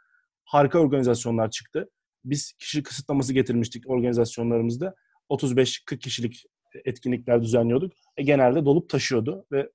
harika 0.46 0.80
organizasyonlar 0.80 1.52
çıktı. 1.52 1.90
Biz 2.26 2.54
kişi 2.60 2.84
kısıtlaması 2.84 3.34
getirmiştik 3.34 3.90
organizasyonlarımızda. 3.90 4.96
35-40 5.30 6.00
kişilik 6.00 6.46
etkinlikler 6.86 7.42
düzenliyorduk. 7.42 7.94
E, 8.18 8.24
genelde 8.24 8.66
dolup 8.66 8.90
taşıyordu 8.90 9.46
ve 9.52 9.70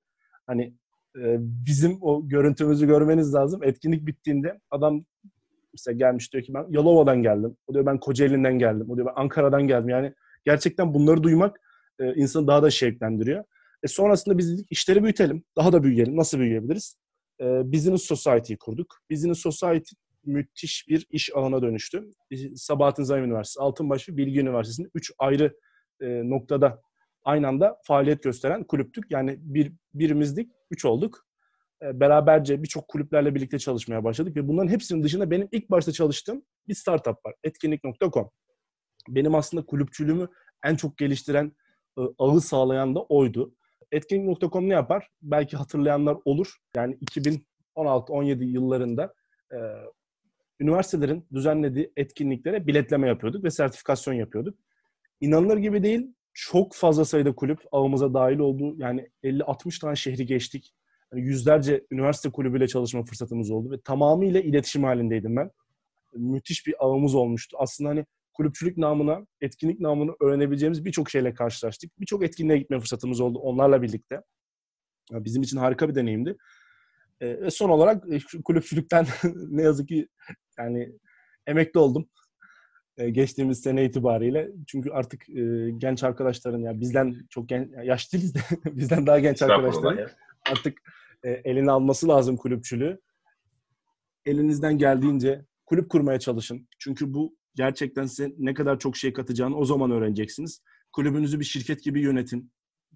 hani 0.47 0.63
e, 1.17 1.37
bizim 1.39 1.97
o 2.01 2.27
görüntümüzü 2.27 2.87
görmeniz 2.87 3.33
lazım. 3.33 3.63
Etkinlik 3.63 4.05
bittiğinde 4.05 4.59
adam 4.71 5.05
mesela 5.73 5.97
gelmiş 5.97 6.33
diyor 6.33 6.43
ki 6.43 6.53
ben 6.53 6.65
Yalova'dan 6.69 7.23
geldim. 7.23 7.57
O 7.67 7.73
diyor 7.73 7.85
ben 7.85 7.99
Kocaeli'nden 7.99 8.59
geldim. 8.59 8.89
O 8.89 8.95
diyor 8.95 9.07
ben 9.07 9.21
Ankara'dan 9.21 9.67
geldim. 9.67 9.89
Yani 9.89 10.13
gerçekten 10.45 10.93
bunları 10.93 11.23
duymak 11.23 11.59
e, 11.99 12.13
insanı 12.13 12.47
daha 12.47 12.63
da 12.63 12.69
şevklendiriyor. 12.69 13.43
E 13.83 13.87
sonrasında 13.87 14.37
biz 14.37 14.53
dedik 14.53 14.67
işleri 14.71 15.03
büyütelim. 15.03 15.43
Daha 15.57 15.73
da 15.73 15.83
büyüyelim. 15.83 16.17
Nasıl 16.17 16.39
büyüyebiliriz? 16.39 16.95
E, 17.41 17.45
Business 17.73 18.03
Society'yi 18.03 18.57
kurduk. 18.57 18.97
Business 19.11 19.39
Society 19.39 19.95
müthiş 20.25 20.85
bir 20.87 21.07
iş 21.09 21.35
alana 21.35 21.61
dönüştü. 21.61 22.09
Sabahattin 22.55 23.03
Zaim 23.03 23.23
Üniversitesi, 23.23 23.63
Altınbaş 23.63 24.09
ve 24.09 24.17
Bilgi 24.17 24.39
Üniversitesi'nde 24.39 24.89
üç 24.93 25.11
ayrı 25.17 25.57
e, 26.01 26.29
noktada 26.29 26.81
aynı 27.23 27.47
anda 27.47 27.77
faaliyet 27.83 28.23
gösteren 28.23 28.63
kulüptük. 28.63 29.11
Yani 29.11 29.37
bir 29.39 29.73
birimizdik, 29.93 30.51
üç 30.71 30.85
olduk 30.85 31.25
e, 31.81 31.99
beraberce 31.99 32.63
birçok 32.63 32.87
kulüplerle 32.87 33.35
birlikte 33.35 33.59
çalışmaya 33.59 34.03
başladık 34.03 34.35
ve 34.35 34.47
bunların 34.47 34.69
hepsinin 34.69 35.03
dışında 35.03 35.31
benim 35.31 35.47
ilk 35.51 35.71
başta 35.71 35.91
çalıştığım 35.91 36.43
bir 36.67 36.73
startup 36.73 37.25
var. 37.25 37.33
Etkinlik.com. 37.43 38.29
Benim 39.07 39.35
aslında 39.35 39.65
kulüpçülüğümü 39.65 40.27
en 40.65 40.75
çok 40.75 40.97
geliştiren, 40.97 41.51
e, 41.99 42.01
ağı 42.19 42.41
sağlayan 42.41 42.95
da 42.95 43.03
oydu. 43.03 43.55
Etkinlik.com 43.91 44.69
ne 44.69 44.73
yapar? 44.73 45.09
Belki 45.21 45.57
hatırlayanlar 45.57 46.17
olur. 46.25 46.57
Yani 46.75 46.97
2016-17 47.75 48.43
yıllarında 48.43 49.13
e, 49.53 49.57
üniversitelerin 50.61 51.25
düzenlediği 51.33 51.91
etkinliklere 51.97 52.67
biletleme 52.67 53.07
yapıyorduk 53.07 53.43
ve 53.43 53.49
sertifikasyon 53.49 54.13
yapıyorduk. 54.13 54.59
İnanılır 55.21 55.57
gibi 55.57 55.83
değil, 55.83 56.13
çok 56.33 56.75
fazla 56.75 57.05
sayıda 57.05 57.35
kulüp 57.35 57.59
ağımıza 57.71 58.13
dahil 58.13 58.39
oldu. 58.39 58.75
Yani 58.77 59.09
50-60 59.23 59.81
tane 59.81 59.95
şehri 59.95 60.25
geçtik 60.25 60.73
hani 61.11 61.21
yüzlerce 61.21 61.85
üniversite 61.91 62.31
kulübüyle 62.31 62.67
çalışma 62.67 63.03
fırsatımız 63.05 63.51
oldu 63.51 63.71
ve 63.71 63.81
tamamıyla 63.81 64.41
iletişim 64.41 64.83
halindeydim 64.83 65.35
ben. 65.35 65.51
Müthiş 66.15 66.67
bir 66.67 66.75
ağımız 66.79 67.15
olmuştu. 67.15 67.57
Aslında 67.59 67.89
hani 67.89 68.05
kulüpçülük 68.33 68.77
namına, 68.77 69.27
etkinlik 69.41 69.79
namına 69.79 70.11
öğrenebileceğimiz 70.21 70.85
birçok 70.85 71.09
şeyle 71.09 71.33
karşılaştık. 71.33 71.99
Birçok 71.99 72.23
etkinliğe 72.23 72.57
gitme 72.57 72.79
fırsatımız 72.79 73.19
oldu 73.19 73.39
onlarla 73.39 73.81
birlikte. 73.81 74.21
Bizim 75.11 75.41
için 75.41 75.57
harika 75.57 75.89
bir 75.89 75.95
deneyimdi. 75.95 76.37
Ve 77.21 77.51
son 77.51 77.69
olarak 77.69 78.03
kulüpçülükten 78.45 79.05
ne 79.49 79.61
yazık 79.61 79.87
ki 79.87 80.07
yani 80.57 80.91
emekli 81.47 81.79
oldum. 81.79 82.09
Geçtiğimiz 83.11 83.61
sene 83.61 83.85
itibariyle. 83.85 84.51
Çünkü 84.67 84.89
artık 84.89 85.25
genç 85.77 86.03
arkadaşların 86.03 86.59
ya 86.59 86.79
bizden 86.79 87.15
çok 87.29 87.49
genç, 87.49 87.69
yaş 87.83 88.13
değiliz 88.13 88.35
de 88.35 88.39
bizden 88.65 89.07
daha 89.07 89.19
genç 89.19 89.41
arkadaşların 89.41 90.07
artık 90.51 90.81
e, 91.23 91.29
eline 91.29 91.71
alması 91.71 92.07
lazım 92.07 92.37
kulüpçülüğü. 92.37 92.99
Elinizden 94.25 94.77
geldiğince 94.77 95.45
kulüp 95.65 95.89
kurmaya 95.89 96.19
çalışın. 96.19 96.67
Çünkü 96.79 97.13
bu 97.13 97.35
gerçekten 97.55 98.05
size 98.05 98.33
ne 98.37 98.53
kadar 98.53 98.79
çok 98.79 98.97
şey 98.97 99.13
katacağını 99.13 99.57
o 99.57 99.65
zaman 99.65 99.91
öğreneceksiniz. 99.91 100.61
Kulübünüzü 100.91 101.39
bir 101.39 101.45
şirket 101.45 101.83
gibi 101.83 102.01
yönetin 102.01 102.51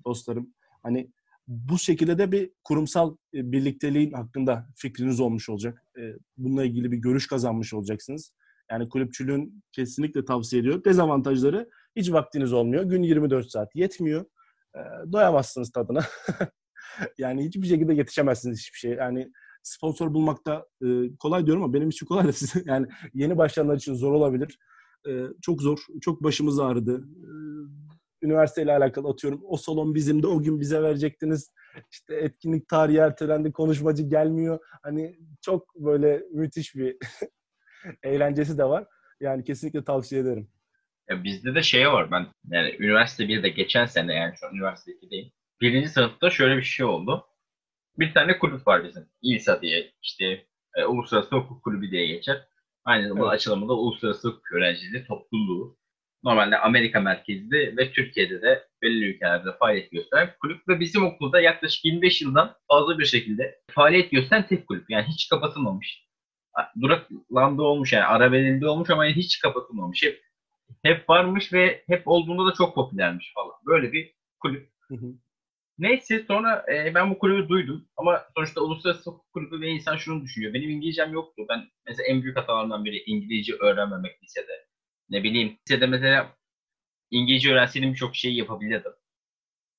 dostlarım. 0.06 0.54
Hani 0.84 1.12
bu 1.48 1.80
şekilde 1.80 2.18
de 2.18 2.32
bir 2.32 2.52
kurumsal 2.64 3.16
e, 3.34 3.52
birlikteliğin 3.52 4.12
hakkında 4.12 4.68
fikriniz 4.76 5.20
olmuş 5.20 5.50
olacak. 5.50 5.84
E, 5.98 6.14
bununla 6.38 6.66
ilgili 6.66 6.92
bir 6.92 6.98
görüş 6.98 7.28
kazanmış 7.28 7.74
olacaksınız. 7.74 8.32
Yani 8.72 8.90
kulüpçülüğün 8.90 9.64
kesinlikle 9.72 10.26
tavsiye 10.26 10.62
ediyorum. 10.62 10.82
Dezavantajları 10.86 11.70
hiç 11.96 12.12
vaktiniz 12.12 12.54
olmuyor. 12.54 12.84
Gün 12.84 13.04
24 13.04 13.52
saat 13.52 13.76
yetmiyor. 13.76 14.26
E, 14.76 14.80
doyamazsınız 15.12 15.72
tadına. 15.72 16.02
yani 17.18 17.46
hiçbir 17.46 17.68
şekilde 17.68 17.94
yetişemezsiniz 17.94 18.60
hiçbir 18.60 18.80
şey. 18.80 18.92
Yani 18.92 19.32
sponsor 19.64 20.14
bulmakta 20.14 20.66
kolay 21.20 21.46
diyorum 21.46 21.64
ama 21.64 21.74
benim 21.74 21.90
için 21.90 22.06
kolay 22.06 22.28
da 22.28 22.34
size 22.34 22.64
yani 22.66 22.88
yeni 23.14 23.38
başlayanlar 23.38 23.76
için 23.76 23.94
zor 23.94 24.12
olabilir. 24.12 24.60
çok 25.42 25.62
zor. 25.62 25.80
Çok 26.02 26.24
başımız 26.24 26.60
ağrıdı 26.60 27.06
üniversiteyle 28.26 28.72
alakalı 28.72 29.10
atıyorum. 29.10 29.42
O 29.44 29.58
salon 29.58 29.96
bizim 29.96 30.24
de 30.24 30.28
o 30.28 30.42
gün 30.42 30.60
bize 30.60 30.82
verecektiniz. 30.84 31.52
İşte 31.92 32.16
etkinlik 32.16 32.68
tarihi 32.68 32.98
ertelendi, 32.98 33.52
konuşmacı 33.52 34.04
gelmiyor. 34.04 34.60
Hani 34.84 35.20
çok 35.42 35.76
böyle 35.76 36.24
müthiş 36.32 36.76
bir 36.76 36.98
eğlencesi 38.04 38.58
de 38.58 38.64
var. 38.64 38.86
Yani 39.20 39.44
kesinlikle 39.44 39.84
tavsiye 39.84 40.22
ederim. 40.22 40.50
Ya 41.10 41.24
bizde 41.24 41.56
de 41.56 41.64
şey 41.64 41.88
var 41.88 42.12
ben 42.12 42.28
yani 42.52 42.76
üniversite 42.80 43.24
1'de 43.24 43.50
geçen 43.50 43.86
sene 43.86 44.14
yani 44.14 44.34
şu 44.40 44.48
an 44.48 44.56
üniversite 44.56 44.92
2'deyim. 44.92 45.32
Birinci 45.62 45.90
sınıfta 45.90 46.30
şöyle 46.30 46.58
bir 46.58 46.64
şey 46.64 46.86
oldu. 46.86 47.26
Bir 48.00 48.14
tane 48.14 48.40
kulüp 48.40 48.68
var 48.68 48.84
bizim. 48.84 49.10
İLSA 49.22 49.62
diye 49.62 49.92
işte 50.02 50.46
e, 50.76 50.86
Uluslararası 50.86 51.36
Hukuk 51.36 51.64
Kulübü 51.64 51.92
diye 51.92 52.08
geçer. 52.08 52.48
Aynı 52.86 53.08
zamanda 53.08 53.28
evet. 53.28 53.36
açılımı 53.36 53.70
da 53.70 53.74
Uluslararası 53.74 54.28
Hukuk 54.28 54.52
Öğrencileri 54.52 55.06
Topluluğu 55.06 55.78
normalde 56.26 56.58
Amerika 56.58 57.00
merkezli 57.00 57.78
ve 57.78 57.92
Türkiye'de 57.92 58.42
de 58.42 58.68
belli 58.82 59.06
ülkelerde 59.06 59.50
faaliyet 59.60 59.92
gösteren 59.92 60.30
kulüp 60.42 60.68
ve 60.68 60.80
bizim 60.80 61.06
okulda 61.06 61.42
yaklaşık 61.42 61.86
25 61.86 62.22
yıldan 62.22 62.56
fazla 62.68 63.00
bir 63.00 63.06
şekilde 63.06 63.60
faaliyet 63.72 64.12
gösteren 64.12 64.48
tek 64.48 64.68
kulüp. 64.68 64.90
Yani 64.90 65.06
hiç 65.08 65.30
kapatılmamış. 65.30 66.06
Duraklandı 66.82 67.62
olmuş 67.62 67.94
yani 67.94 68.06
ara 68.06 68.32
verildi 68.32 68.68
olmuş 68.68 68.90
ama 68.90 69.06
hiç 69.06 69.40
kapatılmamış. 69.40 70.04
Hep, 70.04 70.22
hep 70.84 71.10
varmış 71.10 71.54
ve 71.54 71.84
hep 71.88 72.02
olduğunda 72.06 72.46
da 72.46 72.54
çok 72.54 72.76
popülermiş 72.76 73.32
falan. 73.36 73.56
Böyle 73.66 73.92
bir 73.92 74.14
kulüp. 74.40 74.70
Neyse 75.78 76.26
sonra 76.28 76.66
e, 76.74 76.96
ben 76.96 77.12
bu 77.12 77.20
kulübü 77.20 77.50
duydum 77.50 77.88
ama 77.98 78.26
sonuçta 78.36 78.62
uluslararası 78.62 79.10
hukuk 79.10 79.34
kulübü 79.34 79.62
ve 79.62 79.68
insan 79.68 79.98
şunu 79.98 80.24
düşünüyor. 80.24 80.54
Benim 80.54 80.70
İngilizcem 80.70 81.14
yoktu. 81.14 81.46
Ben 81.50 81.70
mesela 81.88 82.08
en 82.08 82.24
büyük 82.24 82.38
hatalarından 82.38 82.86
biri 82.86 83.04
İngilizce 83.06 83.54
öğrenmemek 83.54 84.24
lisede 84.24 84.65
ne 85.10 85.24
bileyim 85.24 85.58
lisede 85.68 85.88
mesela 85.88 86.36
İngilizce 87.12 87.52
öğrenseydim 87.52 87.92
birçok 87.92 88.16
şeyi 88.16 88.38
yapabilirdim. 88.38 88.92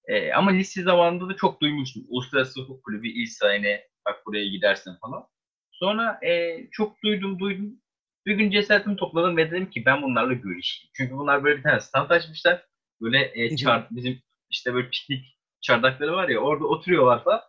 Ee, 0.07 0.33
ama 0.33 0.51
lise 0.51 0.83
zamanında 0.83 1.29
da 1.29 1.37
çok 1.37 1.61
duymuştum. 1.61 2.05
Uluslararası 2.09 2.61
Hukuk 2.61 2.85
Kulübü 2.85 3.09
İLSA 3.09 3.55
yine 3.55 3.89
bak 4.07 4.27
buraya 4.27 4.47
gidersin 4.47 4.97
falan. 5.01 5.27
Sonra 5.73 6.21
e, 6.27 6.59
çok 6.71 7.03
duydum 7.05 7.39
duydum. 7.39 7.81
Bir 8.27 8.35
gün 8.35 8.51
cesaretimi 8.51 8.97
topladım 8.97 9.37
ve 9.37 9.51
dedim 9.51 9.71
ki 9.71 9.83
ben 9.87 10.03
bunlarla 10.03 10.33
görüşeyim. 10.33 10.91
Çünkü 10.97 11.15
bunlar 11.15 11.45
böyle 11.45 11.59
bir 11.59 11.63
tane 11.63 11.81
stand 11.81 12.11
açmışlar. 12.11 12.67
Böyle 13.01 13.33
e, 13.35 13.57
çar, 13.57 13.89
bizim 13.91 14.23
işte 14.51 14.75
böyle 14.75 14.91
piknik 14.91 15.39
çardakları 15.61 16.13
var 16.13 16.29
ya 16.29 16.39
orada 16.39 16.65
oturuyorlar 16.65 17.25
falan. 17.25 17.43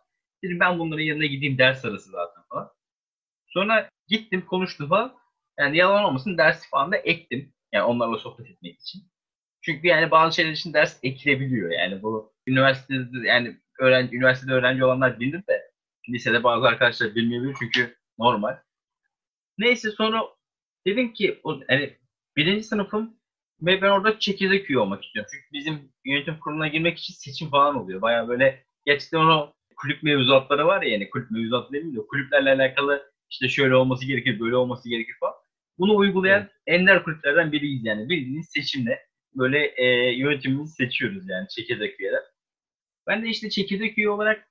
Dedim 0.44 0.60
ben 0.60 0.78
bunların 0.78 1.02
yanına 1.02 1.26
gideyim 1.26 1.58
ders 1.58 1.84
arası 1.84 2.10
zaten 2.10 2.42
falan. 2.50 2.70
Sonra 3.46 3.90
gittim 4.08 4.46
konuştum 4.46 4.88
falan. 4.88 5.16
Yani 5.58 5.76
yalan 5.76 6.04
olmasın 6.04 6.38
dersi 6.38 6.68
falan 6.70 6.92
da 6.92 6.96
ektim. 6.96 7.52
Yani 7.72 7.84
onlarla 7.84 8.18
sohbet 8.18 8.50
etmek 8.50 8.80
için. 8.80 9.02
Çünkü 9.60 9.86
yani 9.88 10.10
bazı 10.10 10.36
şeyler 10.36 10.52
için 10.52 10.72
ders 10.72 10.98
ekilebiliyor. 11.02 11.70
Yani 11.70 12.02
bu 12.02 12.32
üniversitede 12.46 13.28
yani 13.28 13.56
öğrenci, 13.78 14.16
üniversitede 14.16 14.52
öğrenci 14.52 14.84
olanlar 14.84 15.20
bilir 15.20 15.46
de 15.46 15.70
lisede 16.08 16.44
bazı 16.44 16.66
arkadaşlar 16.66 17.14
bilmeyebilir 17.14 17.56
çünkü 17.58 17.96
normal. 18.18 18.56
Neyse 19.58 19.90
sonra 19.90 20.22
dedim 20.86 21.12
ki 21.12 21.40
o, 21.44 21.60
yani 21.68 21.96
birinci 22.36 22.64
sınıfım 22.64 23.16
ve 23.62 23.82
ben 23.82 23.90
orada 23.90 24.18
çekirdek 24.18 24.70
üye 24.70 24.78
olmak 24.78 25.04
istiyorum. 25.04 25.30
Çünkü 25.34 25.46
bizim 25.52 25.92
yönetim 26.04 26.38
kuruluna 26.38 26.68
girmek 26.68 26.98
için 26.98 27.14
seçim 27.14 27.50
falan 27.50 27.76
oluyor. 27.76 28.02
Baya 28.02 28.28
böyle 28.28 28.64
gerçekten 28.86 29.18
o 29.18 29.54
kulüp 29.76 30.02
mevzuatları 30.02 30.66
var 30.66 30.82
ya 30.82 30.88
yani 30.88 31.10
kulüp 31.10 31.30
mevzuatı 31.30 31.72
değil 31.72 31.84
mi? 31.84 32.06
Kulüplerle 32.06 32.52
alakalı 32.52 33.12
işte 33.30 33.48
şöyle 33.48 33.76
olması 33.76 34.06
gerekir, 34.06 34.40
böyle 34.40 34.56
olması 34.56 34.88
gerekir 34.88 35.14
falan. 35.20 35.34
Bunu 35.78 35.96
uygulayan 35.96 36.40
evet. 36.40 36.50
ender 36.66 37.04
kulüplerden 37.04 37.52
biriyiz 37.52 37.84
yani. 37.84 38.08
Bildiğiniz 38.08 38.48
seçimle 38.48 39.06
böyle 39.34 39.72
e, 39.76 39.86
yönetimimizi 40.16 40.74
seçiyoruz 40.74 41.28
yani 41.28 41.48
çekirdek 41.48 42.00
üyeler. 42.00 42.22
Ben 43.06 43.24
de 43.24 43.28
işte 43.28 43.50
çekirdek 43.50 43.98
üye 43.98 44.10
olarak 44.10 44.48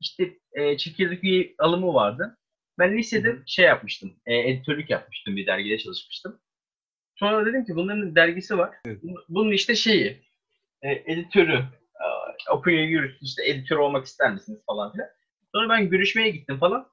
işte 0.00 0.38
e, 0.52 0.76
çekirdek 0.76 1.24
üye 1.24 1.54
alımı 1.58 1.94
vardı. 1.94 2.38
Ben 2.78 2.98
lisede 2.98 3.36
şey 3.46 3.64
yapmıştım. 3.64 4.16
E, 4.26 4.36
editörlük 4.36 4.90
yapmıştım. 4.90 5.36
Bir 5.36 5.46
dergide 5.46 5.78
çalışmıştım. 5.78 6.40
Sonra 7.16 7.46
dedim 7.46 7.64
ki 7.64 7.74
bunların 7.74 8.14
dergisi 8.14 8.58
var. 8.58 8.74
Evet. 8.84 8.98
Bunun 9.28 9.52
işte 9.52 9.74
şeyi 9.74 10.22
e, 10.82 11.12
editörü 11.12 11.64
okuyor 12.50 12.78
yürüsün 12.78 13.26
işte 13.26 13.48
editör 13.48 13.76
olmak 13.76 14.06
ister 14.06 14.32
misiniz 14.32 14.60
falan 14.66 14.92
filan. 14.92 15.08
Sonra 15.54 15.68
ben 15.68 15.90
görüşmeye 15.90 16.30
gittim 16.30 16.58
falan. 16.58 16.88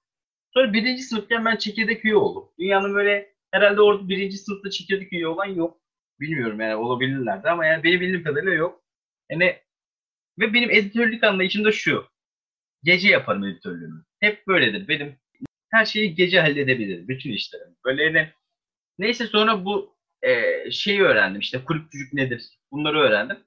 Sonra 0.53 0.73
birinci 0.73 1.03
sınıfken 1.03 1.45
ben 1.45 1.55
çekirdek 1.55 2.05
üye 2.05 2.15
oldum. 2.15 2.49
Dünyanın 2.59 2.95
böyle 2.95 3.36
Herhalde 3.57 3.81
orada 3.81 4.09
birinci 4.09 4.37
sınıfta 4.37 4.69
çekirdek 4.69 5.13
üye 5.13 5.27
olan 5.27 5.45
yok. 5.45 5.81
Bilmiyorum 6.19 6.59
yani 6.61 6.75
olabilirlerdi 6.75 7.49
ama 7.49 7.65
yani 7.65 7.83
benim 7.83 8.01
bildiğim 8.01 8.23
kadarıyla 8.23 8.53
yok. 8.53 8.83
Yani 9.29 9.55
ve 10.39 10.53
benim 10.53 10.69
editörlük 10.71 11.23
anlayışım 11.23 11.65
da 11.65 11.71
şu. 11.71 12.07
Gece 12.83 13.09
yaparım 13.09 13.43
editörlüğümü. 13.43 14.05
Hep 14.19 14.47
böyledir. 14.47 14.87
Benim 14.87 15.15
her 15.71 15.85
şeyi 15.85 16.15
gece 16.15 16.39
halledebilirim. 16.39 17.07
Bütün 17.07 17.31
işlerimi. 17.31 17.75
Böyle 17.85 18.03
yani 18.03 18.29
neyse 18.99 19.27
sonra 19.27 19.65
bu 19.65 19.97
e, 20.21 20.71
şeyi 20.71 21.01
öğrendim. 21.01 21.41
İşte 21.41 21.63
kulüpçülük 21.63 22.13
nedir? 22.13 22.49
Bunları 22.71 22.99
öğrendim. 22.99 23.37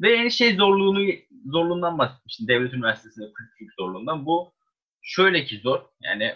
Ve 0.00 0.10
yani 0.10 0.30
şey 0.30 0.54
zorluğunu 0.54 1.12
zorluğundan 1.46 1.98
bahsetmiştim. 1.98 2.48
Devlet 2.48 2.74
Üniversitesi'nde 2.74 3.32
kulüpçülük 3.32 3.72
zorluğundan. 3.78 4.26
Bu 4.26 4.52
şöyle 5.02 5.44
ki 5.44 5.58
zor. 5.58 5.80
Yani 6.00 6.34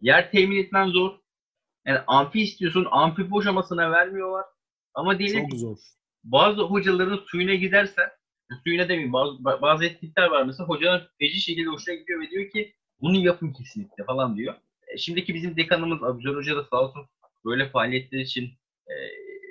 yer 0.00 0.30
temin 0.30 0.64
etmen 0.64 0.88
zor. 0.88 1.19
Yani 1.86 1.98
amfi 2.06 2.40
istiyorsun, 2.40 2.86
amfi 2.90 3.30
boşamasına 3.30 3.90
vermiyorlar. 3.90 4.44
Ama 4.94 5.18
diyelim 5.18 5.48
Çok 5.48 5.58
zor. 5.58 5.76
bazı 6.24 6.62
hocaların 6.62 7.20
suyuna 7.26 7.54
gidersen, 7.54 8.08
suyuna 8.64 8.82
demeyeyim 8.82 9.12
bazı, 9.12 9.44
bazı 9.44 9.84
etkinlikler 9.84 10.26
var 10.26 10.42
mesela 10.42 10.68
hocanın 10.68 11.02
feci 11.18 11.40
şekilde 11.40 11.68
hoşuna 11.68 11.94
gidiyor 11.94 12.20
ve 12.20 12.30
diyor 12.30 12.50
ki 12.50 12.74
bunu 13.00 13.16
yapın 13.16 13.52
kesinlikle 13.52 14.04
falan 14.04 14.36
diyor. 14.36 14.54
E, 14.88 14.98
şimdiki 14.98 15.34
bizim 15.34 15.56
dekanımız 15.56 16.02
Abuzar 16.02 16.36
Hoca 16.36 16.56
da 16.56 16.64
sağ 16.64 16.80
olsun 16.82 17.06
böyle 17.44 17.68
faaliyetler 17.68 18.18
için 18.18 18.44
e, 18.86 18.94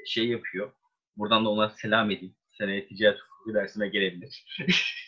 şey 0.06 0.28
yapıyor. 0.28 0.72
Buradan 1.18 1.46
da 1.46 1.50
ona 1.50 1.70
selam 1.70 2.12
edeyim. 2.12 2.36
Seneye 2.58 2.88
ticaret 2.88 3.20
hukuku 3.20 3.54
dersime 3.54 3.89
gelebilir. 3.89 4.46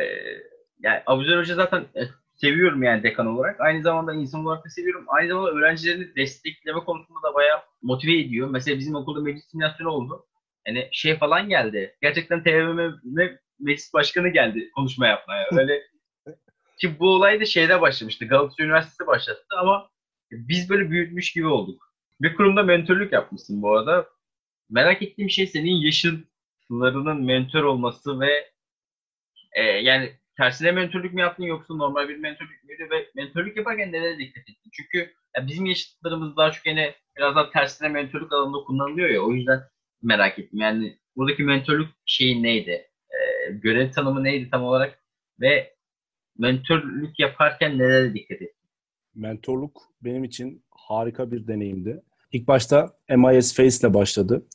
e, 0.00 0.04
yani 0.80 1.02
Abuzar 1.06 1.38
Hoca 1.38 1.54
zaten 1.54 1.80
e, 1.96 2.02
seviyorum 2.42 2.82
yani 2.82 3.02
dekan 3.02 3.26
olarak. 3.26 3.60
Aynı 3.60 3.82
zamanda 3.82 4.14
insan 4.14 4.44
olarak 4.44 4.64
da 4.64 4.68
seviyorum. 4.68 5.04
Aynı 5.08 5.28
zamanda 5.28 5.50
öğrencilerini 5.50 6.16
destekleme 6.16 6.80
konusunda 6.80 7.22
da 7.22 7.34
bayağı 7.34 7.62
motive 7.82 8.20
ediyor. 8.20 8.50
Mesela 8.50 8.78
bizim 8.78 8.94
okulda 8.94 9.20
meclis 9.20 9.50
simülasyonu 9.50 9.90
oldu. 9.90 10.26
Yani 10.66 10.88
şey 10.92 11.18
falan 11.18 11.48
geldi. 11.48 11.96
Gerçekten 12.02 12.42
TBMM 12.42 13.38
meclis 13.60 13.94
başkanı 13.94 14.28
geldi 14.28 14.70
konuşma 14.74 15.06
yapmaya. 15.06 15.48
Öyle 15.52 15.82
ki 16.80 16.98
bu 16.98 17.08
olay 17.14 17.40
da 17.40 17.44
şeyde 17.44 17.80
başlamıştı. 17.80 18.24
Galatasaray 18.24 18.66
Üniversitesi 18.66 19.06
başlattı 19.06 19.56
ama 19.58 19.90
biz 20.30 20.70
böyle 20.70 20.90
büyütmüş 20.90 21.32
gibi 21.32 21.46
olduk. 21.46 21.92
Bir 22.20 22.34
kurumda 22.34 22.62
mentörlük 22.62 23.12
yapmışsın 23.12 23.62
bu 23.62 23.76
arada. 23.76 24.08
Merak 24.70 25.02
ettiğim 25.02 25.30
şey 25.30 25.46
senin 25.46 25.74
yaşıtlarının 25.74 27.24
mentor 27.24 27.64
olması 27.64 28.20
ve 28.20 28.52
e, 29.52 29.62
yani 29.62 30.12
tersine 30.36 30.72
mentörlük 30.72 31.14
mü 31.14 31.20
yaptın 31.20 31.44
yoksa 31.44 31.74
normal 31.74 32.08
bir 32.08 32.16
mentörlük 32.16 32.64
müydü 32.64 32.90
ve 32.90 33.06
mentörlük 33.14 33.56
yaparken 33.56 33.92
nelere 33.92 34.18
dikkat 34.18 34.42
ettin? 34.42 34.70
Çünkü 34.72 35.12
ya 35.36 35.46
bizim 35.46 35.66
yaşıtlarımız 35.66 36.36
daha 36.36 36.52
çok 36.52 36.66
yine 36.66 36.94
biraz 37.16 37.36
daha 37.36 37.50
tersine 37.50 37.88
mentörlük 37.88 38.32
alanında 38.32 38.64
kullanılıyor 38.64 39.08
ya 39.08 39.22
o 39.22 39.32
yüzden 39.32 39.60
merak 40.02 40.38
ettim. 40.38 40.60
Yani 40.60 40.98
buradaki 41.16 41.42
mentörlük 41.42 41.88
şeyi 42.06 42.42
neydi? 42.42 42.70
Ee, 43.10 43.52
görev 43.52 43.92
tanımı 43.92 44.24
neydi 44.24 44.50
tam 44.50 44.64
olarak 44.64 44.98
ve 45.40 45.74
mentörlük 46.38 47.18
yaparken 47.18 47.78
nelere 47.78 48.14
dikkat 48.14 48.42
ettin? 48.42 48.68
Mentorluk 49.14 49.82
benim 50.02 50.24
için 50.24 50.64
harika 50.70 51.30
bir 51.30 51.46
deneyimdi. 51.46 52.02
İlk 52.32 52.48
başta 52.48 52.96
MIS 53.08 53.56
Face 53.56 53.76
ile 53.80 53.94
başladı. 53.94 54.46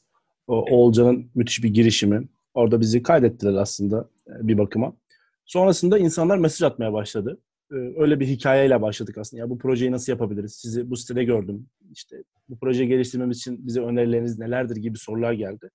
O 0.47 0.65
Oğulcan'ın 0.75 1.31
müthiş 1.35 1.63
bir 1.63 1.69
girişimi. 1.69 2.27
Orada 2.53 2.81
bizi 2.81 3.03
kaydettiler 3.03 3.53
aslında 3.53 4.09
bir 4.27 4.57
bakıma. 4.57 4.93
Sonrasında 5.47 5.97
insanlar 5.97 6.37
mesaj 6.37 6.71
atmaya 6.71 6.93
başladı. 6.93 7.41
Ee, 7.71 7.75
öyle 7.75 8.19
bir 8.19 8.27
hikayeyle 8.27 8.81
başladık 8.81 9.17
aslında. 9.17 9.41
Ya 9.41 9.49
bu 9.49 9.57
projeyi 9.57 9.91
nasıl 9.91 10.11
yapabiliriz? 10.11 10.55
Sizi 10.55 10.89
bu 10.89 10.97
sitede 10.97 11.23
gördüm. 11.23 11.69
İşte 11.91 12.23
bu 12.49 12.59
projeyi 12.59 12.89
geliştirmemiz 12.89 13.37
için 13.37 13.67
bize 13.67 13.81
önerileriniz 13.81 14.39
nelerdir 14.39 14.75
gibi 14.75 14.97
sorular 14.97 15.33
geldi. 15.33 15.69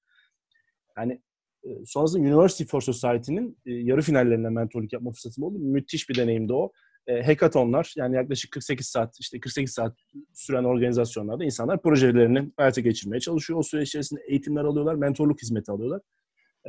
Yani 0.97 1.23
e, 1.65 1.69
sonrasında 1.87 2.23
University 2.23 2.65
for 2.65 2.81
Society'nin 2.81 3.59
e, 3.67 3.73
yarı 3.73 4.03
finallerinde 4.03 4.49
mentorluk 4.49 4.93
yapma 4.93 5.13
fırsatım 5.13 5.45
oldu. 5.45 5.59
Müthiş 5.59 6.09
bir 6.09 6.15
deneyimdi 6.15 6.53
o. 6.53 6.73
E, 7.07 7.23
hackathonlar 7.23 7.95
yani 7.97 8.17
yaklaşık 8.17 8.51
48 8.51 8.87
saat 8.87 9.17
işte 9.21 9.41
48 9.41 9.73
saat 9.73 9.97
süren 10.35 10.65
organizasyonlarda 10.65 11.45
insanlar 11.45 11.83
projelerini 11.83 12.53
hayata 12.57 12.81
geçirmeye 12.81 13.21
çalışıyor. 13.21 13.59
O 13.59 13.63
süreç 13.63 13.89
içerisinde 13.89 14.21
eğitimler 14.29 14.65
alıyorlar, 14.65 14.95
mentorluk 14.95 15.43
hizmeti 15.43 15.73
alıyorlar. 15.73 16.01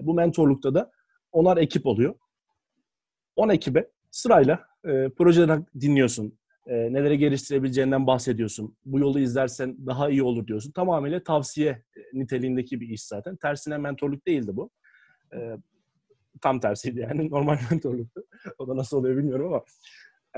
Bu 0.02 0.14
mentorlukta 0.14 0.74
da 0.74 0.92
onar 1.32 1.58
ekip 1.58 1.86
oluyor. 1.86 2.16
10 3.36 3.50
ekibe 3.50 3.90
sırayla 4.12 4.68
e, 4.86 5.10
projeler 5.10 5.60
dinliyorsun. 5.80 6.38
E, 6.68 6.94
nelere 6.94 7.16
geliştirebileceğinden 7.16 8.08
bahsediyorsun. 8.08 8.78
Bu 8.86 9.00
yolu 9.00 9.20
izlersen 9.20 9.78
daha 9.86 10.10
iyi 10.10 10.24
olur 10.24 10.48
diyorsun. 10.48 10.72
Tamamıyla 10.72 11.24
tavsiye 11.24 11.84
niteliğindeki 12.14 12.82
bir 12.82 12.90
iş 12.90 13.04
zaten. 13.04 13.36
Tersine 13.36 13.78
mentorluk 13.78 14.28
değildi 14.28 14.52
bu. 14.56 14.70
E, 15.34 15.58
tam 16.42 16.60
tersiydi 16.60 17.00
yani. 17.00 17.30
Normal 17.32 17.58
mentorluktu. 17.72 18.24
o 18.58 18.68
da 18.68 18.78
nasıl 18.78 18.98
oluyor 18.98 19.18
bilmiyorum 19.18 19.48
ama 19.48 19.64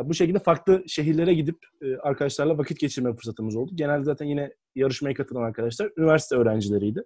bu 0.10 0.14
şekilde 0.14 0.40
farklı 0.40 0.84
şehirlere 0.88 1.34
gidip 1.34 1.58
e, 1.82 1.98
arkadaşlarla 1.98 2.58
vakit 2.58 2.80
geçirme 2.80 3.16
fırsatımız 3.16 3.56
oldu. 3.56 3.72
Genelde 3.76 4.04
zaten 4.04 4.26
yine 4.26 4.54
yarışmaya 4.76 5.14
katılan 5.14 5.44
arkadaşlar 5.44 5.92
üniversite 5.98 6.36
öğrencileriydi. 6.36 7.04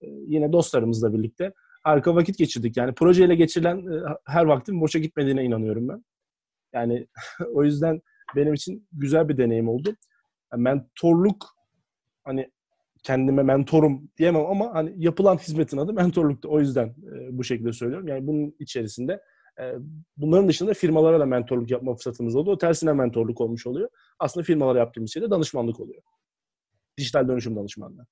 E, 0.00 0.06
yine 0.06 0.52
dostlarımızla 0.52 1.12
birlikte 1.12 1.52
harika 1.82 2.14
vakit 2.14 2.38
geçirdik. 2.38 2.76
Yani 2.76 2.94
projeyle 2.94 3.34
geçirilen 3.34 3.76
e, 3.78 4.16
her 4.26 4.44
vaktin 4.44 4.80
boşa 4.80 4.98
gitmediğine 4.98 5.44
inanıyorum 5.44 5.88
ben. 5.88 6.04
Yani 6.72 7.06
o 7.54 7.64
yüzden 7.64 8.02
benim 8.36 8.54
için 8.54 8.88
güzel 8.92 9.28
bir 9.28 9.38
deneyim 9.38 9.68
oldu. 9.68 9.96
Yani 10.52 10.62
mentorluk 10.62 11.46
hani 12.24 12.50
kendime 13.02 13.42
mentorum 13.42 14.10
diyemem 14.18 14.46
ama 14.46 14.74
hani 14.74 14.92
yapılan 14.96 15.36
hizmetin 15.36 15.78
adı 15.78 15.92
mentorluktu. 15.92 16.48
O 16.50 16.60
yüzden 16.60 16.86
e, 16.86 17.38
bu 17.38 17.44
şekilde 17.44 17.72
söylüyorum. 17.72 18.08
Yani 18.08 18.26
bunun 18.26 18.56
içerisinde 18.58 19.22
e, 19.60 19.74
bunların 20.16 20.48
dışında 20.48 20.74
firmalara 20.74 21.20
da 21.20 21.26
mentorluk 21.26 21.70
yapma 21.70 21.94
fırsatımız 21.94 22.36
oldu. 22.36 22.50
O 22.50 22.58
tersine 22.58 22.92
mentorluk 22.92 23.40
olmuş 23.40 23.66
oluyor. 23.66 23.88
Aslında 24.18 24.44
firmalara 24.44 24.78
yaptığımız 24.78 25.12
şey 25.12 25.22
de 25.22 25.30
danışmanlık 25.30 25.80
oluyor. 25.80 26.02
Dijital 26.98 27.28
dönüşüm 27.28 27.56
danışmanlığı. 27.56 28.06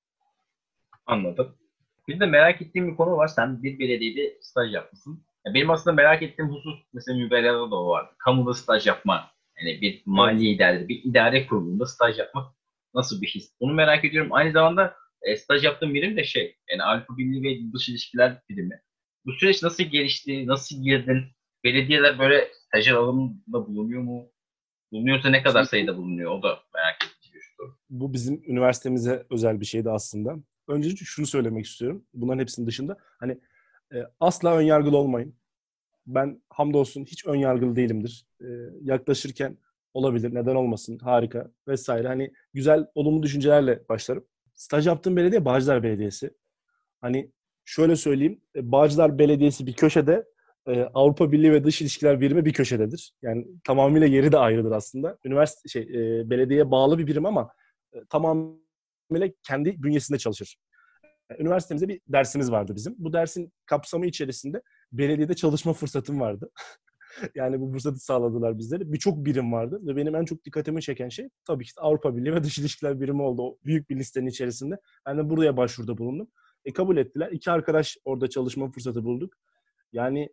Anladım. 1.05 1.60
Bir 2.07 2.19
de 2.19 2.25
merak 2.25 2.61
ettiğim 2.61 2.91
bir 2.91 2.95
konu 2.97 3.17
var. 3.17 3.27
Sen 3.27 3.63
bir 3.63 3.79
belediyede 3.79 4.37
staj 4.41 4.73
yapmışsın. 4.73 5.25
benim 5.53 5.69
aslında 5.69 5.95
merak 5.95 6.23
ettiğim 6.23 6.49
husus 6.49 6.79
mesela 6.93 7.17
mübelağda 7.17 7.71
da 7.71 7.75
o 7.75 7.89
var. 7.89 8.09
Kamuda 8.17 8.53
staj 8.53 8.87
yapma. 8.87 9.31
Yani 9.59 9.81
bir 9.81 10.03
mali 10.05 10.49
idare, 10.49 10.87
bir 10.87 11.03
idare 11.03 11.47
kurulunda 11.47 11.85
staj 11.85 12.19
yapmak 12.19 12.55
nasıl 12.93 13.21
bir 13.21 13.27
his? 13.27 13.53
Bunu 13.61 13.73
merak 13.73 14.05
ediyorum. 14.05 14.33
Aynı 14.33 14.51
zamanda 14.51 14.95
e, 15.21 15.35
staj 15.35 15.63
yaptığım 15.63 15.93
birim 15.93 16.17
de 16.17 16.23
şey, 16.23 16.57
yani 16.71 16.83
Alfa 16.83 17.17
Birliği 17.17 17.43
ve 17.43 17.73
Dış 17.73 17.89
İlişkiler 17.89 18.41
birimi. 18.49 18.81
Bu 19.25 19.31
süreç 19.31 19.63
nasıl 19.63 19.83
gelişti? 19.83 20.47
Nasıl 20.47 20.83
girdin? 20.83 21.23
Belediyeler 21.63 22.19
böyle 22.19 22.47
stajyer 22.53 22.93
alımında 22.93 23.67
bulunuyor 23.67 24.01
mu? 24.01 24.31
Bulunuyorsa 24.91 25.29
ne 25.29 25.43
kadar 25.43 25.63
sayıda 25.63 25.97
bulunuyor? 25.97 26.31
O 26.31 26.43
da 26.43 26.59
merak 26.75 26.97
edici 27.03 27.33
bir 27.33 27.41
soru. 27.57 27.75
Bu 27.89 28.13
bizim 28.13 28.43
üniversitemize 28.47 29.25
özel 29.29 29.59
bir 29.59 29.65
şeydi 29.65 29.89
aslında. 29.89 30.35
Öncelikle 30.71 31.05
şunu 31.05 31.25
söylemek 31.25 31.65
istiyorum. 31.65 32.05
Bunların 32.13 32.39
hepsinin 32.39 32.67
dışında. 32.67 32.97
Hani 33.19 33.37
e, 33.93 33.97
asla 34.19 34.57
ön 34.57 34.61
yargılı 34.61 34.97
olmayın. 34.97 35.35
Ben 36.07 36.41
hamdolsun 36.49 37.05
hiç 37.05 37.25
ön 37.25 37.35
yargılı 37.35 37.75
değilimdir. 37.75 38.25
E, 38.41 38.47
yaklaşırken 38.81 39.57
olabilir, 39.93 40.35
neden 40.35 40.55
olmasın, 40.55 40.97
harika 40.97 41.51
vesaire. 41.67 42.07
Hani 42.07 42.31
güzel, 42.53 42.87
olumlu 42.95 43.23
düşüncelerle 43.23 43.83
başlarım. 43.89 44.25
Staj 44.53 44.87
yaptığım 44.87 45.15
belediye 45.15 45.45
Bağcılar 45.45 45.83
Belediyesi. 45.83 46.33
Hani 47.01 47.31
şöyle 47.65 47.95
söyleyeyim, 47.95 48.41
e, 48.55 48.71
Bağcılar 48.71 49.19
Belediyesi 49.19 49.67
bir 49.67 49.73
köşede, 49.73 50.25
e, 50.67 50.81
Avrupa 50.83 51.31
Birliği 51.31 51.51
ve 51.51 51.63
Dış 51.63 51.81
İlişkiler 51.81 52.21
Birimi 52.21 52.45
bir 52.45 52.53
köşededir. 52.53 53.13
Yani 53.21 53.47
tamamıyla 53.63 54.07
yeri 54.07 54.31
de 54.31 54.37
ayrıdır 54.37 54.71
aslında. 54.71 55.17
Üniversite 55.25 55.69
şey, 55.69 55.81
e, 55.81 56.29
belediyeye 56.29 56.71
bağlı 56.71 56.97
bir 56.99 57.07
birim 57.07 57.25
ama 57.25 57.49
e, 57.93 58.05
tamamıyla 59.11 59.33
kendi 59.43 59.83
bünyesinde 59.83 60.17
çalışır. 60.17 60.57
Üniversitemizde 61.39 61.87
bir 61.87 62.01
dersimiz 62.07 62.51
vardı 62.51 62.73
bizim. 62.75 62.95
Bu 62.97 63.13
dersin 63.13 63.53
kapsamı 63.65 64.05
içerisinde 64.05 64.61
belediyede 64.91 65.33
çalışma 65.33 65.73
fırsatım 65.73 66.19
vardı. 66.19 66.51
yani 67.35 67.59
bu 67.59 67.71
fırsatı 67.71 67.99
sağladılar 67.99 68.57
bizlere. 68.57 68.91
Birçok 68.93 69.25
birim 69.25 69.51
vardı 69.51 69.79
ve 69.87 69.95
benim 69.95 70.15
en 70.15 70.25
çok 70.25 70.45
dikkatimi 70.45 70.81
çeken 70.81 71.09
şey 71.09 71.29
tabii 71.45 71.65
ki 71.65 71.71
Avrupa 71.77 72.17
Birliği 72.17 72.33
ve 72.35 72.43
Dış 72.43 72.57
İlişkiler 72.57 73.01
Birimi 73.01 73.21
oldu. 73.21 73.41
O 73.41 73.57
büyük 73.65 73.89
bir 73.89 73.95
listenin 73.95 74.27
içerisinde. 74.27 74.75
Ben 75.05 75.17
de 75.17 75.29
buraya 75.29 75.57
başvuruda 75.57 75.97
bulundum. 75.97 76.27
E, 76.65 76.73
kabul 76.73 76.97
ettiler. 76.97 77.31
İki 77.31 77.51
arkadaş 77.51 77.97
orada 78.05 78.29
çalışma 78.29 78.71
fırsatı 78.71 79.03
bulduk. 79.03 79.33
Yani 79.93 80.29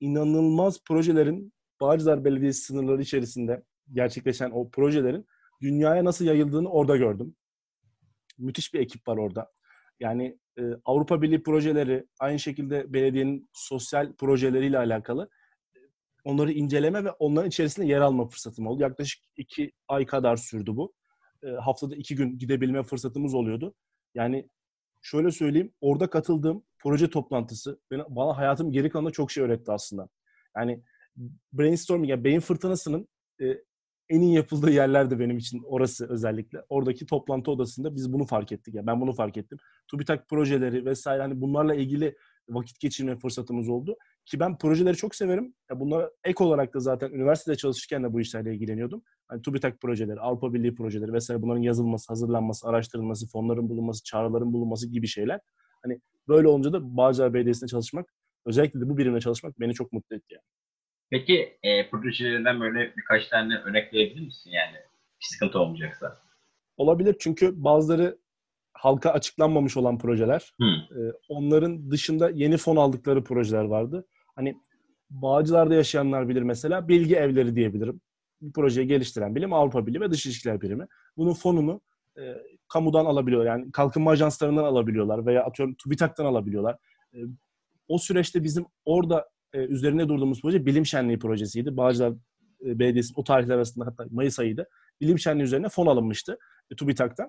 inanılmaz 0.00 0.80
projelerin 0.84 1.52
Bağcılar 1.80 2.24
Belediyesi 2.24 2.62
sınırları 2.62 3.02
içerisinde 3.02 3.62
gerçekleşen 3.92 4.50
o 4.50 4.70
projelerin 4.70 5.26
dünyaya 5.62 6.04
nasıl 6.04 6.24
yayıldığını 6.24 6.68
orada 6.68 6.96
gördüm. 6.96 7.34
Müthiş 8.38 8.74
bir 8.74 8.80
ekip 8.80 9.08
var 9.08 9.16
orada. 9.16 9.50
Yani 10.00 10.38
e, 10.58 10.62
Avrupa 10.84 11.22
Birliği 11.22 11.42
projeleri, 11.42 12.06
aynı 12.20 12.38
şekilde 12.38 12.92
belediyenin 12.92 13.48
sosyal 13.52 14.12
projeleriyle 14.12 14.78
alakalı 14.78 15.28
onları 16.24 16.52
inceleme 16.52 17.04
ve 17.04 17.10
onların 17.10 17.48
içerisinde 17.48 17.86
yer 17.86 18.00
alma 18.00 18.28
fırsatım 18.28 18.66
oldu. 18.66 18.82
Yaklaşık 18.82 19.24
iki 19.36 19.72
ay 19.88 20.06
kadar 20.06 20.36
sürdü 20.36 20.76
bu. 20.76 20.94
E, 21.42 21.48
haftada 21.48 21.96
iki 21.96 22.16
gün 22.16 22.38
gidebilme 22.38 22.82
fırsatımız 22.82 23.34
oluyordu. 23.34 23.74
Yani 24.14 24.48
şöyle 25.02 25.30
söyleyeyim, 25.30 25.72
orada 25.80 26.10
katıldığım 26.10 26.64
proje 26.78 27.10
toplantısı 27.10 27.80
bana 28.08 28.36
hayatım 28.36 28.72
geri 28.72 28.90
kalanında 28.90 29.12
çok 29.12 29.30
şey 29.30 29.44
öğretti 29.44 29.72
aslında. 29.72 30.08
Yani 30.56 30.82
brainstorming, 31.52 32.10
yani 32.10 32.24
beyin 32.24 32.40
fırtınasının 32.40 33.08
e, 33.40 33.46
en 34.12 34.20
iyi 34.20 34.34
yapıldığı 34.34 34.70
yerlerdi 34.70 35.18
benim 35.18 35.38
için 35.38 35.62
orası 35.64 36.08
özellikle. 36.08 36.62
Oradaki 36.68 37.06
toplantı 37.06 37.50
odasında 37.50 37.94
biz 37.94 38.12
bunu 38.12 38.24
fark 38.24 38.52
ettik. 38.52 38.74
Yani 38.74 38.86
ben 38.86 39.00
bunu 39.00 39.12
fark 39.12 39.36
ettim. 39.36 39.58
TÜBİTAK 39.90 40.28
projeleri 40.28 40.84
vesaire 40.84 41.22
hani 41.22 41.40
bunlarla 41.40 41.74
ilgili 41.74 42.16
vakit 42.48 42.80
geçirme 42.80 43.18
fırsatımız 43.18 43.68
oldu. 43.68 43.96
Ki 44.24 44.40
ben 44.40 44.58
projeleri 44.58 44.96
çok 44.96 45.14
severim. 45.14 45.54
Ya 45.70 45.80
bunlara 45.80 46.10
ek 46.24 46.44
olarak 46.44 46.74
da 46.74 46.80
zaten 46.80 47.10
üniversitede 47.10 47.56
çalışırken 47.56 48.04
de 48.04 48.12
bu 48.12 48.20
işlerle 48.20 48.54
ilgileniyordum. 48.54 49.02
Hani 49.28 49.42
TÜBİTAK 49.42 49.80
projeleri, 49.80 50.20
Avrupa 50.20 50.54
Birliği 50.54 50.74
projeleri 50.74 51.12
vesaire 51.12 51.42
bunların 51.42 51.62
yazılması, 51.62 52.12
hazırlanması, 52.12 52.68
araştırılması, 52.68 53.28
fonların 53.28 53.68
bulunması, 53.68 54.04
çağrıların 54.04 54.52
bulunması 54.52 54.88
gibi 54.88 55.06
şeyler. 55.06 55.40
Hani 55.82 56.00
böyle 56.28 56.48
olunca 56.48 56.72
da 56.72 56.96
Bağcılar 56.96 57.34
Belediyesi'nde 57.34 57.68
çalışmak, 57.68 58.14
özellikle 58.46 58.80
de 58.80 58.88
bu 58.88 58.98
birimde 58.98 59.20
çalışmak 59.20 59.60
beni 59.60 59.74
çok 59.74 59.92
mutlu 59.92 60.16
etti 60.16 60.34
yani. 60.34 60.44
Peki 61.12 61.58
e, 61.62 61.90
projelerinden 61.90 62.60
böyle 62.60 62.92
birkaç 62.96 63.28
tane 63.28 63.56
örnek 63.56 63.92
verebilir 63.94 64.20
misin 64.20 64.50
yani? 64.50 64.76
Bir 65.20 65.26
sıkıntı 65.26 65.58
olmayacaksa. 65.58 66.18
Olabilir 66.76 67.16
çünkü 67.18 67.64
bazıları 67.64 68.18
halka 68.72 69.10
açıklanmamış 69.10 69.76
olan 69.76 69.98
projeler. 69.98 70.54
Hmm. 70.56 70.68
E, 70.68 71.12
onların 71.28 71.90
dışında 71.90 72.30
yeni 72.30 72.56
fon 72.56 72.76
aldıkları 72.76 73.24
projeler 73.24 73.64
vardı. 73.64 74.06
Hani 74.36 74.56
Bağcılar'da 75.10 75.74
yaşayanlar 75.74 76.28
bilir 76.28 76.42
mesela 76.42 76.88
bilgi 76.88 77.16
evleri 77.16 77.56
diyebilirim. 77.56 78.00
Bir 78.42 78.52
projeyi 78.52 78.86
geliştiren 78.86 79.34
bilim 79.34 79.52
Avrupa 79.52 79.86
Birliği 79.86 80.00
ve 80.00 80.10
Dış 80.10 80.26
İlişkiler 80.26 80.60
Birimi. 80.60 80.86
Bunun 81.16 81.34
fonunu 81.34 81.80
e, 82.18 82.22
kamudan 82.68 83.04
alabiliyor. 83.04 83.44
Yani 83.44 83.72
kalkınma 83.72 84.10
ajanslarından 84.10 84.64
alabiliyorlar 84.64 85.26
veya 85.26 85.44
atıyorum 85.44 85.74
TÜBİTAK'tan 85.74 86.24
alabiliyorlar. 86.24 86.76
E, 87.14 87.18
o 87.88 87.98
süreçte 87.98 88.44
bizim 88.44 88.64
orada 88.84 89.32
e, 89.54 89.58
üzerine 89.58 90.08
durduğumuz 90.08 90.42
proje 90.42 90.66
Bilim 90.66 90.86
Şenliği 90.86 91.18
projesiydi. 91.18 91.76
Bağcılar 91.76 92.12
e, 92.80 93.00
o 93.16 93.24
tarihler 93.24 93.54
arasında 93.54 93.86
hatta 93.86 94.04
Mayıs 94.10 94.38
ayıydı. 94.38 94.68
Bilim 95.00 95.18
Şenliği 95.18 95.44
üzerine 95.44 95.68
fon 95.68 95.86
alınmıştı 95.86 96.38
e, 96.70 96.76
TÜBİTAK'tan. 96.76 97.26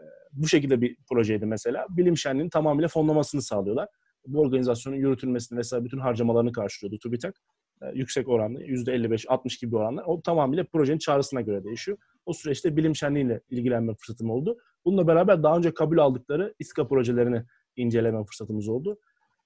E, 0.00 0.04
bu 0.32 0.48
şekilde 0.48 0.80
bir 0.80 0.96
projeydi 1.10 1.46
mesela. 1.46 1.86
Bilim 1.90 2.16
Şenliği'nin 2.16 2.50
tamamıyla 2.50 2.88
fonlamasını 2.88 3.42
sağlıyorlar. 3.42 3.88
Bu 4.26 4.40
organizasyonun 4.40 4.96
yürütülmesini 4.96 5.58
vesaire 5.58 5.84
bütün 5.84 5.98
harcamalarını 5.98 6.52
karşılıyordu 6.52 6.98
TÜBİTAK. 6.98 7.34
E, 7.82 7.86
yüksek 7.94 8.28
oranlı, 8.28 8.62
%55-60 8.62 9.60
gibi 9.60 9.76
oranlar. 9.76 10.04
O 10.06 10.22
tamamıyla 10.22 10.64
projenin 10.64 10.98
çağrısına 10.98 11.40
göre 11.40 11.64
değişiyor. 11.64 11.98
O 12.26 12.32
süreçte 12.32 12.76
bilim 12.76 12.96
şenliğiyle 12.96 13.40
ilgilenme 13.50 13.94
fırsatım 13.94 14.30
oldu. 14.30 14.58
Bununla 14.84 15.06
beraber 15.06 15.42
daha 15.42 15.56
önce 15.56 15.74
kabul 15.74 15.98
aldıkları 15.98 16.54
İSKA 16.58 16.88
projelerini 16.88 17.44
inceleme 17.76 18.24
fırsatımız 18.24 18.68
oldu. 18.68 18.98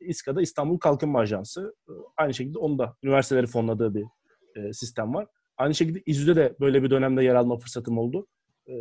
İSKA'da 0.05 0.43
İstanbul 0.43 0.79
Kalkınma 0.79 1.19
Ajansı. 1.19 1.75
E, 1.89 1.93
aynı 2.17 2.35
şekilde 2.35 2.59
onu 2.59 2.79
da 2.79 2.97
üniversiteleri 3.03 3.47
fonladığı 3.47 3.95
bir 3.95 4.05
e, 4.57 4.73
sistem 4.73 5.15
var. 5.15 5.27
Aynı 5.57 5.75
şekilde 5.75 6.03
İZÜ'de 6.07 6.37
de 6.37 6.57
böyle 6.61 6.83
bir 6.83 6.91
dönemde 6.91 7.25
yer 7.25 7.35
alma 7.35 7.59
fırsatım 7.59 7.99
oldu. 7.99 8.27
E, 8.69 8.73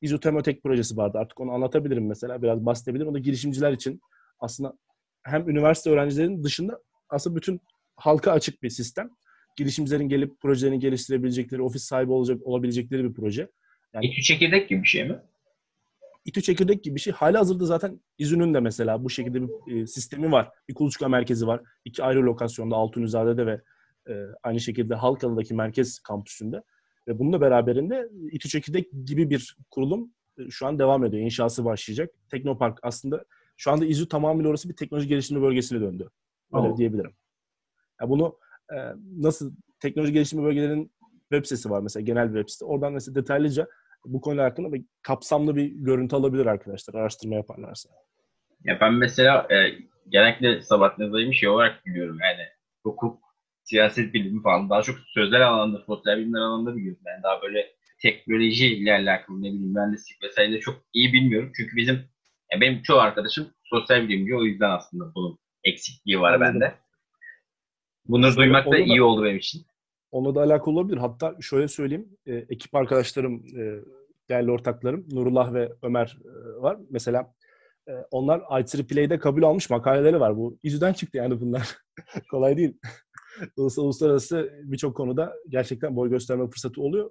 İZÜ 0.00 0.20
Temotek 0.20 0.62
projesi 0.62 0.96
vardı. 0.96 1.18
Artık 1.18 1.40
onu 1.40 1.52
anlatabilirim 1.52 2.06
mesela. 2.06 2.42
Biraz 2.42 2.66
bahsedebilirim. 2.66 3.08
O 3.08 3.14
da 3.14 3.18
girişimciler 3.18 3.72
için 3.72 4.00
aslında 4.40 4.78
hem 5.22 5.48
üniversite 5.48 5.90
öğrencilerinin 5.90 6.44
dışında 6.44 6.80
aslında 7.08 7.36
bütün 7.36 7.60
halka 7.96 8.32
açık 8.32 8.62
bir 8.62 8.70
sistem. 8.70 9.10
Girişimcilerin 9.56 10.08
gelip 10.08 10.40
projelerini 10.40 10.78
geliştirebilecekleri, 10.78 11.62
ofis 11.62 11.82
sahibi 11.82 12.12
olacak 12.12 12.42
olabilecekleri 12.44 13.04
bir 13.04 13.14
proje. 13.14 13.48
Yani, 13.94 14.06
İTÜ 14.06 14.22
çekirdek 14.22 14.68
gibi 14.68 14.82
bir 14.82 14.88
şey 14.88 15.08
mi? 15.08 15.20
İTÜ 16.26 16.42
çekirdek 16.42 16.84
gibi 16.84 16.94
bir 16.94 17.00
şey. 17.00 17.12
Hali 17.12 17.36
hazırda 17.36 17.64
zaten 17.64 18.00
İzün'ün 18.18 18.54
de 18.54 18.60
mesela 18.60 19.04
bu 19.04 19.10
şekilde 19.10 19.42
bir 19.42 19.82
e, 19.82 19.86
sistemi 19.86 20.32
var. 20.32 20.50
Bir 20.68 20.74
kuluçka 20.74 21.08
merkezi 21.08 21.46
var. 21.46 21.60
İki 21.84 22.04
ayrı 22.04 22.26
lokasyonda 22.26 22.76
Altunizade'de 22.76 23.46
ve 23.46 23.60
e, 24.08 24.14
aynı 24.42 24.60
şekilde 24.60 24.94
Halkalı'daki 24.94 25.54
merkez 25.54 25.98
kampüsünde. 25.98 26.62
Ve 27.08 27.18
bununla 27.18 27.40
beraberinde 27.40 28.08
İTÜ 28.32 28.48
çekirdek 28.48 28.88
gibi 29.04 29.30
bir 29.30 29.56
kurulum 29.70 30.10
e, 30.38 30.50
şu 30.50 30.66
an 30.66 30.78
devam 30.78 31.04
ediyor. 31.04 31.22
İnşası 31.22 31.64
başlayacak. 31.64 32.10
Teknopark 32.30 32.78
aslında 32.82 33.24
şu 33.56 33.70
anda 33.70 33.86
İZÜ 33.86 34.08
tamamıyla 34.08 34.50
orası 34.50 34.68
bir 34.68 34.76
teknoloji 34.76 35.08
geliştirme 35.08 35.42
bölgesine 35.42 35.80
döndü. 35.80 36.10
Öyle 36.52 36.68
oh. 36.68 36.76
diyebilirim. 36.76 37.12
Ya 38.00 38.08
bunu 38.10 38.38
e, 38.72 38.76
nasıl 39.16 39.54
teknoloji 39.80 40.12
geliştirme 40.12 40.44
bölgelerinin 40.44 40.92
web 41.32 41.44
sitesi 41.44 41.70
var 41.70 41.80
mesela 41.80 42.04
genel 42.04 42.26
web 42.26 42.48
sitesi. 42.48 42.64
Oradan 42.64 42.92
mesela 42.92 43.14
detaylıca 43.14 43.68
bu 44.06 44.20
konu 44.20 44.42
hakkında 44.42 44.72
bir 44.72 44.84
kapsamlı 45.02 45.56
bir 45.56 45.64
görüntü 45.64 46.16
alabilir 46.16 46.46
arkadaşlar 46.46 46.94
araştırma 46.94 47.34
yaparlarsa. 47.34 47.88
Ya 48.64 48.78
ben 48.80 48.94
mesela 48.94 49.46
e, 49.50 49.78
genellikle 50.08 50.62
Sabahattin 50.62 51.02
Azay'ı 51.02 51.34
şey 51.34 51.48
olarak 51.48 51.86
biliyorum 51.86 52.18
yani 52.22 52.48
hukuk, 52.82 53.22
siyaset 53.62 54.14
bilimi 54.14 54.42
falan 54.42 54.70
daha 54.70 54.82
çok 54.82 54.96
sözel 55.14 55.48
alanda, 55.48 55.82
sosyal 55.86 56.18
bilimler 56.18 56.40
alanında 56.40 56.76
biliyorum. 56.76 57.02
Yani 57.06 57.22
daha 57.22 57.42
böyle 57.42 57.66
teknoloji 58.02 58.66
ile 58.66 58.92
alakalı 58.92 59.42
ne 59.42 59.46
bileyim 59.52 59.72
mühendislik 59.74 60.22
vesaire 60.22 60.60
çok 60.60 60.82
iyi 60.92 61.12
bilmiyorum. 61.12 61.52
Çünkü 61.56 61.76
bizim 61.76 61.94
ya 62.52 62.60
benim 62.60 62.82
çoğu 62.82 62.98
arkadaşım 62.98 63.46
sosyal 63.64 64.08
bilimci 64.08 64.36
o 64.36 64.44
yüzden 64.44 64.70
aslında 64.70 65.14
bunun 65.14 65.38
eksikliği 65.64 66.20
var 66.20 66.32
Anladım. 66.32 66.60
bende. 66.60 66.74
Bunları 68.08 68.30
Aslında 68.30 68.44
duymak 68.44 68.70
da 68.72 68.78
iyi 68.78 69.02
oldu 69.02 69.24
benim 69.24 69.36
için. 69.36 69.66
Onunla 70.10 70.34
da 70.34 70.42
alakalı 70.42 70.74
olabilir. 70.74 70.98
Hatta 70.98 71.36
şöyle 71.40 71.68
söyleyeyim. 71.68 72.08
E, 72.26 72.34
ekip 72.34 72.74
arkadaşlarım, 72.74 73.34
e, 73.34 73.62
değerli 74.28 74.50
ortaklarım 74.50 75.06
Nurullah 75.12 75.54
ve 75.54 75.72
Ömer 75.82 76.18
e, 76.24 76.62
var. 76.62 76.78
Mesela 76.90 77.34
e, 77.88 77.92
onlar 78.10 78.42
IEEE'de 78.60 79.18
kabul 79.18 79.42
almış 79.42 79.70
makaleleri 79.70 80.20
var. 80.20 80.36
Bu 80.36 80.58
yüzden 80.62 80.92
çıktı 80.92 81.18
yani 81.18 81.40
bunlar. 81.40 81.76
Kolay 82.30 82.56
değil. 82.56 82.78
Uluslararası 83.56 84.50
birçok 84.62 84.96
konuda 84.96 85.34
gerçekten 85.48 85.96
boy 85.96 86.10
gösterme 86.10 86.50
fırsatı 86.50 86.82
oluyor. 86.82 87.10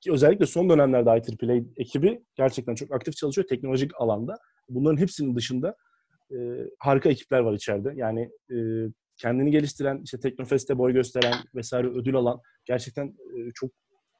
Ki 0.00 0.12
özellikle 0.12 0.46
son 0.46 0.70
dönemlerde 0.70 1.10
IEEE 1.10 1.64
ekibi 1.76 2.24
gerçekten 2.34 2.74
çok 2.74 2.94
aktif 2.94 3.16
çalışıyor 3.16 3.48
teknolojik 3.48 3.90
alanda. 4.00 4.38
Bunların 4.68 5.00
hepsinin 5.00 5.36
dışında 5.36 5.76
e, 6.30 6.36
harika 6.78 7.08
ekipler 7.08 7.40
var 7.40 7.52
içeride. 7.52 7.92
Yani 7.96 8.30
e, 8.50 8.56
kendini 9.16 9.50
geliştiren, 9.50 10.00
işte 10.04 10.20
Teknofest'te 10.20 10.78
boy 10.78 10.92
gösteren 10.92 11.34
vesaire 11.54 11.88
ödül 11.88 12.16
alan 12.16 12.40
gerçekten 12.64 13.06
e, 13.06 13.52
çok 13.54 13.70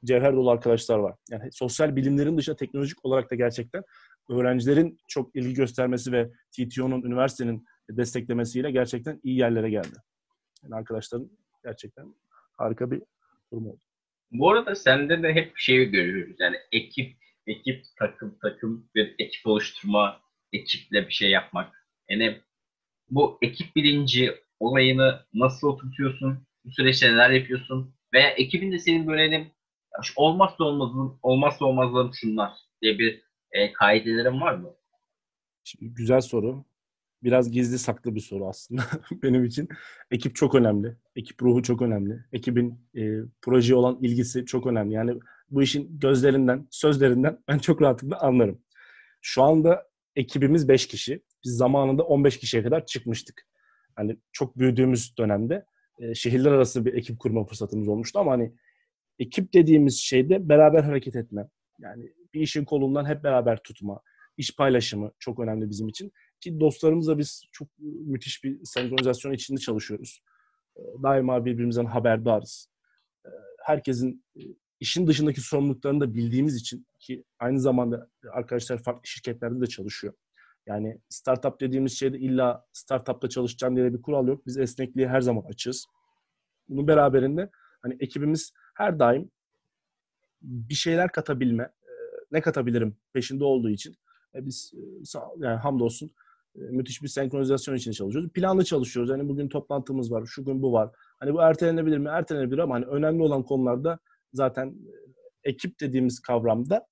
cevher 0.06 0.36
dolu 0.36 0.50
arkadaşlar 0.50 0.98
var. 0.98 1.14
Yani 1.30 1.52
sosyal 1.52 1.96
bilimlerin 1.96 2.38
dışında 2.38 2.56
teknolojik 2.56 3.04
olarak 3.04 3.30
da 3.30 3.34
gerçekten 3.34 3.82
öğrencilerin 4.30 4.98
çok 5.08 5.36
ilgi 5.36 5.54
göstermesi 5.54 6.12
ve 6.12 6.30
TTO'nun, 6.56 7.02
üniversitenin 7.02 7.64
desteklemesiyle 7.90 8.70
gerçekten 8.70 9.20
iyi 9.22 9.38
yerlere 9.38 9.70
geldi. 9.70 9.96
Yani 10.62 10.74
arkadaşların 10.74 11.30
gerçekten 11.64 12.14
harika 12.58 12.90
bir 12.90 13.02
durum 13.52 13.66
oldu. 13.66 13.80
Bu 14.30 14.50
arada 14.50 14.74
sende 14.74 15.22
de 15.22 15.34
hep 15.34 15.52
şeyi 15.56 15.90
görüyoruz. 15.90 16.36
Yani 16.38 16.56
ekip, 16.72 17.16
ekip, 17.46 17.84
takım, 17.98 18.38
takım 18.42 18.88
bir 18.94 19.14
ekip 19.18 19.46
oluşturma, 19.46 20.20
ekiple 20.52 21.06
bir 21.06 21.12
şey 21.12 21.30
yapmak. 21.30 21.86
Yani 22.08 22.40
bu 23.10 23.38
ekip 23.42 23.76
bilinci 23.76 24.34
olayını 24.60 25.26
nasıl 25.34 25.68
oturtuyorsun? 25.68 26.46
Bu 26.64 26.70
süreçte 26.70 27.12
neler 27.12 27.30
yapıyorsun? 27.30 27.94
Veya 28.14 28.30
ekibin 28.30 28.72
de 28.72 28.78
senin 28.78 29.06
böyle 29.06 29.22
hani 29.22 29.52
olmazsa 30.16 30.64
olmazın, 30.64 31.18
olmazsa 31.22 31.64
olmazlarım 31.64 32.10
şunlar 32.14 32.52
diye 32.82 32.98
bir 32.98 33.22
e, 33.52 33.72
kaidelerin 33.72 34.40
var 34.40 34.54
mı? 34.54 34.74
Şimdi 35.64 35.94
güzel 35.94 36.20
soru. 36.20 36.64
Biraz 37.22 37.50
gizli 37.50 37.78
saklı 37.78 38.14
bir 38.14 38.20
soru 38.20 38.48
aslında 38.48 38.82
benim 39.22 39.44
için. 39.44 39.68
Ekip 40.10 40.36
çok 40.36 40.54
önemli. 40.54 40.96
Ekip 41.16 41.42
ruhu 41.42 41.62
çok 41.62 41.82
önemli. 41.82 42.24
Ekibin 42.32 42.80
e, 42.96 43.02
projeye 43.42 43.76
olan 43.76 43.98
ilgisi 44.02 44.46
çok 44.46 44.66
önemli. 44.66 44.94
Yani 44.94 45.18
bu 45.50 45.62
işin 45.62 45.98
gözlerinden, 45.98 46.68
sözlerinden 46.70 47.38
ben 47.48 47.58
çok 47.58 47.82
rahatlıkla 47.82 48.20
anlarım. 48.20 48.62
Şu 49.20 49.42
anda 49.42 49.86
ekibimiz 50.16 50.68
5 50.68 50.86
kişi. 50.86 51.22
Biz 51.44 51.56
zamanında 51.56 52.02
15 52.02 52.38
kişiye 52.38 52.62
kadar 52.62 52.86
çıkmıştık. 52.86 53.46
Hani 53.96 54.16
çok 54.32 54.58
büyüdüğümüz 54.58 55.18
dönemde 55.18 55.66
e, 55.98 56.14
şehirler 56.14 56.52
arası 56.52 56.84
bir 56.84 56.94
ekip 56.94 57.18
kurma 57.18 57.44
fırsatımız 57.44 57.88
olmuştu 57.88 58.18
ama 58.18 58.32
hani 58.32 58.52
ekip 59.18 59.54
dediğimiz 59.54 59.98
şeyde 59.98 60.48
beraber 60.48 60.82
hareket 60.82 61.16
etme. 61.16 61.48
Yani 61.78 62.12
bir 62.34 62.40
işin 62.40 62.64
kolundan 62.64 63.04
hep 63.04 63.24
beraber 63.24 63.62
tutma. 63.62 64.00
iş 64.36 64.56
paylaşımı 64.56 65.12
çok 65.18 65.40
önemli 65.40 65.70
bizim 65.70 65.88
için. 65.88 66.12
Ki 66.40 66.60
dostlarımızla 66.60 67.18
biz 67.18 67.44
çok 67.52 67.68
müthiş 67.78 68.44
bir 68.44 68.64
senkronizasyon 68.64 69.32
içinde 69.32 69.60
çalışıyoruz. 69.60 70.22
Ee, 70.76 70.80
daima 71.02 71.44
birbirimizden 71.44 71.84
haberdarız. 71.84 72.68
Ee, 73.26 73.28
herkesin 73.64 74.24
e, 74.36 74.40
işin 74.80 75.06
dışındaki 75.06 75.40
sorumluluklarını 75.40 76.00
da 76.00 76.14
bildiğimiz 76.14 76.56
için 76.56 76.86
ki 76.98 77.24
aynı 77.38 77.60
zamanda 77.60 78.08
arkadaşlar 78.32 78.82
farklı 78.82 79.06
şirketlerde 79.08 79.60
de 79.60 79.66
çalışıyor. 79.66 80.14
Yani 80.66 80.98
startup 81.08 81.60
dediğimiz 81.60 81.98
şeyde 81.98 82.18
illa 82.18 82.66
startupta 82.72 83.28
çalışacağım 83.28 83.76
diye 83.76 83.94
bir 83.94 84.02
kural 84.02 84.28
yok. 84.28 84.46
Biz 84.46 84.58
esnekliğe 84.58 85.08
her 85.08 85.20
zaman 85.20 85.42
açığız. 85.42 85.86
Bunun 86.68 86.88
beraberinde 86.88 87.50
hani 87.82 87.96
ekibimiz 88.00 88.52
her 88.76 88.98
daim 88.98 89.30
bir 90.42 90.74
şeyler 90.74 91.12
katabilme, 91.12 91.62
e, 91.62 91.92
ne 92.32 92.40
katabilirim 92.40 92.96
peşinde 93.12 93.44
olduğu 93.44 93.70
için 93.70 93.96
e, 94.34 94.46
biz 94.46 94.72
e, 94.74 95.18
yani 95.38 95.56
hamdolsun 95.56 96.10
müthiş 96.54 97.02
bir 97.02 97.08
senkronizasyon 97.08 97.74
için 97.74 97.92
çalışıyoruz. 97.92 98.30
Planlı 98.30 98.64
çalışıyoruz. 98.64 99.10
Hani 99.12 99.28
bugün 99.28 99.48
toplantımız 99.48 100.12
var, 100.12 100.26
şu 100.26 100.44
gün 100.44 100.62
bu 100.62 100.72
var. 100.72 100.90
Hani 101.18 101.34
bu 101.34 101.40
ertelenebilir 101.40 101.98
mi? 101.98 102.08
Ertelenebilir 102.08 102.58
ama 102.58 102.74
hani 102.74 102.84
önemli 102.84 103.22
olan 103.22 103.42
konularda 103.42 103.98
zaten 104.32 104.74
ekip 105.44 105.80
dediğimiz 105.80 106.20
kavramda 106.20 106.86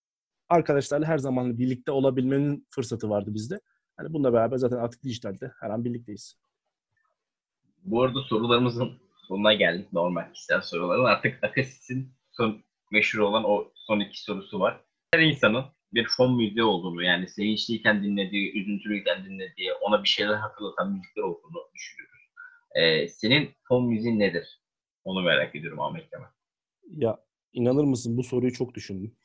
arkadaşlarla 0.49 1.07
her 1.07 1.19
zaman 1.19 1.59
birlikte 1.59 1.91
olabilmenin 1.91 2.67
fırsatı 2.71 3.11
vardı 3.11 3.35
bizde. 3.35 3.61
Hani 3.97 4.13
bununla 4.13 4.33
beraber 4.33 4.57
zaten 4.57 4.77
artık 4.77 5.03
dijitalde 5.03 5.53
her 5.61 5.71
an 5.71 5.85
birlikteyiz. 5.85 6.37
Bu 7.85 8.03
arada 8.03 8.21
sorularımızın 8.23 8.93
sonuna 9.29 9.55
geldik 9.55 9.93
normal 9.93 10.33
kişisel 10.33 10.61
soruların. 10.63 11.05
Artık 11.05 11.45
Akasis'in 11.45 12.13
son 12.33 12.65
meşhur 12.93 13.19
olan 13.19 13.45
o 13.45 13.73
son 13.75 14.01
iki 14.01 14.23
sorusu 14.23 14.61
var. 14.61 14.81
Her 15.15 15.21
insanın 15.21 15.65
bir 15.95 16.09
fon 16.17 16.37
müziği 16.37 16.63
olduğunu 16.63 17.03
yani 17.03 17.29
sevinçliyken 17.29 18.05
dinlediği, 18.05 18.63
üzüntülüyken 18.63 19.25
dinlediği, 19.25 19.73
ona 19.73 20.03
bir 20.03 20.09
şeyler 20.09 20.35
hatırlatan 20.35 20.93
müzikler 20.93 21.23
olduğunu 21.23 21.69
düşünüyoruz. 21.75 22.21
Ee, 22.75 23.09
senin 23.09 23.51
fon 23.69 23.89
müziğin 23.89 24.19
nedir? 24.19 24.61
Onu 25.05 25.23
merak 25.23 25.57
ediyorum 25.57 25.81
Ahmet 25.81 26.11
Kemal. 26.11 26.27
Ya 26.91 27.19
inanır 27.53 27.85
mısın 27.85 28.17
bu 28.17 28.23
soruyu 28.23 28.53
çok 28.53 28.75
düşündüm. 28.75 29.17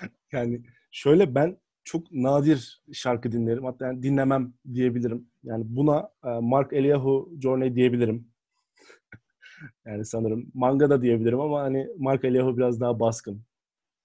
yani 0.32 0.62
şöyle 0.90 1.34
ben 1.34 1.58
çok 1.84 2.12
nadir 2.12 2.82
şarkı 2.92 3.32
dinlerim. 3.32 3.64
Hatta 3.64 3.86
yani 3.86 4.02
dinlemem 4.02 4.54
diyebilirim. 4.74 5.28
Yani 5.42 5.64
buna 5.66 6.10
e, 6.24 6.28
Mark 6.28 6.72
Eliyahu 6.72 7.32
Journey 7.42 7.74
diyebilirim. 7.74 8.28
Yani 9.86 10.04
sanırım 10.04 10.50
manga 10.54 10.90
da 10.90 11.02
diyebilirim 11.02 11.40
ama 11.40 11.60
hani 11.60 11.88
Mark 11.98 12.24
Eliyahu 12.24 12.56
biraz 12.56 12.80
daha 12.80 13.00
baskın. 13.00 13.44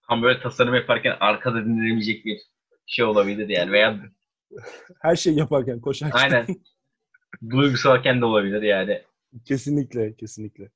Tam 0.07 0.23
böyle 0.23 0.41
tasarım 0.41 0.75
yaparken 0.75 1.17
arkada 1.19 1.65
dinlenemeyecek 1.65 2.25
bir 2.25 2.41
şey 2.85 3.05
olabilir 3.05 3.49
yani 3.49 3.71
veya 3.71 3.99
her 5.01 5.15
şey 5.15 5.33
yaparken 5.33 5.81
koşarken. 5.81 6.19
Aynen. 6.19 6.45
Duygusalken 7.49 8.21
de 8.21 8.25
olabilir 8.25 8.61
yani. 8.61 9.01
Kesinlikle, 9.45 10.15
kesinlikle. 10.15 10.69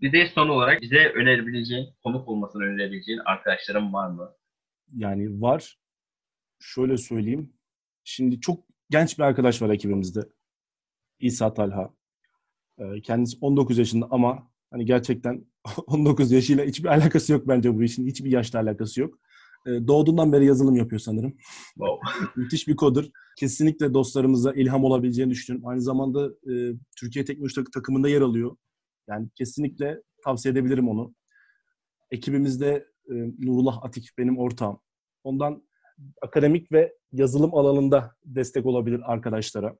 Bir 0.00 0.12
de 0.12 0.26
son 0.34 0.48
olarak 0.48 0.82
bize 0.82 1.08
önerebileceğin, 1.08 1.94
konuk 2.02 2.28
olmasını 2.28 2.62
önerebileceğin 2.62 3.18
arkadaşlarım 3.18 3.92
var 3.92 4.10
mı? 4.10 4.34
Yani 4.96 5.40
var. 5.40 5.78
Şöyle 6.60 6.96
söyleyeyim. 6.96 7.52
Şimdi 8.04 8.40
çok 8.40 8.64
genç 8.90 9.18
bir 9.18 9.22
arkadaş 9.22 9.62
var 9.62 9.70
ekibimizde. 9.70 10.20
İsa 11.18 11.54
Talha. 11.54 11.94
Ee, 12.78 13.00
kendisi 13.02 13.38
19 13.40 13.78
yaşında 13.78 14.06
ama 14.10 14.50
hani 14.70 14.84
gerçekten 14.84 15.46
19 15.86 16.32
yaşıyla 16.32 16.64
hiçbir 16.64 16.88
alakası 16.88 17.32
yok 17.32 17.48
bence 17.48 17.74
bu 17.74 17.82
işin. 17.82 18.06
Hiçbir 18.06 18.30
yaşla 18.30 18.60
alakası 18.60 19.00
yok. 19.00 19.18
Ee, 19.66 19.70
doğduğundan 19.88 20.32
beri 20.32 20.46
yazılım 20.46 20.76
yapıyor 20.76 21.00
sanırım. 21.00 21.36
Wow. 21.74 22.10
Müthiş 22.36 22.68
bir 22.68 22.76
kodur. 22.76 23.04
Kesinlikle 23.38 23.94
dostlarımıza 23.94 24.52
ilham 24.52 24.84
olabileceğini 24.84 25.30
düşünüyorum. 25.30 25.68
Aynı 25.68 25.82
zamanda 25.82 26.26
e, 26.26 26.74
Türkiye 27.00 27.24
Teknoloji 27.24 27.64
takımında 27.74 28.08
yer 28.08 28.20
alıyor. 28.20 28.56
Yani 29.08 29.28
kesinlikle 29.34 30.02
tavsiye 30.24 30.52
edebilirim 30.52 30.88
onu. 30.88 31.14
Ekibimizde 32.10 32.86
e, 33.10 33.14
Nurullah 33.38 33.84
Atik 33.84 34.10
benim 34.18 34.38
ortağım. 34.38 34.80
Ondan 35.24 35.62
akademik 36.22 36.72
ve 36.72 36.94
yazılım 37.12 37.54
alanında 37.54 38.14
destek 38.24 38.66
olabilir 38.66 39.12
arkadaşlara. 39.12 39.76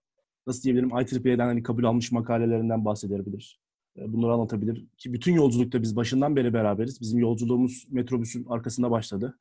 Nasıl 0.48 0.62
diyebilirim 0.62 0.90
IEEE'den 0.90 1.46
hani 1.46 1.62
kabul 1.62 1.84
almış 1.84 2.12
makalelerinden 2.12 2.84
bahsedebilir. 2.84 3.60
E, 3.96 4.12
bunları 4.12 4.32
anlatabilir. 4.32 4.86
Ki 4.98 5.12
bütün 5.12 5.32
yolculukta 5.32 5.82
biz 5.82 5.96
başından 5.96 6.36
beri 6.36 6.52
beraberiz. 6.52 7.00
Bizim 7.00 7.18
yolculuğumuz 7.18 7.86
metrobüsün 7.90 8.46
arkasında 8.48 8.90
başladı. 8.90 9.38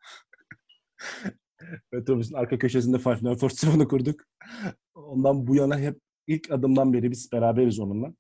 metrobüsün 1.91 2.36
arka 2.36 2.58
köşesinde 2.58 2.97
Five 2.99 3.14
Nights 3.14 3.43
at 3.43 3.53
Freddy's'i 3.53 3.88
kurduk. 3.88 4.22
Ondan 4.95 5.47
bu 5.47 5.55
yana 5.55 5.80
hep 5.80 5.99
ilk 6.28 6.51
adımdan 6.51 6.93
beri 6.93 7.12
biz 7.12 7.32
beraberiz 7.32 7.80
onunla. 7.80 8.14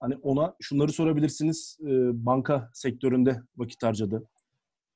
Hani 0.00 0.16
ona 0.16 0.56
şunları 0.60 0.92
sorabilirsiniz. 0.92 1.78
E, 1.82 1.90
banka 2.26 2.70
sektöründe 2.74 3.42
vakit 3.56 3.82
harcadı. 3.82 4.28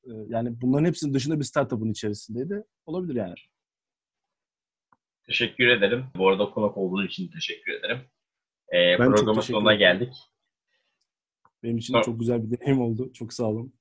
E, 0.04 0.10
yani 0.28 0.60
bunların 0.60 0.84
hepsinin 0.84 1.14
dışında 1.14 1.38
bir 1.38 1.44
startup'ın 1.44 1.90
içerisindeydi. 1.90 2.64
Olabilir 2.86 3.14
yani. 3.14 3.34
Teşekkür 5.26 5.66
ederim. 5.66 6.04
Bu 6.16 6.28
arada 6.28 6.50
konuk 6.50 6.76
olduğun 6.76 7.06
için 7.06 7.28
teşekkür 7.28 7.72
ederim. 7.72 7.98
E, 8.72 8.98
ben 8.98 9.14
programın 9.14 9.40
sonuna 9.40 9.74
geldik. 9.74 10.12
Benim 11.62 11.78
için 11.78 11.94
Sor. 11.94 12.02
çok 12.02 12.20
güzel 12.20 12.42
bir 12.44 12.58
deneyim 12.58 12.80
oldu. 12.80 13.12
Çok 13.12 13.32
sağ 13.32 13.44
olun. 13.44 13.72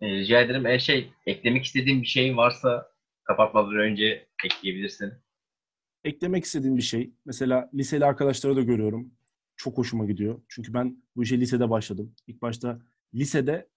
E, 0.00 0.10
rica 0.10 0.40
ederim. 0.40 0.66
Eğer 0.66 0.78
şey, 0.78 1.12
eklemek 1.26 1.64
istediğin 1.64 2.02
bir 2.02 2.06
şey 2.06 2.36
varsa 2.36 2.92
kapatmadan 3.24 3.76
önce 3.76 4.28
ekleyebilirsin. 4.44 5.12
Eklemek 6.04 6.44
istediğim 6.44 6.76
bir 6.76 6.82
şey. 6.82 7.12
Mesela 7.24 7.70
liseli 7.74 8.04
arkadaşları 8.04 8.56
da 8.56 8.62
görüyorum. 8.62 9.14
Çok 9.56 9.78
hoşuma 9.78 10.04
gidiyor. 10.06 10.42
Çünkü 10.48 10.74
ben 10.74 11.02
bu 11.16 11.22
işe 11.22 11.40
lisede 11.40 11.70
başladım. 11.70 12.14
İlk 12.26 12.42
başta 12.42 12.80
lisede 13.14 13.68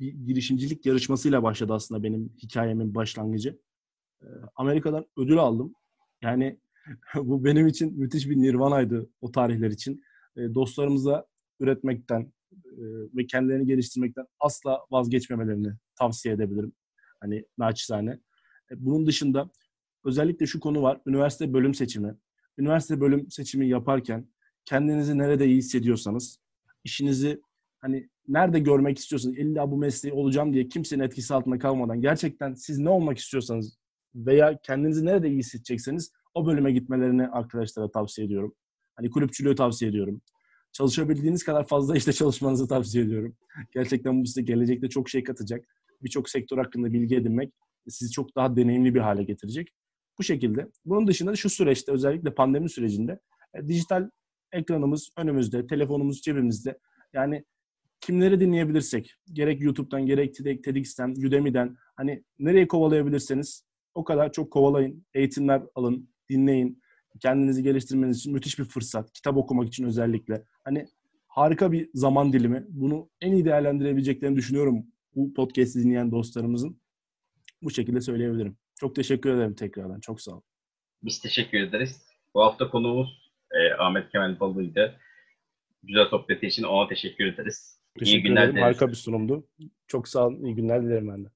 bir 0.00 0.12
girişimcilik 0.12 0.86
yarışmasıyla 0.86 1.42
başladı 1.42 1.72
aslında 1.74 2.02
benim 2.02 2.32
hikayemin 2.42 2.94
başlangıcı. 2.94 3.58
Ee, 4.22 4.26
Amerika'dan 4.56 5.06
ödül 5.16 5.38
aldım. 5.38 5.74
Yani 6.22 6.60
bu 7.14 7.44
benim 7.44 7.66
için 7.66 7.98
müthiş 7.98 8.28
bir 8.28 8.36
nirvanaydı 8.36 9.10
o 9.20 9.32
tarihler 9.32 9.70
için. 9.70 10.02
Ee, 10.36 10.54
dostlarımıza 10.54 11.26
üretmekten 11.60 12.32
e, 12.52 12.82
ve 13.16 13.26
kendilerini 13.26 13.66
geliştirmekten 13.66 14.26
asla 14.40 14.80
vazgeçmemelerini 14.90 15.72
tavsiye 15.98 16.34
edebilirim. 16.34 16.72
Hani 17.20 17.44
naçizane. 17.58 18.10
E, 18.70 18.72
bunun 18.76 19.06
dışında 19.06 19.50
özellikle 20.04 20.46
şu 20.46 20.60
konu 20.60 20.82
var. 20.82 21.00
Üniversite 21.06 21.52
bölüm 21.52 21.74
seçimi. 21.74 22.14
Üniversite 22.58 23.00
bölüm 23.00 23.30
seçimi 23.30 23.68
yaparken 23.68 24.28
kendinizi 24.64 25.18
nerede 25.18 25.46
iyi 25.46 25.56
hissediyorsanız, 25.56 26.38
işinizi 26.84 27.40
hani 27.78 28.08
nerede 28.28 28.58
görmek 28.58 28.98
istiyorsanız, 28.98 29.38
illa 29.38 29.70
bu 29.70 29.76
mesleği 29.76 30.14
olacağım 30.14 30.52
diye 30.52 30.68
kimsenin 30.68 31.02
etkisi 31.02 31.34
altında 31.34 31.58
kalmadan 31.58 32.00
gerçekten 32.00 32.54
siz 32.54 32.78
ne 32.78 32.88
olmak 32.88 33.18
istiyorsanız 33.18 33.78
veya 34.14 34.58
kendinizi 34.62 35.06
nerede 35.06 35.28
iyi 35.28 35.38
hissedecekseniz 35.38 36.12
o 36.34 36.46
bölüme 36.46 36.72
gitmelerini 36.72 37.28
arkadaşlara 37.28 37.90
tavsiye 37.90 38.26
ediyorum. 38.26 38.54
Hani 38.96 39.10
kulüpçülüğü 39.10 39.54
tavsiye 39.54 39.90
ediyorum. 39.90 40.20
Çalışabildiğiniz 40.72 41.44
kadar 41.44 41.66
fazla 41.66 41.96
işte 41.96 42.12
çalışmanızı 42.12 42.68
tavsiye 42.68 43.04
ediyorum. 43.04 43.36
Gerçekten 43.72 44.22
bu 44.22 44.26
size 44.26 44.42
gelecekte 44.42 44.88
çok 44.88 45.08
şey 45.08 45.24
katacak. 45.24 45.64
Birçok 46.02 46.28
sektör 46.28 46.58
hakkında 46.58 46.92
bilgi 46.92 47.16
edinmek 47.16 47.52
sizi 47.88 48.12
çok 48.12 48.36
daha 48.36 48.56
deneyimli 48.56 48.94
bir 48.94 49.00
hale 49.00 49.24
getirecek. 49.24 49.68
Bu 50.18 50.22
şekilde. 50.22 50.68
Bunun 50.84 51.06
dışında 51.06 51.36
şu 51.36 51.50
süreçte 51.50 51.92
özellikle 51.92 52.34
pandemi 52.34 52.70
sürecinde 52.70 53.20
e, 53.54 53.68
dijital 53.68 54.10
ekranımız 54.52 55.10
önümüzde, 55.16 55.66
telefonumuz 55.66 56.20
cebimizde. 56.20 56.78
Yani 57.12 57.44
kimleri 58.00 58.40
dinleyebilirsek, 58.40 59.16
gerek 59.32 59.60
YouTube'dan, 59.60 60.06
gerek 60.06 60.34
TEDx'ten, 60.64 61.10
Udemy'den 61.10 61.76
hani 61.96 62.24
nereye 62.38 62.68
kovalayabilirseniz 62.68 63.64
o 64.00 64.04
kadar 64.04 64.32
çok 64.32 64.50
kovalayın, 64.50 65.06
eğitimler 65.14 65.62
alın, 65.74 66.10
dinleyin. 66.30 66.82
Kendinizi 67.20 67.62
geliştirmeniz 67.62 68.18
için 68.18 68.32
müthiş 68.32 68.58
bir 68.58 68.64
fırsat. 68.64 69.12
Kitap 69.12 69.36
okumak 69.36 69.68
için 69.68 69.84
özellikle. 69.84 70.44
Hani 70.64 70.86
harika 71.26 71.72
bir 71.72 71.90
zaman 71.94 72.32
dilimi. 72.32 72.66
Bunu 72.68 73.10
en 73.20 73.32
iyi 73.32 73.44
değerlendirebileceklerini 73.44 74.36
düşünüyorum 74.36 74.86
bu 75.14 75.34
podcast'i 75.34 75.82
dinleyen 75.82 76.10
dostlarımızın. 76.10 76.80
Bu 77.62 77.70
şekilde 77.70 78.00
söyleyebilirim. 78.00 78.56
Çok 78.80 78.96
teşekkür 78.96 79.30
ederim 79.30 79.54
tekrardan. 79.54 80.00
Çok 80.00 80.20
sağ 80.20 80.32
olun. 80.32 80.42
Biz 81.02 81.20
teşekkür 81.20 81.58
ederiz. 81.60 82.02
Bu 82.34 82.42
hafta 82.42 82.70
konuğumuz 82.70 83.32
e, 83.52 83.74
Ahmet 83.74 84.12
Kemal 84.12 84.40
Balı'ydı. 84.40 84.96
Güzel 85.82 86.06
sohbeti 86.06 86.46
için 86.46 86.62
ona 86.62 86.88
teşekkür 86.88 87.26
ederiz. 87.26 87.80
Teşekkür 87.98 88.18
iyi 88.18 88.22
günler 88.22 88.42
ederim. 88.42 88.56
Dileriz. 88.56 88.66
Harika 88.66 88.88
bir 88.88 88.96
sunumdu. 88.96 89.48
Çok 89.86 90.08
sağ 90.08 90.26
olun. 90.26 90.44
İyi 90.44 90.54
günler 90.54 90.82
dilerim 90.82 91.08
ben 91.08 91.24
de. 91.24 91.28